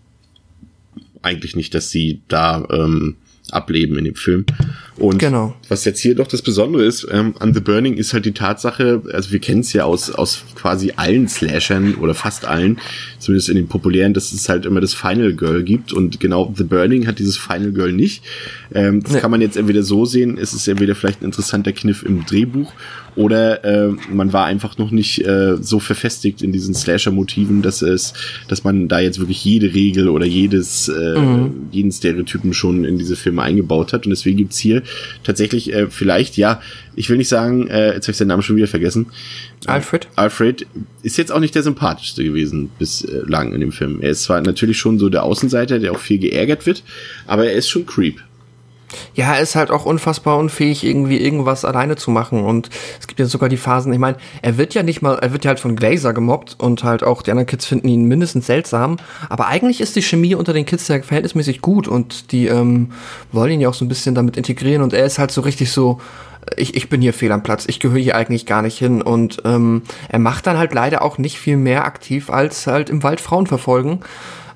eigentlich 1.21 1.55
nicht, 1.55 1.73
dass 1.73 1.89
sie 1.89 2.21
da 2.27 2.67
ähm, 2.69 3.15
ableben 3.51 3.97
in 3.97 4.05
dem 4.05 4.15
Film. 4.15 4.45
Und 4.97 5.19
Genau. 5.19 5.53
was 5.67 5.83
jetzt 5.83 5.99
hier 5.99 6.15
doch 6.15 6.27
das 6.27 6.41
Besondere 6.41 6.85
ist, 6.85 7.05
ähm, 7.11 7.33
an 7.39 7.53
The 7.53 7.59
Burning 7.59 7.95
ist 7.97 8.13
halt 8.13 8.25
die 8.25 8.31
Tatsache, 8.31 9.01
also 9.11 9.31
wir 9.31 9.39
kennen 9.39 9.59
es 9.59 9.73
ja 9.73 9.83
aus, 9.83 10.09
aus 10.09 10.43
quasi 10.55 10.93
allen 10.95 11.27
Slashern 11.27 11.95
oder 11.95 12.13
fast 12.13 12.45
allen, 12.45 12.77
zumindest 13.19 13.49
in 13.49 13.55
den 13.55 13.67
populären, 13.67 14.13
dass 14.13 14.31
es 14.31 14.47
halt 14.47 14.65
immer 14.65 14.79
das 14.79 14.93
Final 14.93 15.33
Girl 15.33 15.63
gibt 15.63 15.91
und 15.91 16.19
genau 16.21 16.53
The 16.55 16.63
Burning 16.63 17.07
hat 17.07 17.19
dieses 17.19 17.35
Final 17.37 17.73
Girl 17.73 17.91
nicht. 17.91 18.23
Ähm, 18.73 19.03
das 19.03 19.13
Nee. 19.13 19.19
kann 19.19 19.31
man 19.31 19.41
jetzt 19.41 19.57
entweder 19.57 19.83
so 19.83 20.05
sehen, 20.05 20.37
es 20.37 20.53
ist 20.53 20.67
entweder 20.67 20.95
vielleicht 20.95 21.21
ein 21.21 21.25
interessanter 21.25 21.73
Kniff 21.73 22.01
im 22.03 22.25
Drehbuch 22.25 22.71
oder 23.17 23.63
äh, 23.63 23.93
man 24.11 24.33
war 24.33 24.45
einfach 24.45 24.77
noch 24.77 24.91
nicht 24.91 25.25
äh, 25.25 25.55
so 25.61 25.79
verfestigt 25.79 26.41
in 26.41 26.51
diesen 26.51 26.73
Slasher-Motiven, 26.75 27.61
dass 27.61 27.81
es, 27.81 28.13
dass 28.49 28.63
man 28.65 28.87
da 28.89 28.99
jetzt 28.99 29.19
wirklich 29.19 29.43
jede 29.45 29.73
Regel 29.73 30.09
oder 30.09 30.25
jedes, 30.25 30.89
äh, 30.89 31.15
jeden 31.71 31.91
Stereotypen 31.93 32.53
schon 32.53 32.83
in 32.83 32.97
diese 32.97 33.15
Filme 33.15 33.41
eingebaut 33.41 33.93
hat. 33.93 34.05
Und 34.05 34.09
deswegen 34.09 34.37
gibt's 34.37 34.57
hier 34.57 34.81
tatsächlich 35.23 35.73
äh, 35.73 35.87
vielleicht, 35.89 36.37
ja, 36.37 36.61
ich 36.95 37.09
will 37.09 37.17
nicht 37.17 37.29
sagen, 37.29 37.67
äh, 37.67 37.93
jetzt 37.93 38.05
habe 38.05 38.11
ich 38.11 38.17
seinen 38.17 38.29
Namen 38.29 38.41
schon 38.41 38.55
wieder 38.55 38.67
vergessen. 38.67 39.07
Alfred? 39.65 40.07
Alfred 40.15 40.67
ist 41.03 41.17
jetzt 41.17 41.31
auch 41.31 41.39
nicht 41.39 41.55
der 41.55 41.63
sympathischste 41.63 42.23
gewesen 42.23 42.69
bislang 42.77 43.53
in 43.53 43.61
dem 43.61 43.71
Film. 43.71 44.01
Er 44.01 44.11
ist 44.11 44.23
zwar 44.23 44.41
natürlich 44.41 44.77
schon 44.77 44.99
so 44.99 45.09
der 45.09 45.23
Außenseiter, 45.23 45.79
der 45.79 45.91
auch 45.91 45.99
viel 45.99 46.19
geärgert 46.19 46.65
wird, 46.65 46.83
aber 47.27 47.45
er 47.45 47.53
ist 47.53 47.69
schon 47.69 47.85
Creep. 47.85 48.21
Ja, 49.13 49.33
er 49.33 49.41
ist 49.41 49.55
halt 49.55 49.71
auch 49.71 49.85
unfassbar 49.85 50.37
unfähig, 50.37 50.83
irgendwie 50.83 51.17
irgendwas 51.17 51.65
alleine 51.65 51.95
zu 51.95 52.11
machen. 52.11 52.43
Und 52.43 52.69
es 52.99 53.07
gibt 53.07 53.19
ja 53.19 53.25
sogar 53.25 53.49
die 53.49 53.57
Phasen, 53.57 53.93
ich 53.93 53.99
meine, 53.99 54.17
er 54.41 54.57
wird 54.57 54.73
ja 54.73 54.83
nicht 54.83 55.01
mal, 55.01 55.15
er 55.15 55.33
wird 55.33 55.45
ja 55.45 55.49
halt 55.49 55.59
von 55.59 55.75
Glazer 55.75 56.13
gemobbt 56.13 56.55
und 56.59 56.83
halt 56.83 57.03
auch 57.03 57.21
die 57.21 57.31
anderen 57.31 57.47
Kids 57.47 57.65
finden 57.65 57.87
ihn 57.87 58.05
mindestens 58.05 58.47
seltsam. 58.47 58.97
Aber 59.29 59.47
eigentlich 59.47 59.81
ist 59.81 59.95
die 59.95 60.01
Chemie 60.01 60.35
unter 60.35 60.53
den 60.53 60.65
Kids 60.65 60.87
ja 60.87 61.01
verhältnismäßig 61.01 61.61
gut 61.61 61.87
und 61.87 62.31
die 62.31 62.47
ähm, 62.47 62.91
wollen 63.31 63.51
ihn 63.51 63.61
ja 63.61 63.69
auch 63.69 63.73
so 63.73 63.85
ein 63.85 63.89
bisschen 63.89 64.15
damit 64.15 64.37
integrieren 64.37 64.81
und 64.81 64.93
er 64.93 65.05
ist 65.05 65.19
halt 65.19 65.31
so 65.31 65.41
richtig 65.41 65.71
so, 65.71 65.99
ich, 66.57 66.75
ich 66.75 66.89
bin 66.89 67.01
hier 67.01 67.13
fehl 67.13 67.31
am 67.31 67.43
Platz, 67.43 67.65
ich 67.67 67.79
gehöre 67.79 67.99
hier 67.99 68.15
eigentlich 68.15 68.45
gar 68.45 68.61
nicht 68.61 68.77
hin. 68.77 69.01
Und 69.01 69.41
ähm, 69.45 69.81
er 70.09 70.19
macht 70.19 70.47
dann 70.47 70.57
halt 70.57 70.73
leider 70.73 71.01
auch 71.01 71.17
nicht 71.17 71.39
viel 71.39 71.57
mehr 71.57 71.85
aktiv, 71.85 72.29
als 72.29 72.67
halt 72.67 72.89
im 72.89 73.03
Wald 73.03 73.21
Frauen 73.21 73.47
verfolgen 73.47 74.01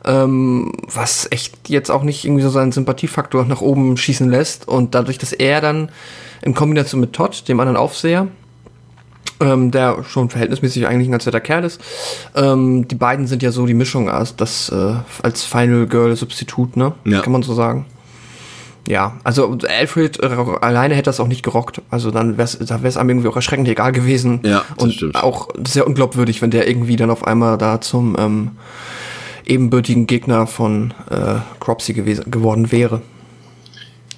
ähm, 0.05 0.71
was 0.93 1.27
echt 1.31 1.69
jetzt 1.69 1.91
auch 1.91 2.03
nicht 2.03 2.25
irgendwie 2.25 2.43
so 2.43 2.49
seinen 2.49 2.71
Sympathiefaktor 2.71 3.45
nach 3.45 3.61
oben 3.61 3.97
schießen 3.97 4.29
lässt. 4.29 4.67
Und 4.67 4.95
dadurch, 4.95 5.17
dass 5.17 5.33
er 5.33 5.61
dann 5.61 5.89
in 6.41 6.53
Kombination 6.53 7.01
mit 7.01 7.13
Todd, 7.13 7.47
dem 7.47 7.59
anderen 7.59 7.77
Aufseher, 7.77 8.27
ähm, 9.41 9.71
der 9.71 10.03
schon 10.03 10.29
verhältnismäßig 10.29 10.87
eigentlich 10.87 11.07
ein 11.07 11.11
ganz 11.11 11.25
netter 11.25 11.39
Kerl 11.39 11.63
ist, 11.63 11.81
ähm, 12.35 12.87
die 12.87 12.95
beiden 12.95 13.27
sind 13.27 13.43
ja 13.43 13.51
so 13.51 13.65
die 13.65 13.73
Mischung 13.73 14.09
als 14.09 14.35
das 14.35 14.69
äh, 14.69 14.95
als 15.23 15.43
Final 15.43 15.87
Girl 15.87 16.15
Substitut, 16.15 16.77
ne? 16.77 16.93
Ja. 17.05 17.21
Kann 17.21 17.31
man 17.31 17.43
so 17.43 17.53
sagen. 17.53 17.85
Ja, 18.87 19.17
also 19.23 19.57
Alfred 19.67 20.21
äh, 20.23 20.27
alleine 20.61 20.95
hätte 20.95 21.05
das 21.05 21.19
auch 21.19 21.27
nicht 21.27 21.43
gerockt. 21.43 21.81
Also 21.91 22.11
dann 22.11 22.37
wäre 22.37 22.45
es 22.45 22.57
da 22.57 22.81
wär's 22.81 22.97
einem 22.97 23.09
irgendwie 23.09 23.27
auch 23.27 23.35
erschreckend 23.35 23.67
egal 23.67 23.91
gewesen. 23.91 24.39
Ja, 24.43 24.63
das 24.75 24.83
und 24.83 24.93
stimmt. 24.93 25.15
auch 25.15 25.49
sehr 25.65 25.85
unglaubwürdig, 25.85 26.41
wenn 26.41 26.49
der 26.49 26.67
irgendwie 26.67 26.95
dann 26.95 27.11
auf 27.11 27.25
einmal 27.27 27.57
da 27.57 27.81
zum 27.81 28.15
ähm, 28.17 28.51
ebenbürtigen 29.49 30.07
Gegner 30.07 30.47
von 30.47 30.93
äh, 31.09 31.35
Cropsy 31.59 31.93
gewesen, 31.93 32.29
geworden 32.31 32.71
wäre. 32.71 33.01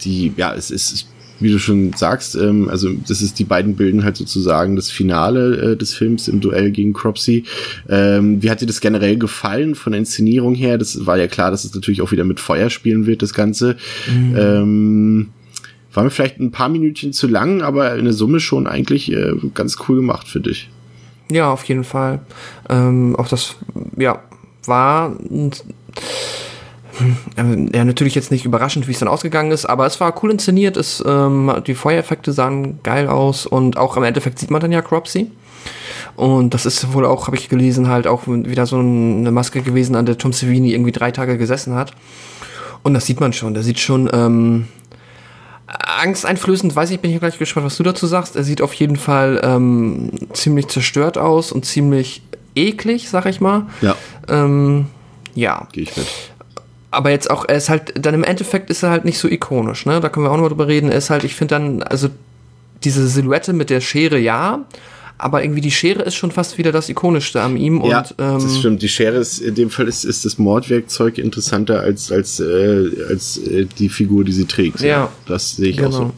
die, 0.04 0.34
ja, 0.36 0.54
es 0.54 0.72
ist, 0.72 1.08
wie 1.40 1.52
du 1.52 1.60
schon 1.60 1.94
sagst, 1.94 2.36
ähm, 2.36 2.70
also 2.70 2.90
das 3.08 3.22
ist, 3.22 3.40
die 3.40 3.44
beiden 3.44 3.76
bilden 3.76 4.04
halt 4.04 4.18
sozusagen 4.18 4.76
das 4.76 4.92
Finale 4.92 5.72
äh, 5.72 5.78
des 5.78 5.94
Films 5.94 6.28
im 6.28 6.40
Duell 6.40 6.72
gegen 6.72 6.94
Cropsy. 6.94 7.46
Ähm, 7.90 8.42
wie 8.42 8.50
hat 8.50 8.62
dir 8.62 8.68
das 8.68 8.82
generell 8.82 9.18
gefallen 9.18 9.76
von 9.76 9.94
der 9.94 10.00
Inszenierung 10.00 10.56
her? 10.56 10.78
Das 10.78 11.06
war 11.06 11.18
ja 11.18 11.28
klar, 11.28 11.52
dass 11.52 11.66
es 11.66 11.74
natürlich 11.74 12.02
auch 12.02 12.12
wieder 12.12 12.24
mit 12.24 12.40
Feuer 12.40 12.70
spielen 12.70 13.06
wird, 13.06 13.22
das 13.22 13.34
Ganze. 13.34 13.78
Ähm, 14.08 15.30
war 15.94 16.04
mir 16.04 16.10
vielleicht 16.10 16.40
ein 16.40 16.52
paar 16.52 16.70
Minütchen 16.70 17.12
zu 17.12 17.28
lang, 17.28 17.62
aber 17.62 17.96
in 17.96 18.06
der 18.06 18.14
Summe 18.14 18.40
schon 18.40 18.66
eigentlich 18.66 19.12
äh, 19.12 19.34
ganz 19.54 19.78
cool 19.88 19.98
gemacht 19.98 20.28
für 20.28 20.40
dich. 20.40 20.70
Ja, 21.30 21.52
auf 21.52 21.64
jeden 21.66 21.84
Fall. 21.84 22.20
Ähm, 22.70 23.16
auch 23.18 23.28
das, 23.28 23.56
ja, 23.98 24.22
war 24.68 25.14
ja 27.72 27.86
natürlich 27.86 28.16
jetzt 28.16 28.32
nicht 28.32 28.46
überraschend, 28.46 28.88
wie 28.88 28.92
es 28.92 29.00
dann 29.00 29.08
ausgegangen 29.08 29.52
ist, 29.52 29.66
aber 29.66 29.86
es 29.86 30.00
war 30.00 30.14
cool 30.22 30.32
inszeniert. 30.32 30.78
Es, 30.78 31.04
ähm, 31.06 31.52
die 31.66 31.74
Feuereffekte 31.74 32.32
sahen 32.32 32.80
geil 32.84 33.08
aus 33.08 33.46
und 33.46 33.78
auch 33.78 33.98
im 33.98 34.04
Endeffekt 34.04 34.40
sieht 34.40 34.52
man 34.52 34.62
dann 34.62 34.72
ja 34.72 34.82
Cropsy. 34.82 35.32
Und 36.16 36.54
das 36.54 36.66
ist 36.66 36.94
wohl 36.94 37.06
auch, 37.06 37.28
habe 37.28 37.38
ich 37.38 37.50
gelesen, 37.50 37.88
halt 37.88 38.08
auch 38.08 38.24
wieder 38.28 38.66
so 38.66 38.78
eine 38.78 39.32
Maske 39.32 39.62
gewesen, 39.62 39.96
an 39.96 40.06
der 40.06 40.18
Tom 40.18 40.34
Savini 40.34 40.74
irgendwie 40.74 40.92
drei 40.92 41.12
Tage 41.12 41.38
gesessen 41.38 41.76
hat. 41.76 41.94
Und 42.84 42.94
das 42.94 43.06
sieht 43.06 43.20
man 43.20 43.34
schon. 43.34 43.54
Der 43.54 43.64
sieht 43.64 43.80
schon 43.80 44.10
ähm, 44.12 44.68
angsteinflößend, 45.68 46.76
weiß 46.76 46.92
ich, 46.92 47.00
bin 47.00 47.12
ich 47.12 47.20
gleich 47.20 47.38
gespannt, 47.38 47.66
was 47.66 47.78
du 47.78 47.84
dazu 47.84 48.08
sagst. 48.08 48.36
Er 48.36 48.44
sieht 48.44 48.62
auf 48.62 48.74
jeden 48.74 48.98
Fall 48.98 49.40
ähm, 49.44 50.12
ziemlich 50.34 50.68
zerstört 50.68 51.18
aus 51.18 51.52
und 51.52 51.66
ziemlich 51.66 52.22
eklig, 52.56 53.10
sag 53.10 53.26
ich 53.26 53.40
mal. 53.42 53.68
Ja, 53.82 53.96
Ähm, 54.30 54.86
ja, 55.36 55.68
gehe 55.72 55.84
ich 55.84 55.96
mit. 55.98 56.08
aber 56.92 57.10
jetzt 57.12 57.30
auch, 57.32 57.46
er 57.48 57.56
ist 57.56 57.70
halt, 57.70 57.94
dann 58.06 58.14
im 58.14 58.24
Endeffekt 58.24 58.70
ist 58.70 58.84
er 58.84 58.90
halt 58.90 59.06
nicht 59.06 59.18
so 59.18 59.28
ikonisch, 59.30 59.86
ne? 59.86 60.00
Da 60.02 60.10
können 60.10 60.26
wir 60.26 60.32
auch 60.32 60.36
noch 60.36 60.44
mal 60.44 60.50
drüber 60.50 60.68
reden. 60.68 60.90
Er 60.92 60.98
ist 60.98 61.10
halt, 61.10 61.24
ich 61.24 61.36
finde 61.36 61.56
dann, 61.56 61.84
also 61.84 62.10
diese 62.84 63.08
Silhouette 63.08 63.54
mit 63.54 63.70
der 63.70 63.80
Schere, 63.80 64.18
ja, 64.20 64.66
aber 65.18 65.44
irgendwie 65.44 65.62
die 65.62 65.70
Schere 65.72 66.02
ist 66.02 66.16
schon 66.16 66.32
fast 66.32 66.58
wieder 66.58 66.72
das 66.72 66.90
Ikonischste 66.90 67.42
an 67.42 67.56
ihm 67.56 67.82
ja, 67.86 68.00
und 68.00 68.16
ähm, 68.18 68.40
das 68.42 68.58
stimmt. 68.58 68.82
Die 68.82 68.90
Schere 68.90 69.18
ist 69.18 69.38
in 69.40 69.54
dem 69.54 69.70
Fall 69.70 69.88
ist, 69.88 70.04
ist 70.04 70.26
das 70.26 70.40
Mordwerkzeug 70.40 71.20
interessanter 71.20 71.80
als 71.80 72.12
als 72.12 72.40
äh, 72.40 72.90
als 73.08 73.38
äh, 73.38 73.66
die 73.78 73.88
Figur, 73.90 74.24
die 74.24 74.32
sie 74.32 74.46
trägt. 74.46 74.82
Ja. 74.82 75.12
das 75.28 75.56
sehe 75.58 75.70
ich 75.70 75.86
auch 75.86 75.92
so. 75.92 76.00
Genau. 76.00 76.14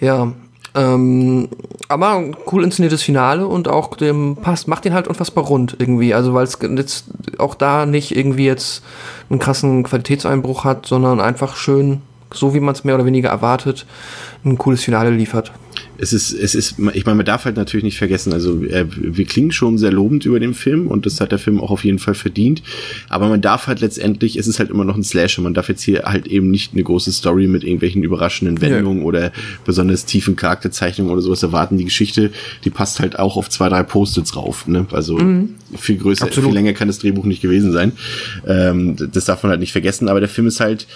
Ja. 0.00 0.32
Ähm, 0.74 1.48
aber 1.88 2.14
ein 2.14 2.36
cool 2.52 2.62
inszeniertes 2.62 3.02
Finale 3.02 3.46
und 3.46 3.66
auch 3.68 3.96
dem 3.96 4.36
passt, 4.36 4.68
macht 4.68 4.84
den 4.84 4.94
halt 4.94 5.08
unfassbar 5.08 5.44
rund 5.44 5.76
irgendwie. 5.78 6.14
Also 6.14 6.34
weil 6.34 6.44
es 6.44 6.58
jetzt 6.60 7.06
auch 7.38 7.54
da 7.54 7.86
nicht 7.86 8.16
irgendwie 8.16 8.46
jetzt 8.46 8.82
einen 9.28 9.40
krassen 9.40 9.82
Qualitätseinbruch 9.82 10.64
hat, 10.64 10.86
sondern 10.86 11.20
einfach 11.20 11.56
schön, 11.56 12.02
so 12.32 12.54
wie 12.54 12.60
man 12.60 12.74
es 12.74 12.84
mehr 12.84 12.94
oder 12.94 13.06
weniger 13.06 13.30
erwartet, 13.30 13.86
ein 14.44 14.58
cooles 14.58 14.84
Finale 14.84 15.10
liefert. 15.10 15.52
Es 16.00 16.12
ist, 16.12 16.32
es 16.32 16.54
ist, 16.54 16.76
ich 16.94 17.04
meine, 17.06 17.16
man 17.16 17.26
darf 17.26 17.44
halt 17.44 17.56
natürlich 17.56 17.84
nicht 17.84 17.98
vergessen, 17.98 18.32
also 18.32 18.62
äh, 18.64 18.86
wir 18.88 19.24
klingen 19.26 19.52
schon 19.52 19.78
sehr 19.78 19.92
lobend 19.92 20.24
über 20.24 20.40
den 20.40 20.54
Film 20.54 20.86
und 20.86 21.06
das 21.06 21.20
hat 21.20 21.32
der 21.32 21.38
Film 21.38 21.60
auch 21.60 21.70
auf 21.70 21.84
jeden 21.84 21.98
Fall 21.98 22.14
verdient. 22.14 22.62
Aber 23.08 23.28
man 23.28 23.40
darf 23.40 23.66
halt 23.66 23.80
letztendlich, 23.80 24.36
es 24.36 24.46
ist 24.46 24.58
halt 24.58 24.70
immer 24.70 24.84
noch 24.84 24.96
ein 24.96 25.04
Slasher, 25.04 25.42
man 25.42 25.54
darf 25.54 25.68
jetzt 25.68 25.82
hier 25.82 26.02
halt 26.04 26.26
eben 26.26 26.50
nicht 26.50 26.72
eine 26.72 26.82
große 26.82 27.12
Story 27.12 27.46
mit 27.46 27.64
irgendwelchen 27.64 28.02
überraschenden 28.02 28.60
Wendungen 28.60 29.02
oder 29.02 29.32
besonders 29.64 30.06
tiefen 30.06 30.36
Charakterzeichnungen 30.36 31.12
oder 31.12 31.22
sowas 31.22 31.42
erwarten. 31.42 31.76
Die 31.76 31.84
Geschichte, 31.84 32.30
die 32.64 32.70
passt 32.70 33.00
halt 33.00 33.18
auch 33.18 33.36
auf 33.36 33.48
zwei, 33.50 33.68
drei 33.68 33.82
Post-its 33.82 34.36
rauf. 34.36 34.66
Ne? 34.66 34.86
Also 34.92 35.18
viel 35.76 35.98
größer, 35.98 36.24
Absolut. 36.24 36.50
viel 36.50 36.54
länger 36.54 36.72
kann 36.72 36.88
das 36.88 36.98
Drehbuch 36.98 37.24
nicht 37.24 37.42
gewesen 37.42 37.72
sein. 37.72 37.92
Ähm, 38.46 38.96
das 39.12 39.24
darf 39.24 39.42
man 39.42 39.50
halt 39.50 39.60
nicht 39.60 39.72
vergessen. 39.72 40.08
Aber 40.08 40.20
der 40.20 40.28
Film 40.28 40.46
ist 40.46 40.60
halt 40.60 40.86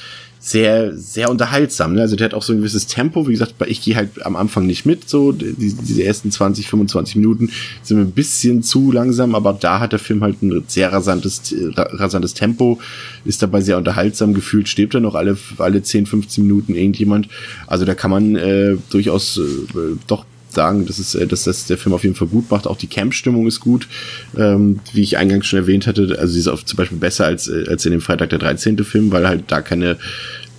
sehr, 0.47 0.95
sehr 0.95 1.31
unterhaltsam. 1.31 1.95
Ne? 1.95 2.03
Also 2.03 2.17
der 2.17 2.27
hat 2.27 2.35
auch 2.35 2.43
so 2.43 2.53
ein 2.53 2.59
gewisses 2.59 2.87
Tempo. 2.87 3.27
Wie 3.27 3.33
gesagt, 3.33 3.55
ich 3.67 3.81
gehe 3.81 3.97
halt 3.97 4.27
am 4.27 4.37
Anfang 4.37 4.67
nicht 4.67 4.85
mit. 4.85 5.09
So 5.09 5.33
die, 5.33 5.55
diese 5.57 6.05
ersten 6.05 6.31
20, 6.31 6.69
25 6.69 7.17
Minuten 7.17 7.51
sind 7.83 7.97
mir 7.97 8.03
ein 8.03 8.11
bisschen 8.11 8.63
zu 8.63 8.93
langsam, 8.93 9.35
aber 9.35 9.55
da 9.59 9.81
hat 9.81 9.93
der 9.93 9.99
Film 9.99 10.23
halt 10.23 10.43
ein 10.43 10.63
sehr 10.67 10.93
rasantes, 10.93 11.51
äh, 11.51 11.71
rasantes 11.77 12.35
Tempo, 12.35 12.79
ist 13.25 13.43
dabei 13.43 13.63
sehr 13.63 13.79
unterhaltsam. 13.79 14.35
Gefühlt 14.35 14.69
stirbt 14.69 14.93
er 14.93 15.01
noch 15.01 15.15
alle, 15.15 15.39
alle 15.57 15.83
10, 15.83 16.05
15 16.05 16.45
Minuten 16.45 16.75
irgendjemand. 16.75 17.29
Also 17.67 17.87
da 17.87 17.95
kann 17.95 18.11
man 18.11 18.37
äh, 18.37 18.77
durchaus 18.91 19.39
äh, 19.39 19.97
doch 20.07 20.27
sagen, 20.55 20.87
dass, 20.87 20.99
es, 20.99 21.15
äh, 21.15 21.27
dass 21.27 21.45
das 21.45 21.67
der 21.67 21.79
Film 21.79 21.95
auf 21.95 22.05
jeden 22.05 22.15
Fall 22.15 22.29
gut 22.29 22.51
macht. 22.51 22.67
Auch 22.67 22.77
die 22.77 22.87
Camp-Stimmung 22.87 23.47
ist 23.47 23.61
gut, 23.61 23.89
ähm, 24.37 24.81
wie 24.93 25.03
ich 25.03 25.19
eingangs 25.19 25.47
schon 25.47 25.59
erwähnt 25.59 25.87
hatte. 25.87 26.17
Also 26.19 26.35
sie 26.35 26.41
ist 26.41 26.49
auch 26.49 26.63
zum 26.63 26.77
Beispiel 26.77 26.99
besser 26.99 27.27
als, 27.27 27.49
äh, 27.49 27.65
als 27.69 27.85
in 27.87 27.93
dem 27.93 28.01
Freitag 28.01 28.31
der 28.31 28.39
13. 28.39 28.85
Film, 28.85 29.13
weil 29.13 29.29
halt 29.29 29.45
da 29.49 29.61
keine, 29.61 29.97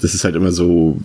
das 0.02 0.14
ist 0.14 0.24
halt 0.24 0.36
immer 0.36 0.52
so, 0.52 0.98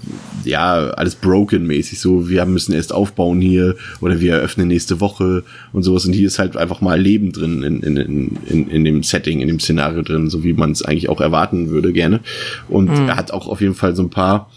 ja, 0.45 0.91
alles 0.91 1.15
broken-mäßig, 1.15 2.01
so, 2.01 2.29
wir 2.29 2.45
müssen 2.45 2.73
erst 2.73 2.93
aufbauen 2.93 3.41
hier 3.41 3.77
oder 4.01 4.21
wir 4.21 4.35
eröffnen 4.35 4.69
nächste 4.69 5.01
Woche 5.01 5.45
und 5.73 5.83
sowas. 5.83 6.05
Und 6.07 6.13
hier 6.13 6.27
ist 6.27 6.39
halt 6.39 6.57
einfach 6.57 6.81
mal 6.81 7.01
Leben 7.01 7.33
drin 7.33 7.63
in, 7.63 7.83
in, 7.83 7.97
in, 7.97 8.39
in, 8.47 8.69
in 8.69 8.85
dem 8.85 9.03
Setting, 9.03 9.41
in 9.41 9.49
dem 9.49 9.61
Szenario 9.61 10.03
drin, 10.03 10.29
so 10.29 10.45
wie 10.45 10.53
man 10.53 10.73
es 10.73 10.83
eigentlich 10.83 11.09
auch 11.09 11.21
erwarten 11.21 11.71
würde 11.71 11.93
gerne. 11.93 12.21
Und 12.69 12.91
er 12.91 13.17
hat 13.17 13.31
auch 13.31 13.47
auf 13.47 13.61
jeden 13.61 13.75
Fall 13.75 13.95
so 13.95 14.03
ein 14.03 14.11
paar 14.11 14.51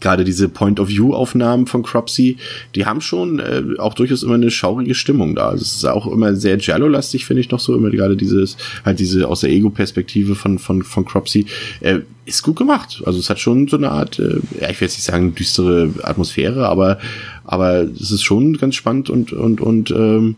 gerade 0.00 0.24
diese 0.24 0.48
Point-of-View-Aufnahmen 0.48 1.66
von 1.66 1.82
Cropsy, 1.82 2.38
die 2.74 2.86
haben 2.86 3.00
schon 3.00 3.38
äh, 3.38 3.62
auch 3.78 3.94
durchaus 3.94 4.22
immer 4.22 4.34
eine 4.34 4.50
schaurige 4.50 4.94
Stimmung 4.94 5.34
da. 5.34 5.50
Also 5.50 5.62
es 5.62 5.76
ist 5.76 5.84
auch 5.84 6.06
immer 6.06 6.34
sehr 6.34 6.56
Giallo-lastig, 6.56 7.26
finde 7.26 7.42
ich 7.42 7.50
noch 7.50 7.60
so, 7.60 7.74
immer 7.76 7.90
gerade 7.90 8.16
dieses, 8.16 8.56
halt 8.84 8.98
diese 8.98 9.28
aus 9.28 9.40
der 9.40 9.50
Ego-Perspektive 9.50 10.34
von, 10.34 10.58
von, 10.58 10.82
von 10.82 11.04
Cropsy, 11.04 11.46
äh, 11.80 12.00
ist 12.24 12.42
gut 12.42 12.56
gemacht. 12.56 13.02
Also 13.04 13.18
es 13.18 13.28
hat 13.28 13.38
schon 13.38 13.68
so 13.68 13.76
eine 13.76 13.90
Art, 13.90 14.18
äh, 14.18 14.40
ja, 14.60 14.70
ich 14.70 14.80
will 14.80 14.88
jetzt 14.88 14.96
nicht 14.96 15.04
sagen 15.04 15.34
düstere 15.34 15.90
Atmosphäre, 16.02 16.68
aber, 16.68 16.98
aber 17.44 17.82
es 17.82 18.10
ist 18.10 18.22
schon 18.22 18.56
ganz 18.56 18.74
spannend 18.74 19.10
und, 19.10 19.32
und, 19.32 19.60
und 19.60 19.90
ähm, 19.90 20.36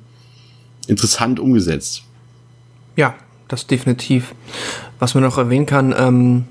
interessant 0.89 1.39
umgesetzt. 1.39 2.03
Ja, 2.97 3.15
das 3.49 3.67
definitiv. 3.67 4.35
Was 4.99 5.15
man 5.15 5.23
noch 5.23 5.39
erwähnen 5.39 5.67
kann, 5.67 5.95
ähm, 5.97 6.45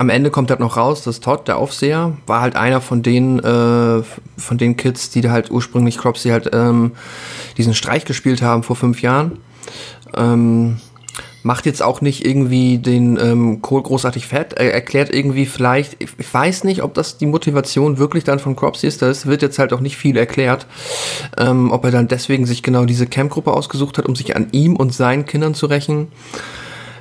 am 0.00 0.08
Ende 0.08 0.30
kommt 0.30 0.48
halt 0.48 0.60
noch 0.60 0.78
raus, 0.78 1.02
dass 1.02 1.20
Todd, 1.20 1.46
der 1.46 1.58
Aufseher, 1.58 2.16
war 2.26 2.40
halt 2.40 2.56
einer 2.56 2.80
von 2.80 3.02
den, 3.02 3.38
äh, 3.38 4.02
von 4.38 4.56
den 4.56 4.78
Kids, 4.78 5.10
die 5.10 5.28
halt 5.28 5.50
ursprünglich 5.50 5.98
Cropsy 5.98 6.30
halt 6.30 6.48
ähm, 6.54 6.92
diesen 7.58 7.74
Streich 7.74 8.06
gespielt 8.06 8.40
haben 8.40 8.62
vor 8.62 8.76
fünf 8.76 9.02
Jahren. 9.02 9.40
Ähm, 10.16 10.78
macht 11.42 11.66
jetzt 11.66 11.82
auch 11.82 12.00
nicht 12.00 12.24
irgendwie 12.24 12.78
den 12.78 13.18
ähm, 13.20 13.60
Kohl 13.60 13.82
großartig 13.82 14.26
fett, 14.26 14.54
er 14.54 14.72
erklärt 14.72 15.14
irgendwie 15.14 15.44
vielleicht, 15.44 16.02
ich, 16.02 16.08
ich 16.16 16.32
weiß 16.32 16.64
nicht, 16.64 16.82
ob 16.82 16.94
das 16.94 17.18
die 17.18 17.26
Motivation 17.26 17.98
wirklich 17.98 18.24
dann 18.24 18.38
von 18.38 18.56
Cropsy 18.56 18.86
ist, 18.86 19.02
das 19.02 19.26
wird 19.26 19.42
jetzt 19.42 19.58
halt 19.58 19.74
auch 19.74 19.80
nicht 19.80 19.98
viel 19.98 20.16
erklärt, 20.16 20.66
ähm, 21.36 21.70
ob 21.72 21.84
er 21.84 21.90
dann 21.90 22.08
deswegen 22.08 22.46
sich 22.46 22.62
genau 22.62 22.86
diese 22.86 23.06
Campgruppe 23.06 23.52
ausgesucht 23.52 23.98
hat, 23.98 24.06
um 24.06 24.16
sich 24.16 24.34
an 24.34 24.48
ihm 24.52 24.76
und 24.76 24.94
seinen 24.94 25.26
Kindern 25.26 25.52
zu 25.52 25.66
rächen. 25.66 26.08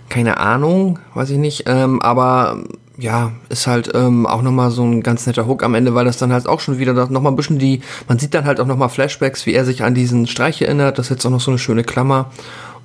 Keine 0.09 0.37
Ahnung, 0.37 0.99
weiß 1.13 1.29
ich 1.29 1.37
nicht, 1.37 1.63
ähm, 1.67 2.01
aber 2.01 2.63
ja, 2.99 3.31
ist 3.49 3.67
halt 3.67 3.91
ähm, 3.93 4.25
auch 4.25 4.41
nochmal 4.41 4.71
so 4.71 4.83
ein 4.83 5.01
ganz 5.01 5.25
netter 5.25 5.47
Hook 5.47 5.63
am 5.63 5.73
Ende, 5.73 5.95
weil 5.95 6.05
das 6.05 6.17
dann 6.17 6.33
halt 6.33 6.47
auch 6.47 6.59
schon 6.59 6.79
wieder 6.79 6.93
nochmal 6.93 7.31
ein 7.31 7.35
bisschen 7.35 7.59
die, 7.59 7.81
man 8.07 8.19
sieht 8.19 8.33
dann 8.33 8.45
halt 8.45 8.59
auch 8.59 8.65
nochmal 8.65 8.89
Flashbacks, 8.89 9.45
wie 9.45 9.53
er 9.53 9.65
sich 9.65 9.83
an 9.83 9.95
diesen 9.95 10.27
Streich 10.27 10.61
erinnert, 10.61 10.97
das 10.97 11.07
ist 11.07 11.11
jetzt 11.11 11.25
auch 11.25 11.31
noch 11.31 11.39
so 11.39 11.51
eine 11.51 11.59
schöne 11.59 11.83
Klammer 11.83 12.31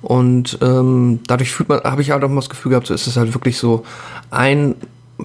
und 0.01 0.59
ähm, 0.61 1.19
dadurch 1.27 1.51
fühlt 1.51 1.69
man, 1.69 1.81
habe 1.81 2.01
ich 2.01 2.11
halt 2.11 2.23
auch 2.23 2.29
mal 2.29 2.35
das 2.35 2.49
Gefühl 2.49 2.71
gehabt, 2.71 2.87
so 2.87 2.93
ist 2.93 3.07
es 3.07 3.17
halt 3.17 3.33
wirklich 3.33 3.57
so 3.57 3.83
ein 4.31 4.75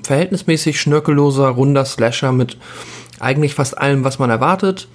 verhältnismäßig 0.03 0.81
schnörkelloser, 0.81 1.49
runder 1.49 1.85
Slasher 1.85 2.33
mit 2.33 2.57
eigentlich 3.19 3.55
fast 3.55 3.77
allem, 3.77 4.05
was 4.05 4.19
man 4.19 4.31
erwartet. 4.31 4.89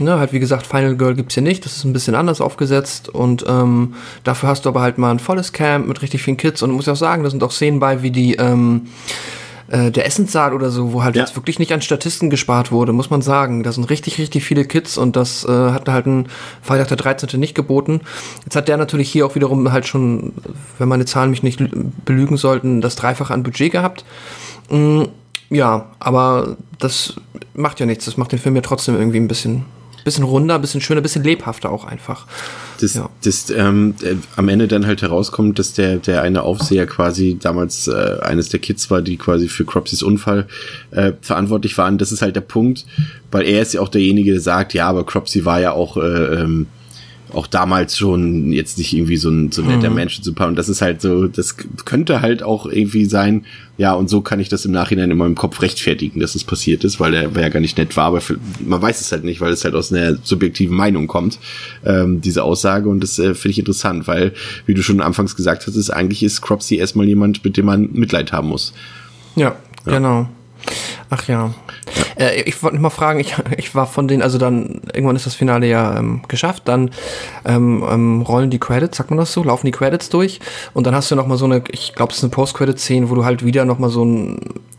Ne, 0.00 0.18
halt 0.18 0.32
wie 0.32 0.40
gesagt, 0.40 0.66
Final 0.66 0.96
Girl 0.96 1.14
gibt's 1.14 1.34
hier 1.34 1.42
nicht, 1.42 1.66
das 1.66 1.76
ist 1.76 1.84
ein 1.84 1.92
bisschen 1.92 2.14
anders 2.14 2.40
aufgesetzt 2.40 3.10
und 3.10 3.44
ähm, 3.46 3.94
dafür 4.24 4.48
hast 4.48 4.64
du 4.64 4.70
aber 4.70 4.80
halt 4.80 4.96
mal 4.96 5.10
ein 5.10 5.18
volles 5.18 5.52
Camp 5.52 5.86
mit 5.86 6.00
richtig 6.00 6.22
vielen 6.22 6.38
Kids 6.38 6.62
und 6.62 6.70
muss 6.70 6.86
ich 6.86 6.90
auch 6.90 6.96
sagen, 6.96 7.22
da 7.22 7.30
sind 7.30 7.42
auch 7.42 7.50
Szenen 7.50 7.78
bei, 7.78 8.02
wie 8.02 8.10
die 8.10 8.36
ähm, 8.36 8.86
äh, 9.72 9.90
der 9.90 10.04
Essenssaal 10.04 10.52
oder 10.52 10.70
so, 10.70 10.92
wo 10.92 11.02
halt 11.02 11.16
ja. 11.16 11.22
jetzt 11.22 11.34
wirklich 11.34 11.58
nicht 11.58 11.72
an 11.72 11.80
Statisten 11.80 12.28
gespart 12.28 12.70
wurde, 12.72 12.92
muss 12.92 13.08
man 13.08 13.22
sagen. 13.22 13.62
Da 13.62 13.72
sind 13.72 13.88
richtig, 13.88 14.18
richtig 14.18 14.44
viele 14.44 14.66
Kids 14.66 14.98
und 14.98 15.16
das 15.16 15.46
äh, 15.46 15.48
hat 15.48 15.88
halt 15.88 16.04
ein 16.04 16.28
Freitag 16.60 16.88
der 16.88 16.98
13. 16.98 17.40
nicht 17.40 17.54
geboten. 17.54 18.02
Jetzt 18.44 18.54
hat 18.54 18.68
der 18.68 18.76
natürlich 18.76 19.10
hier 19.10 19.24
auch 19.24 19.34
wiederum 19.34 19.72
halt 19.72 19.86
schon, 19.86 20.34
wenn 20.76 20.88
meine 20.88 21.06
Zahlen 21.06 21.30
mich 21.30 21.42
nicht 21.42 21.58
belügen 22.04 22.36
sollten, 22.36 22.82
das 22.82 22.96
Dreifache 22.96 23.32
an 23.32 23.42
Budget 23.42 23.72
gehabt. 23.72 24.04
Mm, 24.68 25.04
ja, 25.48 25.86
aber 25.98 26.58
das 26.78 27.14
macht 27.54 27.80
ja 27.80 27.86
nichts. 27.86 28.04
Das 28.04 28.18
macht 28.18 28.32
den 28.32 28.40
Film 28.40 28.54
ja 28.56 28.62
trotzdem 28.62 28.94
irgendwie 28.94 29.20
ein 29.20 29.28
bisschen 29.28 29.64
bisschen 30.04 30.24
runder, 30.24 30.58
bisschen 30.58 30.80
schöner, 30.80 31.00
bisschen 31.00 31.24
lebhafter 31.24 31.70
auch 31.70 31.84
einfach. 31.84 32.26
Das, 32.80 32.94
ja. 32.94 33.08
das 33.22 33.50
ähm, 33.50 33.94
äh, 34.02 34.16
am 34.36 34.48
Ende 34.48 34.68
dann 34.68 34.86
halt 34.86 35.02
herauskommt, 35.02 35.58
dass 35.58 35.72
der, 35.72 35.96
der 35.96 36.22
eine 36.22 36.42
Aufseher 36.42 36.86
quasi 36.86 37.38
damals 37.40 37.88
äh, 37.88 38.18
eines 38.22 38.48
der 38.48 38.60
Kids 38.60 38.90
war, 38.90 39.02
die 39.02 39.16
quasi 39.16 39.48
für 39.48 39.64
Cropsys 39.64 40.02
Unfall 40.02 40.46
äh, 40.90 41.12
verantwortlich 41.20 41.76
waren. 41.78 41.98
Das 41.98 42.12
ist 42.12 42.22
halt 42.22 42.36
der 42.36 42.40
Punkt, 42.40 42.86
weil 43.30 43.44
er 43.44 43.62
ist 43.62 43.74
ja 43.74 43.80
auch 43.80 43.88
derjenige, 43.88 44.32
der 44.32 44.40
sagt, 44.40 44.74
ja, 44.74 44.88
aber 44.88 45.06
Cropsy 45.06 45.44
war 45.44 45.60
ja 45.60 45.72
auch 45.72 45.96
äh, 45.96 46.00
ähm, 46.00 46.66
auch 47.34 47.46
damals 47.46 47.96
schon 47.96 48.52
jetzt 48.52 48.78
nicht 48.78 48.92
irgendwie 48.92 49.16
so 49.16 49.30
ein, 49.30 49.52
so 49.52 49.62
ein 49.62 49.68
netter 49.68 49.90
mhm. 49.90 49.96
Mensch 49.96 50.20
zu 50.20 50.32
Und 50.32 50.56
das 50.56 50.68
ist 50.68 50.82
halt 50.82 51.00
so, 51.00 51.28
das 51.28 51.56
könnte 51.84 52.20
halt 52.20 52.42
auch 52.42 52.66
irgendwie 52.66 53.04
sein, 53.04 53.44
ja, 53.78 53.94
und 53.94 54.10
so 54.10 54.20
kann 54.20 54.38
ich 54.38 54.48
das 54.48 54.64
im 54.64 54.72
Nachhinein 54.72 55.10
in 55.10 55.16
meinem 55.16 55.34
Kopf 55.34 55.62
rechtfertigen, 55.62 56.20
dass 56.20 56.34
es 56.34 56.44
passiert 56.44 56.84
ist, 56.84 57.00
weil 57.00 57.14
er 57.14 57.30
ja 57.30 57.48
gar 57.48 57.60
nicht 57.60 57.78
nett 57.78 57.96
war, 57.96 58.04
aber 58.04 58.20
für, 58.20 58.36
man 58.60 58.82
weiß 58.82 59.00
es 59.00 59.12
halt 59.12 59.24
nicht, 59.24 59.40
weil 59.40 59.52
es 59.52 59.64
halt 59.64 59.74
aus 59.74 59.92
einer 59.92 60.16
subjektiven 60.22 60.76
Meinung 60.76 61.06
kommt, 61.06 61.38
ähm, 61.84 62.20
diese 62.20 62.44
Aussage. 62.44 62.88
Und 62.88 63.00
das 63.02 63.18
äh, 63.18 63.34
finde 63.34 63.52
ich 63.52 63.58
interessant, 63.58 64.06
weil, 64.06 64.32
wie 64.66 64.74
du 64.74 64.82
schon 64.82 65.00
anfangs 65.00 65.36
gesagt 65.36 65.66
hast, 65.66 65.76
ist 65.76 65.90
eigentlich 65.90 66.22
ist 66.22 66.42
Cropsy 66.42 66.76
erstmal 66.76 67.08
jemand, 67.08 67.44
mit 67.44 67.56
dem 67.56 67.66
man 67.66 67.88
Mitleid 67.92 68.32
haben 68.32 68.48
muss. 68.48 68.72
Ja, 69.36 69.56
ja. 69.86 69.92
genau. 69.92 70.28
Ach 71.10 71.26
ja. 71.28 71.54
Äh, 72.22 72.42
ich 72.42 72.62
wollte 72.62 72.78
mal 72.78 72.90
fragen, 72.90 73.20
ich, 73.20 73.34
ich 73.56 73.74
war 73.74 73.86
von 73.86 74.08
denen, 74.08 74.22
also 74.22 74.38
dann, 74.38 74.80
irgendwann 74.92 75.16
ist 75.16 75.26
das 75.26 75.34
Finale 75.34 75.66
ja 75.66 75.98
ähm, 75.98 76.22
geschafft, 76.28 76.62
dann 76.66 76.90
ähm, 77.44 77.84
ähm, 77.88 78.22
rollen 78.22 78.50
die 78.50 78.60
Credits, 78.60 78.96
sagt 78.96 79.10
man 79.10 79.18
das 79.18 79.32
so, 79.32 79.42
laufen 79.42 79.66
die 79.66 79.72
Credits 79.72 80.08
durch 80.08 80.40
und 80.72 80.86
dann 80.86 80.94
hast 80.94 81.10
du 81.10 81.16
nochmal 81.16 81.38
so 81.38 81.44
eine, 81.46 81.62
ich 81.70 81.94
glaube, 81.94 82.12
es 82.12 82.18
ist 82.18 82.24
eine 82.24 82.30
Post-Credit-Szene, 82.30 83.10
wo 83.10 83.14
du 83.14 83.24
halt 83.24 83.44
wieder 83.44 83.64
nochmal 83.64 83.90
so 83.90 84.02
einen 84.02 84.38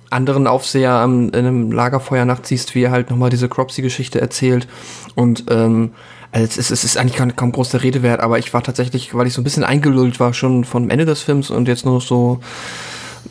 anderen 0.09 0.47
Aufseher 0.47 1.01
ähm, 1.03 1.29
in 1.29 1.45
einem 1.45 1.71
Lagerfeuer 1.71 2.25
nachziehst, 2.25 2.75
wie 2.75 2.83
er 2.83 2.91
halt 2.91 3.09
nochmal 3.09 3.29
diese 3.29 3.49
Cropsy-Geschichte 3.49 4.21
erzählt 4.21 4.67
und 5.15 5.45
ähm, 5.49 5.91
also 6.31 6.45
es 6.45 6.57
ist, 6.57 6.71
es 6.71 6.83
ist 6.83 6.97
eigentlich 6.97 7.17
kaum, 7.17 7.35
kaum 7.35 7.51
groß 7.51 7.69
der 7.69 7.83
Rede 7.83 8.01
wert, 8.01 8.19
aber 8.19 8.39
ich 8.39 8.55
war 8.55 8.63
tatsächlich, 8.63 9.13
weil 9.13 9.27
ich 9.27 9.33
so 9.33 9.41
ein 9.41 9.43
bisschen 9.43 9.63
eingelullt 9.63 10.19
war 10.19 10.33
schon 10.33 10.63
vom 10.63 10.89
Ende 10.89 11.05
des 11.05 11.21
Films 11.21 11.51
und 11.51 11.67
jetzt 11.67 11.85
nur 11.85 12.01
so 12.01 12.39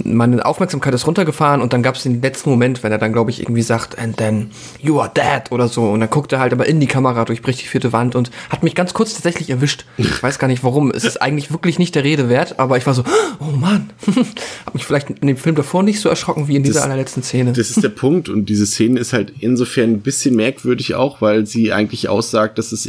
meine 0.04 0.44
Aufmerksamkeit 0.44 0.94
ist 0.94 1.06
runtergefahren 1.06 1.60
und 1.60 1.72
dann 1.72 1.82
gab 1.82 1.96
es 1.96 2.02
den 2.02 2.20
letzten 2.20 2.50
Moment, 2.50 2.82
wenn 2.82 2.92
er 2.92 2.98
dann, 2.98 3.12
glaube 3.12 3.30
ich, 3.30 3.40
irgendwie 3.40 3.62
sagt, 3.62 3.98
and 3.98 4.16
then 4.16 4.50
you 4.80 5.00
are 5.00 5.10
dead 5.14 5.50
oder 5.50 5.68
so. 5.68 5.90
Und 5.90 6.00
dann 6.00 6.10
guckt 6.10 6.32
er 6.32 6.40
halt 6.40 6.52
aber 6.52 6.66
in 6.66 6.80
die 6.80 6.86
Kamera, 6.86 7.24
durchbricht 7.24 7.60
die 7.60 7.66
vierte 7.66 7.92
Wand 7.92 8.14
und 8.14 8.30
hat 8.50 8.62
mich 8.62 8.74
ganz 8.74 8.94
kurz 8.94 9.14
tatsächlich 9.14 9.50
erwischt. 9.50 9.84
Ich 9.96 10.22
weiß 10.22 10.38
gar 10.38 10.48
nicht 10.48 10.64
warum. 10.64 10.90
Es 10.90 11.04
ist 11.04 11.20
eigentlich 11.20 11.52
wirklich 11.52 11.78
nicht 11.78 11.94
der 11.94 12.04
Rede 12.04 12.28
wert, 12.28 12.58
aber 12.58 12.76
ich 12.76 12.86
war 12.86 12.94
so, 12.94 13.04
oh 13.40 13.56
Mann. 13.56 13.90
hab 14.66 14.74
mich 14.74 14.84
vielleicht 14.84 15.10
in 15.10 15.26
dem 15.26 15.36
Film 15.36 15.56
davor 15.56 15.82
nicht 15.82 16.00
so 16.00 16.08
erschrocken 16.08 16.48
wie 16.48 16.56
in 16.56 16.62
dieser 16.62 16.80
das, 16.80 16.84
allerletzten 16.84 17.22
Szene. 17.22 17.52
Das 17.52 17.70
ist 17.70 17.82
der 17.82 17.88
Punkt 17.88 18.28
und 18.28 18.48
diese 18.48 18.66
Szene 18.66 19.00
ist 19.00 19.12
halt 19.12 19.32
insofern 19.40 19.90
ein 19.90 20.00
bisschen 20.00 20.36
merkwürdig 20.36 20.94
auch, 20.94 21.20
weil 21.20 21.46
sie 21.46 21.72
eigentlich 21.72 22.08
aussagt, 22.08 22.58
dass 22.58 22.72
es, 22.72 22.88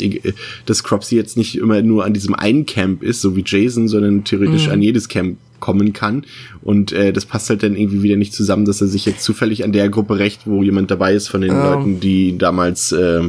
dass 0.65 0.83
Cropsy 0.83 1.15
jetzt 1.15 1.37
nicht 1.37 1.57
immer 1.57 1.81
nur 1.81 2.05
an 2.05 2.13
diesem 2.13 2.35
einen 2.35 2.65
Camp 2.65 3.03
ist, 3.03 3.21
so 3.21 3.35
wie 3.35 3.43
Jason, 3.45 3.87
sondern 3.87 4.23
theoretisch 4.23 4.67
mhm. 4.67 4.73
an 4.73 4.81
jedes 4.81 5.07
Camp 5.07 5.37
kommen 5.63 5.93
kann. 5.93 6.25
Und 6.61 6.91
äh, 6.91 7.13
das 7.13 7.25
passt 7.25 7.49
halt 7.49 7.63
dann 7.63 7.77
irgendwie 7.77 8.03
wieder 8.03 8.17
nicht 8.17 8.33
zusammen, 8.33 8.65
dass 8.65 8.81
er 8.81 8.87
sich 8.87 9.05
jetzt 9.05 9.23
zufällig 9.23 9.63
an 9.63 9.71
der 9.71 9.87
Gruppe 9.87 10.19
rächt, 10.19 10.41
wo 10.45 10.61
jemand 10.61 10.91
dabei 10.91 11.13
ist 11.13 11.29
von 11.29 11.39
den 11.39 11.51
ähm. 11.51 11.57
Leuten, 11.57 11.99
die 12.01 12.37
damals 12.37 12.91
äh, 12.91 13.21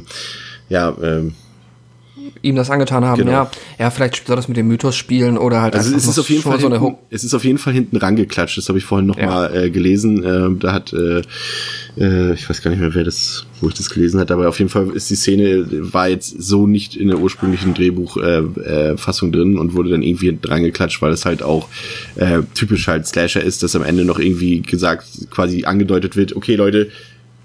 ja 0.68 0.90
äh, 0.90 1.30
ihm 2.42 2.56
das 2.56 2.70
angetan 2.70 3.04
haben. 3.04 3.18
Genau. 3.18 3.32
Ja, 3.32 3.50
ja, 3.78 3.90
vielleicht 3.90 4.26
soll 4.26 4.36
das 4.36 4.48
mit 4.48 4.56
dem 4.56 4.68
Mythos 4.68 4.96
spielen 4.96 5.38
oder 5.38 5.62
halt 5.62 5.74
also 5.74 5.94
es 5.94 6.06
ist 6.06 6.18
auf 6.18 6.28
jeden 6.28 6.42
Fall 6.42 6.60
so 6.60 6.70
hinten, 6.70 6.96
es 7.10 7.24
ist 7.24 7.34
auf 7.34 7.44
jeden 7.44 7.58
Fall 7.58 7.72
hinten 7.72 7.96
rangeklatscht. 7.96 8.58
Das 8.58 8.68
habe 8.68 8.78
ich 8.78 8.84
vorhin 8.84 9.06
noch 9.06 9.18
ja. 9.18 9.26
mal 9.26 9.56
äh, 9.56 9.70
gelesen. 9.70 10.22
Äh, 10.22 10.58
da 10.58 10.72
hat 10.72 10.92
äh, 10.92 11.22
äh, 11.96 12.34
ich 12.34 12.48
weiß 12.48 12.62
gar 12.62 12.70
nicht 12.70 12.80
mehr, 12.80 12.94
wer 12.94 13.04
das, 13.04 13.46
wo 13.60 13.68
ich 13.68 13.74
das 13.74 13.90
gelesen 13.90 14.20
hat, 14.20 14.30
aber 14.30 14.48
auf 14.48 14.58
jeden 14.58 14.70
Fall 14.70 14.90
ist 14.90 15.10
die 15.10 15.16
Szene, 15.16 15.66
war 15.92 16.08
jetzt 16.08 16.42
so 16.42 16.66
nicht 16.66 16.96
in 16.96 17.08
der 17.08 17.18
ursprünglichen 17.18 17.74
Drehbuchfassung 17.74 19.28
äh, 19.28 19.32
äh, 19.32 19.36
drin 19.36 19.58
und 19.58 19.74
wurde 19.74 19.90
dann 19.90 20.02
irgendwie 20.02 20.36
dran 20.40 20.62
geklatscht, 20.62 21.00
weil 21.02 21.12
es 21.12 21.24
halt 21.24 21.42
auch 21.42 21.68
äh, 22.16 22.40
typisch 22.54 22.88
halt 22.88 23.06
Slasher 23.06 23.42
ist, 23.42 23.62
dass 23.62 23.76
am 23.76 23.82
Ende 23.82 24.04
noch 24.04 24.18
irgendwie 24.18 24.60
gesagt, 24.62 25.06
quasi 25.30 25.64
angedeutet 25.64 26.16
wird, 26.16 26.34
okay 26.36 26.56
Leute, 26.56 26.90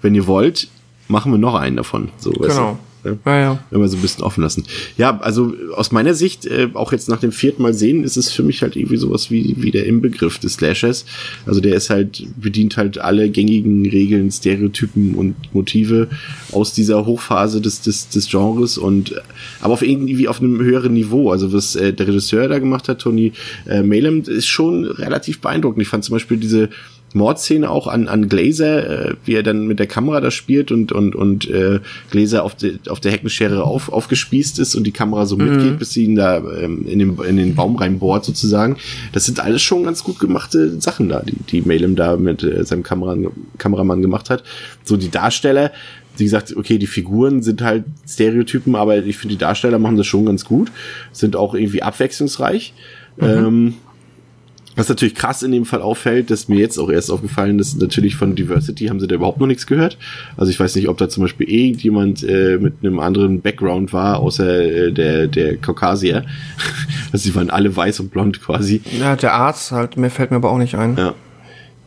wenn 0.02 0.14
ihr 0.14 0.26
wollt, 0.26 0.68
machen 1.08 1.32
wir 1.32 1.38
noch 1.38 1.54
einen 1.54 1.76
davon. 1.76 2.10
So, 2.18 2.30
genau. 2.30 2.48
Weißt 2.48 2.58
du? 2.58 2.78
Ne? 3.04 3.18
Ja, 3.24 3.40
ja. 3.40 3.64
Immer 3.70 3.88
so 3.88 3.96
ein 3.96 4.02
bisschen 4.02 4.24
offen 4.24 4.42
lassen. 4.42 4.64
Ja, 4.96 5.18
also 5.20 5.54
aus 5.74 5.92
meiner 5.92 6.14
Sicht, 6.14 6.46
äh, 6.46 6.68
auch 6.74 6.92
jetzt 6.92 7.08
nach 7.08 7.20
dem 7.20 7.32
vierten 7.32 7.62
Mal 7.62 7.74
sehen, 7.74 8.04
ist 8.04 8.16
es 8.16 8.30
für 8.30 8.42
mich 8.42 8.62
halt 8.62 8.76
irgendwie 8.76 8.96
sowas 8.96 9.30
wie, 9.30 9.54
wie 9.58 9.70
der 9.70 9.86
Inbegriff 9.86 10.38
des 10.38 10.54
Slashers. 10.54 11.04
Also 11.46 11.60
der 11.60 11.74
ist 11.74 11.90
halt, 11.90 12.26
bedient 12.36 12.76
halt 12.76 12.98
alle 12.98 13.30
gängigen 13.30 13.88
Regeln, 13.88 14.30
Stereotypen 14.30 15.14
und 15.14 15.34
Motive 15.54 16.08
aus 16.52 16.72
dieser 16.72 17.06
Hochphase 17.06 17.60
des, 17.60 17.80
des, 17.82 18.08
des 18.08 18.28
Genres 18.28 18.78
und 18.78 19.20
aber 19.60 19.74
auf 19.74 19.82
irgendwie 19.82 20.28
auf 20.28 20.40
einem 20.40 20.60
höheren 20.60 20.92
Niveau. 20.92 21.30
Also 21.30 21.52
was 21.52 21.76
äh, 21.76 21.92
der 21.92 22.08
Regisseur 22.08 22.48
da 22.48 22.58
gemacht 22.58 22.88
hat, 22.88 23.00
Tony 23.00 23.32
äh, 23.66 23.82
Malem, 23.82 24.22
ist 24.22 24.48
schon 24.48 24.84
relativ 24.84 25.40
beeindruckend. 25.40 25.82
Ich 25.82 25.88
fand 25.88 26.04
zum 26.04 26.14
Beispiel 26.14 26.36
diese 26.36 26.70
Mordszene 27.12 27.68
auch 27.68 27.86
an, 27.86 28.08
an 28.08 28.28
Glazer, 28.28 29.08
äh, 29.10 29.14
wie 29.24 29.34
er 29.34 29.42
dann 29.42 29.66
mit 29.66 29.78
der 29.78 29.86
Kamera 29.86 30.20
da 30.20 30.30
spielt 30.30 30.70
und, 30.70 30.92
und, 30.92 31.14
und 31.14 31.48
äh, 31.50 31.80
Glazer 32.10 32.44
auf, 32.44 32.54
de, 32.54 32.78
auf 32.88 33.00
der 33.00 33.12
Heckenschere 33.12 33.64
auf, 33.64 33.92
aufgespießt 33.92 34.58
ist 34.58 34.74
und 34.74 34.84
die 34.84 34.92
Kamera 34.92 35.26
so 35.26 35.36
mhm. 35.36 35.44
mitgeht, 35.50 35.78
bis 35.78 35.92
sie 35.92 36.04
ihn 36.04 36.16
da 36.16 36.38
ähm, 36.38 36.86
in, 36.86 36.98
den, 36.98 37.18
in 37.18 37.36
den 37.36 37.54
Baum 37.54 37.76
reinbohrt 37.76 38.24
sozusagen. 38.24 38.76
Das 39.12 39.26
sind 39.26 39.40
alles 39.40 39.62
schon 39.62 39.82
ganz 39.82 40.04
gut 40.04 40.20
gemachte 40.20 40.80
Sachen 40.80 41.08
da, 41.08 41.22
die, 41.22 41.36
die 41.50 41.62
Malem 41.62 41.96
da 41.96 42.16
mit 42.16 42.42
äh, 42.42 42.64
seinem 42.64 42.82
Kamera, 42.82 43.16
Kameramann 43.58 44.02
gemacht 44.02 44.30
hat. 44.30 44.44
So 44.84 44.96
die 44.96 45.10
Darsteller, 45.10 45.72
wie 46.16 46.24
gesagt, 46.24 46.54
okay, 46.56 46.78
die 46.78 46.86
Figuren 46.86 47.42
sind 47.42 47.62
halt 47.62 47.84
Stereotypen, 48.08 48.76
aber 48.76 48.98
ich 48.98 49.16
finde, 49.16 49.34
die 49.34 49.38
Darsteller 49.38 49.78
machen 49.78 49.96
das 49.96 50.06
schon 50.06 50.26
ganz 50.26 50.44
gut, 50.44 50.70
sind 51.12 51.34
auch 51.34 51.54
irgendwie 51.54 51.82
abwechslungsreich. 51.82 52.72
Mhm. 53.16 53.26
Ähm, 53.26 53.74
was 54.80 54.88
natürlich 54.88 55.14
krass 55.14 55.42
in 55.42 55.52
dem 55.52 55.66
Fall 55.66 55.82
auffällt, 55.82 56.30
dass 56.30 56.48
mir 56.48 56.58
jetzt 56.58 56.78
auch 56.78 56.88
erst 56.88 57.10
aufgefallen 57.10 57.58
ist, 57.58 57.78
natürlich 57.78 58.16
von 58.16 58.34
Diversity 58.34 58.86
haben 58.86 58.98
sie 58.98 59.06
da 59.06 59.14
überhaupt 59.14 59.38
noch 59.38 59.46
nichts 59.46 59.66
gehört. 59.66 59.98
Also 60.38 60.50
ich 60.50 60.58
weiß 60.58 60.74
nicht, 60.74 60.88
ob 60.88 60.96
da 60.96 61.10
zum 61.10 61.22
Beispiel 61.22 61.50
irgendjemand 61.50 62.22
äh, 62.22 62.56
mit 62.58 62.76
einem 62.82 62.98
anderen 62.98 63.42
Background 63.42 63.92
war, 63.92 64.20
außer 64.20 64.62
äh, 64.62 64.92
der, 64.92 65.26
der 65.26 65.58
Kaukasier. 65.58 66.24
also 67.12 67.22
sie 67.22 67.34
waren 67.34 67.50
alle 67.50 67.76
weiß 67.76 68.00
und 68.00 68.10
blond 68.10 68.40
quasi. 68.40 68.80
Ja, 68.98 69.16
der 69.16 69.34
Arzt 69.34 69.70
halt, 69.70 69.98
mir 69.98 70.08
fällt 70.08 70.30
mir 70.30 70.38
aber 70.38 70.50
auch 70.50 70.58
nicht 70.58 70.74
ein. 70.74 70.96
Ja. 70.96 71.14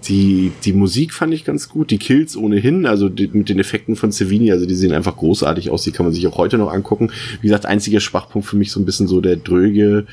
Die, 0.08 0.52
die 0.64 0.74
Musik 0.74 1.14
fand 1.14 1.34
ich 1.34 1.46
ganz 1.46 1.70
gut, 1.70 1.90
die 1.90 1.98
Kills 1.98 2.36
ohnehin, 2.36 2.86
also 2.86 3.10
die, 3.10 3.30
mit 3.32 3.50
den 3.50 3.58
Effekten 3.58 3.96
von 3.96 4.12
Savini, 4.12 4.52
also 4.52 4.66
die 4.66 4.76
sehen 4.76 4.92
einfach 4.92 5.16
großartig 5.16 5.70
aus, 5.70 5.84
die 5.84 5.92
kann 5.92 6.06
man 6.06 6.14
sich 6.14 6.28
auch 6.28 6.38
heute 6.38 6.58
noch 6.58 6.72
angucken. 6.72 7.10
Wie 7.42 7.48
gesagt, 7.48 7.66
einziger 7.66 8.02
Schwachpunkt 8.02 8.48
für 8.48 8.58
mich 8.58 8.72
so 8.72 8.80
ein 8.80 8.86
bisschen 8.86 9.08
so 9.08 9.22
der 9.22 9.38
dröge, 9.38 10.06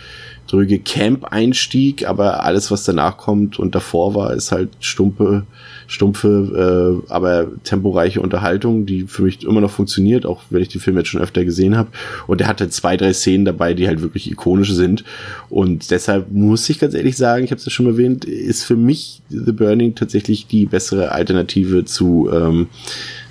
dröge 0.51 0.81
Camp-Einstieg, 0.81 2.09
aber 2.09 2.45
alles, 2.45 2.71
was 2.71 2.85
danach 2.85 3.17
kommt 3.17 3.59
und 3.59 3.75
davor 3.75 4.15
war, 4.15 4.35
ist 4.35 4.51
halt 4.51 4.71
stumpe, 4.81 5.45
stumpfe, 5.87 7.03
äh, 7.09 7.13
aber 7.13 7.47
temporeiche 7.63 8.21
Unterhaltung, 8.21 8.85
die 8.85 9.05
für 9.05 9.23
mich 9.23 9.45
immer 9.45 9.61
noch 9.61 9.71
funktioniert, 9.71 10.27
auch 10.27 10.43
wenn 10.51 10.63
ich 10.63 10.69
die 10.69 10.81
Filme 10.81 11.01
jetzt 11.01 11.09
schon 11.09 11.21
öfter 11.21 11.45
gesehen 11.45 11.77
habe. 11.77 11.91
Und 12.27 12.41
er 12.41 12.49
hatte 12.49 12.69
zwei, 12.69 12.97
drei 12.97 13.13
Szenen 13.13 13.45
dabei, 13.45 13.75
die 13.75 13.87
halt 13.87 14.03
wirklich 14.03 14.31
ikonisch 14.31 14.73
sind. 14.73 15.05
Und 15.49 15.91
deshalb 15.91 16.33
muss 16.33 16.69
ich 16.69 16.81
ganz 16.81 16.95
ehrlich 16.95 17.17
sagen, 17.17 17.45
ich 17.45 17.53
habe 17.53 17.59
es 17.59 17.65
ja 17.65 17.71
schon 17.71 17.87
erwähnt, 17.87 18.25
ist 18.25 18.65
für 18.65 18.77
mich 18.77 19.23
The 19.29 19.53
Burning 19.53 19.95
tatsächlich 19.95 20.49
die 20.49 20.67
bessere 20.67 21.13
Alternative 21.13 21.85
zu 21.85 22.29
ähm, 22.33 22.69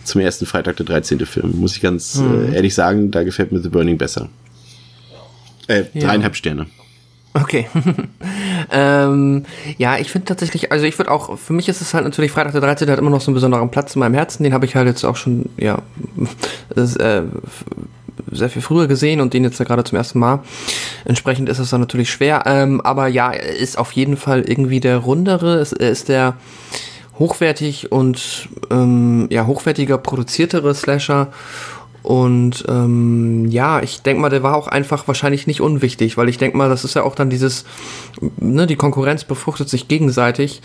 zum 0.05 0.21
ersten 0.21 0.45
Freitag 0.45 0.77
der 0.77 0.85
13. 0.85 1.19
Film. 1.25 1.59
Muss 1.59 1.75
ich 1.75 1.81
ganz 1.81 2.15
mhm. 2.15 2.51
äh, 2.51 2.55
ehrlich 2.55 2.73
sagen, 2.73 3.11
da 3.11 3.23
gefällt 3.23 3.51
mir 3.51 3.59
The 3.59 3.69
Burning 3.69 3.97
besser. 3.97 4.29
Äh, 5.67 5.83
ja. 5.93 6.07
dreieinhalb 6.07 6.35
Sterne. 6.35 6.67
Okay. 7.33 7.67
ähm, 8.71 9.45
ja, 9.77 9.97
ich 9.97 10.11
finde 10.11 10.25
tatsächlich, 10.25 10.71
also 10.71 10.85
ich 10.85 10.97
würde 10.97 11.11
auch, 11.11 11.37
für 11.37 11.53
mich 11.53 11.69
ist 11.69 11.81
es 11.81 11.93
halt 11.93 12.03
natürlich 12.03 12.31
Freitag 12.31 12.53
der 12.53 12.61
13. 12.61 12.89
hat 12.89 12.99
immer 12.99 13.11
noch 13.11 13.21
so 13.21 13.29
einen 13.29 13.35
besonderen 13.35 13.69
Platz 13.69 13.95
in 13.95 13.99
meinem 13.99 14.15
Herzen. 14.15 14.43
Den 14.43 14.53
habe 14.53 14.65
ich 14.65 14.75
halt 14.75 14.87
jetzt 14.87 15.03
auch 15.03 15.15
schon, 15.15 15.49
ja, 15.57 15.79
das, 16.75 16.95
äh, 16.95 17.23
sehr 18.31 18.49
viel 18.49 18.61
früher 18.61 18.87
gesehen 18.87 19.21
und 19.21 19.33
den 19.33 19.43
jetzt 19.43 19.59
ja 19.59 19.65
gerade 19.65 19.83
zum 19.83 19.97
ersten 19.97 20.19
Mal. 20.19 20.39
Entsprechend 21.05 21.49
ist 21.49 21.59
es 21.59 21.69
dann 21.69 21.81
natürlich 21.81 22.09
schwer. 22.09 22.43
Ähm, 22.45 22.81
aber 22.81 23.07
ja, 23.07 23.31
ist 23.31 23.77
auf 23.77 23.91
jeden 23.93 24.17
Fall 24.17 24.41
irgendwie 24.41 24.79
der 24.79 24.97
rundere. 24.97 25.65
Er 25.79 25.89
ist 25.89 26.09
der 26.09 26.35
hochwertig 27.17 27.91
und 27.91 28.49
ähm, 28.71 29.27
ja, 29.29 29.45
hochwertiger 29.45 29.97
produziertere 29.97 30.73
Slasher 30.73 31.27
und 32.03 32.65
ähm, 32.67 33.45
ja, 33.49 33.81
ich 33.81 34.01
denke 34.01 34.21
mal, 34.21 34.29
der 34.29 34.43
war 34.43 34.55
auch 34.55 34.67
einfach 34.67 35.07
wahrscheinlich 35.07 35.47
nicht 35.47 35.61
unwichtig, 35.61 36.17
weil 36.17 36.29
ich 36.29 36.37
denke 36.37 36.57
mal, 36.57 36.69
das 36.69 36.85
ist 36.85 36.95
ja 36.95 37.03
auch 37.03 37.15
dann 37.15 37.29
dieses, 37.29 37.65
ne, 38.37 38.67
die 38.67 38.75
Konkurrenz 38.75 39.23
befruchtet 39.23 39.69
sich 39.69 39.87
gegenseitig 39.87 40.61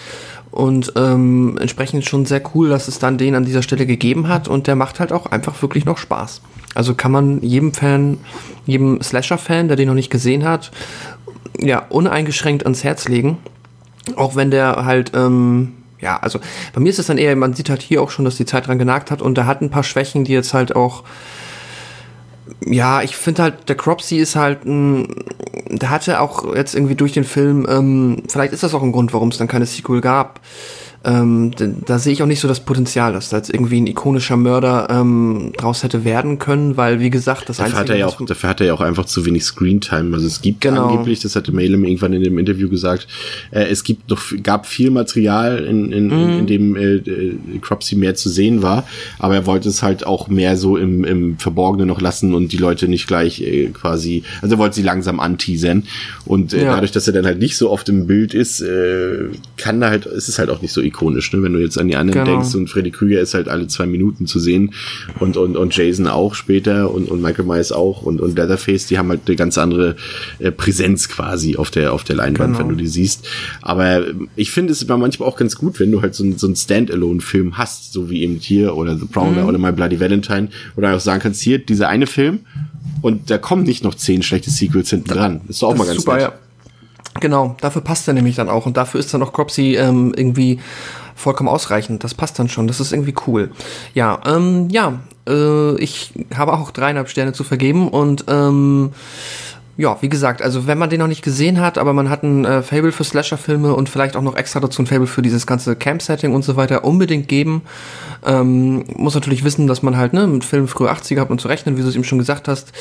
und 0.51 0.93
ähm, 0.97 1.59
entsprechend 1.61 2.05
schon 2.05 2.26
sehr 2.26 2.43
cool, 2.55 2.68
dass 2.68 2.89
es 2.89 2.99
dann 2.99 3.18
den 3.18 3.35
an 3.35 3.45
dieser 3.45 3.62
Stelle 3.62 3.87
gegeben 3.87 4.28
hat 4.28 4.47
und 4.47 4.66
der 4.66 4.76
macht 4.76 5.01
halt 5.01 5.12
auch 5.12 5.26
einfach 5.26 5.61
wirklich 5.62 5.85
noch 5.85 5.99
Spaß. 5.99 6.41
Also 6.74 6.95
kann 6.95 7.12
man 7.12 7.41
jedem 7.43 7.72
Fan, 7.72 8.18
jedem 8.66 9.01
Slasher-Fan, 9.01 9.68
der 9.68 9.76
den 9.76 9.89
noch 9.89 9.95
nicht 9.95 10.11
gesehen 10.11 10.45
hat, 10.45 10.70
ja, 11.61 11.87
uneingeschränkt 11.89 12.64
ans 12.64 12.85
Herz 12.85 13.09
legen. 13.09 13.39
Auch 14.16 14.37
wenn 14.37 14.51
der 14.51 14.85
halt, 14.85 15.12
ähm, 15.14 15.72
ja, 16.05 16.19
also 16.19 16.39
bei 16.73 16.81
mir 16.81 16.91
ist 16.91 16.99
es 16.99 17.07
dann 17.07 17.19
eher, 17.19 17.35
man 17.35 17.55
sieht 17.55 17.71
halt 17.71 17.83
hier 17.83 18.03
auch 18.03 18.11
schon, 18.11 18.25
dass 18.25 18.37
die 18.37 18.45
Zeit 18.45 18.67
dran 18.67 18.79
genagt 18.79 19.11
hat 19.11 19.23
und 19.23 19.37
er 19.39 19.47
hat 19.47 19.63
ein 19.63 19.71
paar 19.71 19.83
Schwächen, 19.83 20.25
die 20.25 20.33
jetzt 20.33 20.55
halt 20.55 20.77
auch 20.77 21.03
ja, 22.67 23.03
ich 23.03 23.17
finde 23.17 23.43
halt, 23.43 23.69
der 23.69 23.77
Cropsy 23.77 24.19
ist 24.19 24.37
halt 24.37 24.67
ein, 24.67 25.25
der 25.69 25.89
hatte 25.91 26.21
auch 26.21 26.55
jetzt 26.55 26.75
irgendwie 26.75 26.95
durch 26.95 27.13
den 27.13 27.25
Film, 27.25 27.67
ähm, 27.69 28.23
vielleicht 28.29 28.53
ist 28.53 28.63
das 28.63 28.75
auch 28.75 28.83
ein 28.83 28.93
Grund, 28.93 29.15
warum 29.15 29.31
es 29.31 29.39
dann 29.39 29.49
keine 29.49 29.65
Sequel 29.65 30.03
gab, 30.03 30.41
ähm, 31.05 31.51
da 31.87 31.99
sehe 31.99 32.13
ich 32.13 32.23
auch 32.23 32.27
nicht 32.27 32.41
so 32.41 32.49
das 32.49 32.61
Potenzial, 32.61 33.13
dass 33.13 33.29
da 33.29 33.37
jetzt 33.37 33.53
irgendwie 33.53 33.81
ein 33.81 33.87
ikonischer 33.87 34.37
Mörder 34.37 34.89
ähm, 34.91 35.53
draus 35.57 35.83
hätte 35.83 36.05
werden 36.05 36.39
können, 36.39 36.77
weil 36.79 37.01
wie 37.01 37.11
gesagt, 37.11 37.49
das 37.49 37.59
dafür 37.59 37.79
Einzige, 37.79 37.81
hat 37.81 37.91
er 37.91 37.97
ja 37.97 38.07
auch, 38.07 38.25
dafür 38.25 38.49
hat 38.49 38.61
er 38.61 38.69
ja 38.69 38.75
auch 38.75 38.81
einfach 38.81 39.05
zu 39.05 39.27
wenig 39.27 39.45
Screentime. 39.45 40.15
Also 40.15 40.27
es 40.27 40.41
gibt 40.41 40.63
genau. 40.63 40.87
angeblich, 40.87 41.21
das 41.21 41.37
hatte 41.37 41.53
Malem 41.53 41.85
irgendwann 41.85 42.15
in 42.15 42.23
dem 42.23 42.39
Interview 42.39 42.71
gesagt, 42.71 43.07
äh, 43.51 43.65
es 43.65 43.85
gibt 43.85 44.09
noch 44.09 44.23
gab 44.43 44.67
viel 44.67 44.91
Material, 44.91 45.65
in, 45.65 45.93
in, 45.93 46.07
mhm. 46.07 46.13
in, 46.13 46.39
in 46.39 46.47
dem 46.47 46.77
äh, 46.77 46.95
äh, 46.95 47.39
Cropsy 47.61 47.97
mehr 47.97 48.15
zu 48.15 48.31
sehen 48.31 48.63
war, 48.63 48.85
aber 49.19 49.35
er 49.35 49.47
wollte 49.47 49.69
es 49.69 49.83
halt 49.83 50.07
auch 50.07 50.29
mehr 50.29 50.57
so 50.57 50.79
im, 50.79 51.05
im 51.05 51.39
Verborgenen 51.39 51.89
noch 51.89 52.01
lassen 52.01 52.35
und 52.35 52.53
die 52.53 52.57
Leute 52.57 52.89
nicht 52.89 53.07
gleich 53.07 53.43
äh, 53.43 53.67
quasi, 53.67 54.23
also 54.41 54.55
er 54.55 54.59
wollte 54.59 54.77
sie 54.77 54.83
langsam 54.83 55.21
anteasern 55.21 55.85
und 56.25 56.55
äh, 56.55 56.65
ja. 56.65 56.75
dadurch, 56.75 56.93
dass 56.93 57.07
er 57.07 57.13
dann 57.13 57.27
halt 57.27 57.41
nicht 57.41 57.59
so 57.59 57.71
oft 57.71 57.89
im 57.91 58.07
Bild 58.07 58.33
ist, 58.33 58.63
äh, 58.63 59.29
kann 59.59 59.83
er 59.83 59.91
halt, 59.91 60.07
ist 60.07 60.29
es 60.29 60.39
halt 60.39 60.49
auch 60.49 60.63
nicht 60.63 60.73
so 60.73 60.81
ikonisch 60.95 61.32
ne? 61.32 61.42
wenn 61.42 61.53
du 61.53 61.59
jetzt 61.59 61.78
an 61.78 61.88
die 61.88 61.97
anderen 61.97 62.24
genau. 62.24 62.38
denkst 62.38 62.55
und 62.55 62.68
Freddy 62.68 62.90
Krüger 62.90 63.20
ist 63.20 63.34
halt 63.34 63.49
alle 63.49 63.66
zwei 63.66 63.86
Minuten 63.86 64.26
zu 64.26 64.38
sehen 64.38 64.72
und, 65.20 65.36
und, 65.36 65.57
und 65.57 65.76
Jason 65.76 66.07
auch 66.07 66.34
später 66.34 66.90
und, 66.92 67.11
und 67.11 67.20
Michael 67.20 67.45
Myers 67.45 67.72
auch 67.72 68.03
und, 68.03 68.20
und 68.20 68.36
Leatherface, 68.36 68.86
die 68.86 68.99
haben 68.99 69.09
halt 69.09 69.22
eine 69.26 69.36
ganz 69.36 69.59
andere 69.59 69.97
äh, 70.38 70.51
Präsenz 70.51 71.09
quasi 71.09 71.57
auf 71.57 71.70
der, 71.70 71.92
auf 71.92 72.05
der 72.05 72.16
Leinwand, 72.16 72.55
genau. 72.55 72.59
wenn 72.61 72.76
du 72.76 72.82
die 72.82 72.86
siehst. 72.86 73.28
Aber 73.62 74.03
ich 74.36 74.51
finde 74.51 74.72
es 74.72 74.82
immer 74.82 74.97
manchmal 74.97 75.28
auch 75.28 75.36
ganz 75.36 75.57
gut, 75.57 75.80
wenn 75.80 75.90
du 75.90 76.03
halt 76.03 76.14
so, 76.14 76.24
ein, 76.24 76.38
so 76.38 76.47
einen 76.47 76.57
Standalone-Film 76.57 77.59
hast, 77.59 77.92
so 77.92 78.11
wie 78.11 78.22
eben 78.22 78.36
hier 78.36 78.76
oder 78.76 78.97
The 78.97 79.07
Prowler 79.07 79.42
mhm. 79.42 79.49
oder 79.49 79.59
My 79.59 79.72
Bloody 79.72 79.99
Valentine, 79.99 80.49
oder 80.76 80.95
auch 80.95 81.01
sagen 81.01 81.20
kannst, 81.20 81.42
hier, 81.42 81.59
dieser 81.59 81.88
eine 81.88 82.07
Film 82.07 82.40
und 83.03 83.30
da 83.30 83.38
kommen 83.38 83.64
nicht 83.64 83.84
noch 83.84 83.95
zehn 83.95 84.22
schlechte 84.22 84.51
Sequels 84.51 84.90
hinten 84.90 85.09
dran. 85.09 85.40
Ist 85.49 85.62
doch 85.62 85.68
auch 85.68 85.72
das 85.72 85.78
mal 85.78 85.86
ganz 85.86 86.01
super, 86.01 86.16
nett. 86.16 86.22
Ja. 86.22 86.32
Genau, 87.25 87.57
dafür 87.62 87.81
passt 87.81 88.07
er 88.07 88.12
nämlich 88.12 88.37
dann 88.37 88.51
auch 88.51 88.66
und 88.66 88.77
dafür 88.77 89.01
ist 89.01 89.14
dann 89.14 89.22
auch 89.22 89.33
Cropsy 89.33 89.77
ähm, 89.77 90.12
irgendwie 90.14 90.61
vollkommen 91.14 91.49
ausreichend. 91.49 92.05
Das 92.05 92.12
passt 92.12 92.39
dann 92.39 92.51
schon. 92.51 92.66
Das 92.66 92.81
ist 92.81 92.93
irgendwie 92.93 93.14
cool. 93.27 93.51
Ja, 93.95 94.20
ähm, 94.27 94.68
ja, 94.68 95.01
äh, 95.27 95.75
ich 95.79 96.12
habe 96.37 96.53
auch 96.53 96.70
dreieinhalb 96.70 97.09
Sterne 97.09 97.33
zu 97.33 97.43
vergeben 97.43 97.89
und 97.89 98.27
ähm, 98.29 98.91
ja, 99.79 99.97
wie 100.03 100.11
gesagt, 100.11 100.43
also 100.43 100.66
wenn 100.66 100.77
man 100.77 100.91
den 100.91 101.01
noch 101.01 101.07
nicht 101.07 101.25
gesehen 101.25 101.62
hat, 101.62 101.79
aber 101.79 101.95
man 101.95 102.11
hat 102.11 102.25
ein 102.25 102.45
äh, 102.45 102.62
Fable 102.62 102.93
für 102.93 103.05
Slasher-Filme 103.05 103.75
und 103.75 103.89
vielleicht 103.89 104.16
auch 104.16 104.22
noch 104.22 104.37
extra 104.37 104.61
dazu 104.61 104.83
ein 104.83 104.87
Fable 104.87 105.07
für 105.07 105.22
dieses 105.22 105.47
ganze 105.47 105.77
Camp-Setting 105.77 106.35
und 106.35 106.45
so 106.45 106.57
weiter, 106.57 106.85
unbedingt 106.85 107.27
geben. 107.27 107.62
Ähm, 108.27 108.85
muss 108.95 109.14
natürlich 109.14 109.45
wissen, 109.45 109.66
dass 109.66 109.83
man 109.83 109.97
halt 109.97 110.12
ne, 110.12 110.27
mit 110.27 110.45
Filmen 110.45 110.68
früher 110.68 110.93
80er 110.93 111.20
hat 111.20 111.31
und 111.31 111.41
zu 111.41 111.49
rechnen, 111.49 111.79
wie 111.79 111.81
du 111.81 111.89
es 111.89 111.95
eben 111.95 112.05
schon 112.05 112.18
gesagt 112.18 112.49
hast. 112.49 112.72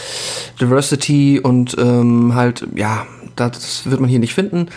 Diversity 0.60 1.40
und 1.40 1.78
ähm, 1.80 2.36
halt, 2.36 2.68
ja, 2.76 3.08
das 3.36 3.90
wird 3.90 4.00
man 4.00 4.10
hier 4.10 4.20
nicht 4.20 4.34
finden. 4.34 4.68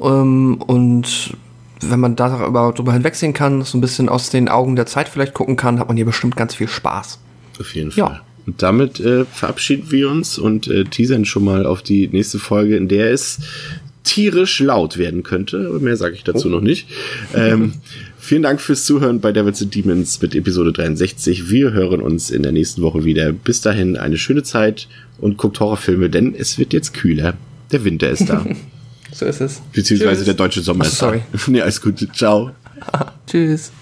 Ähm, 0.00 0.60
und 0.66 1.36
wenn 1.80 2.00
man 2.00 2.16
darüber 2.16 2.92
hinwegsehen 2.92 3.32
kann, 3.32 3.62
so 3.62 3.78
ein 3.78 3.80
bisschen 3.80 4.08
aus 4.08 4.30
den 4.30 4.48
Augen 4.48 4.76
der 4.76 4.86
Zeit 4.86 5.08
vielleicht 5.08 5.34
gucken 5.34 5.56
kann, 5.56 5.78
hat 5.78 5.88
man 5.88 5.96
hier 5.96 6.06
bestimmt 6.06 6.36
ganz 6.36 6.54
viel 6.54 6.68
Spaß. 6.68 7.18
Auf 7.58 7.74
jeden 7.74 7.90
Fall. 7.90 7.98
Ja. 7.98 8.20
Und 8.46 8.62
damit 8.62 9.00
äh, 9.00 9.24
verabschieden 9.26 9.90
wir 9.90 10.10
uns 10.10 10.38
und 10.38 10.66
äh, 10.68 10.84
teasern 10.84 11.24
schon 11.24 11.44
mal 11.44 11.66
auf 11.66 11.82
die 11.82 12.08
nächste 12.08 12.38
Folge, 12.38 12.76
in 12.76 12.88
der 12.88 13.12
es 13.12 13.38
tierisch 14.02 14.60
laut 14.60 14.96
werden 14.96 15.22
könnte. 15.22 15.78
Mehr 15.80 15.96
sage 15.96 16.14
ich 16.14 16.24
dazu 16.24 16.48
oh. 16.48 16.50
noch 16.50 16.60
nicht. 16.60 16.88
Ähm, 17.34 17.74
vielen 18.18 18.42
Dank 18.42 18.60
fürs 18.60 18.84
Zuhören 18.84 19.20
bei 19.20 19.32
Devils 19.32 19.62
and 19.62 19.74
Demons 19.74 20.20
mit 20.22 20.34
Episode 20.34 20.72
63. 20.72 21.50
Wir 21.50 21.72
hören 21.72 22.00
uns 22.00 22.30
in 22.30 22.42
der 22.42 22.52
nächsten 22.52 22.82
Woche 22.82 23.04
wieder. 23.04 23.32
Bis 23.32 23.60
dahin 23.60 23.96
eine 23.96 24.18
schöne 24.18 24.42
Zeit 24.42 24.88
und 25.18 25.36
guckt 25.36 25.60
Horrorfilme, 25.60 26.08
denn 26.08 26.34
es 26.34 26.58
wird 26.58 26.72
jetzt 26.72 26.94
kühler. 26.94 27.34
Der 27.72 27.84
Winter 27.84 28.10
ist 28.10 28.28
da. 28.28 28.44
so 29.12 29.26
ist 29.26 29.40
es. 29.40 29.60
Beziehungsweise 29.72 30.16
Tschüss. 30.16 30.24
der 30.24 30.34
deutsche 30.34 30.60
Sommer 30.60 30.84
ist 30.84 30.98
sorry. 30.98 31.22
da. 31.32 31.38
nee, 31.48 31.60
alles 31.60 31.80
gut. 31.80 32.06
Ciao. 32.14 32.50
Tschüss. 33.26 33.72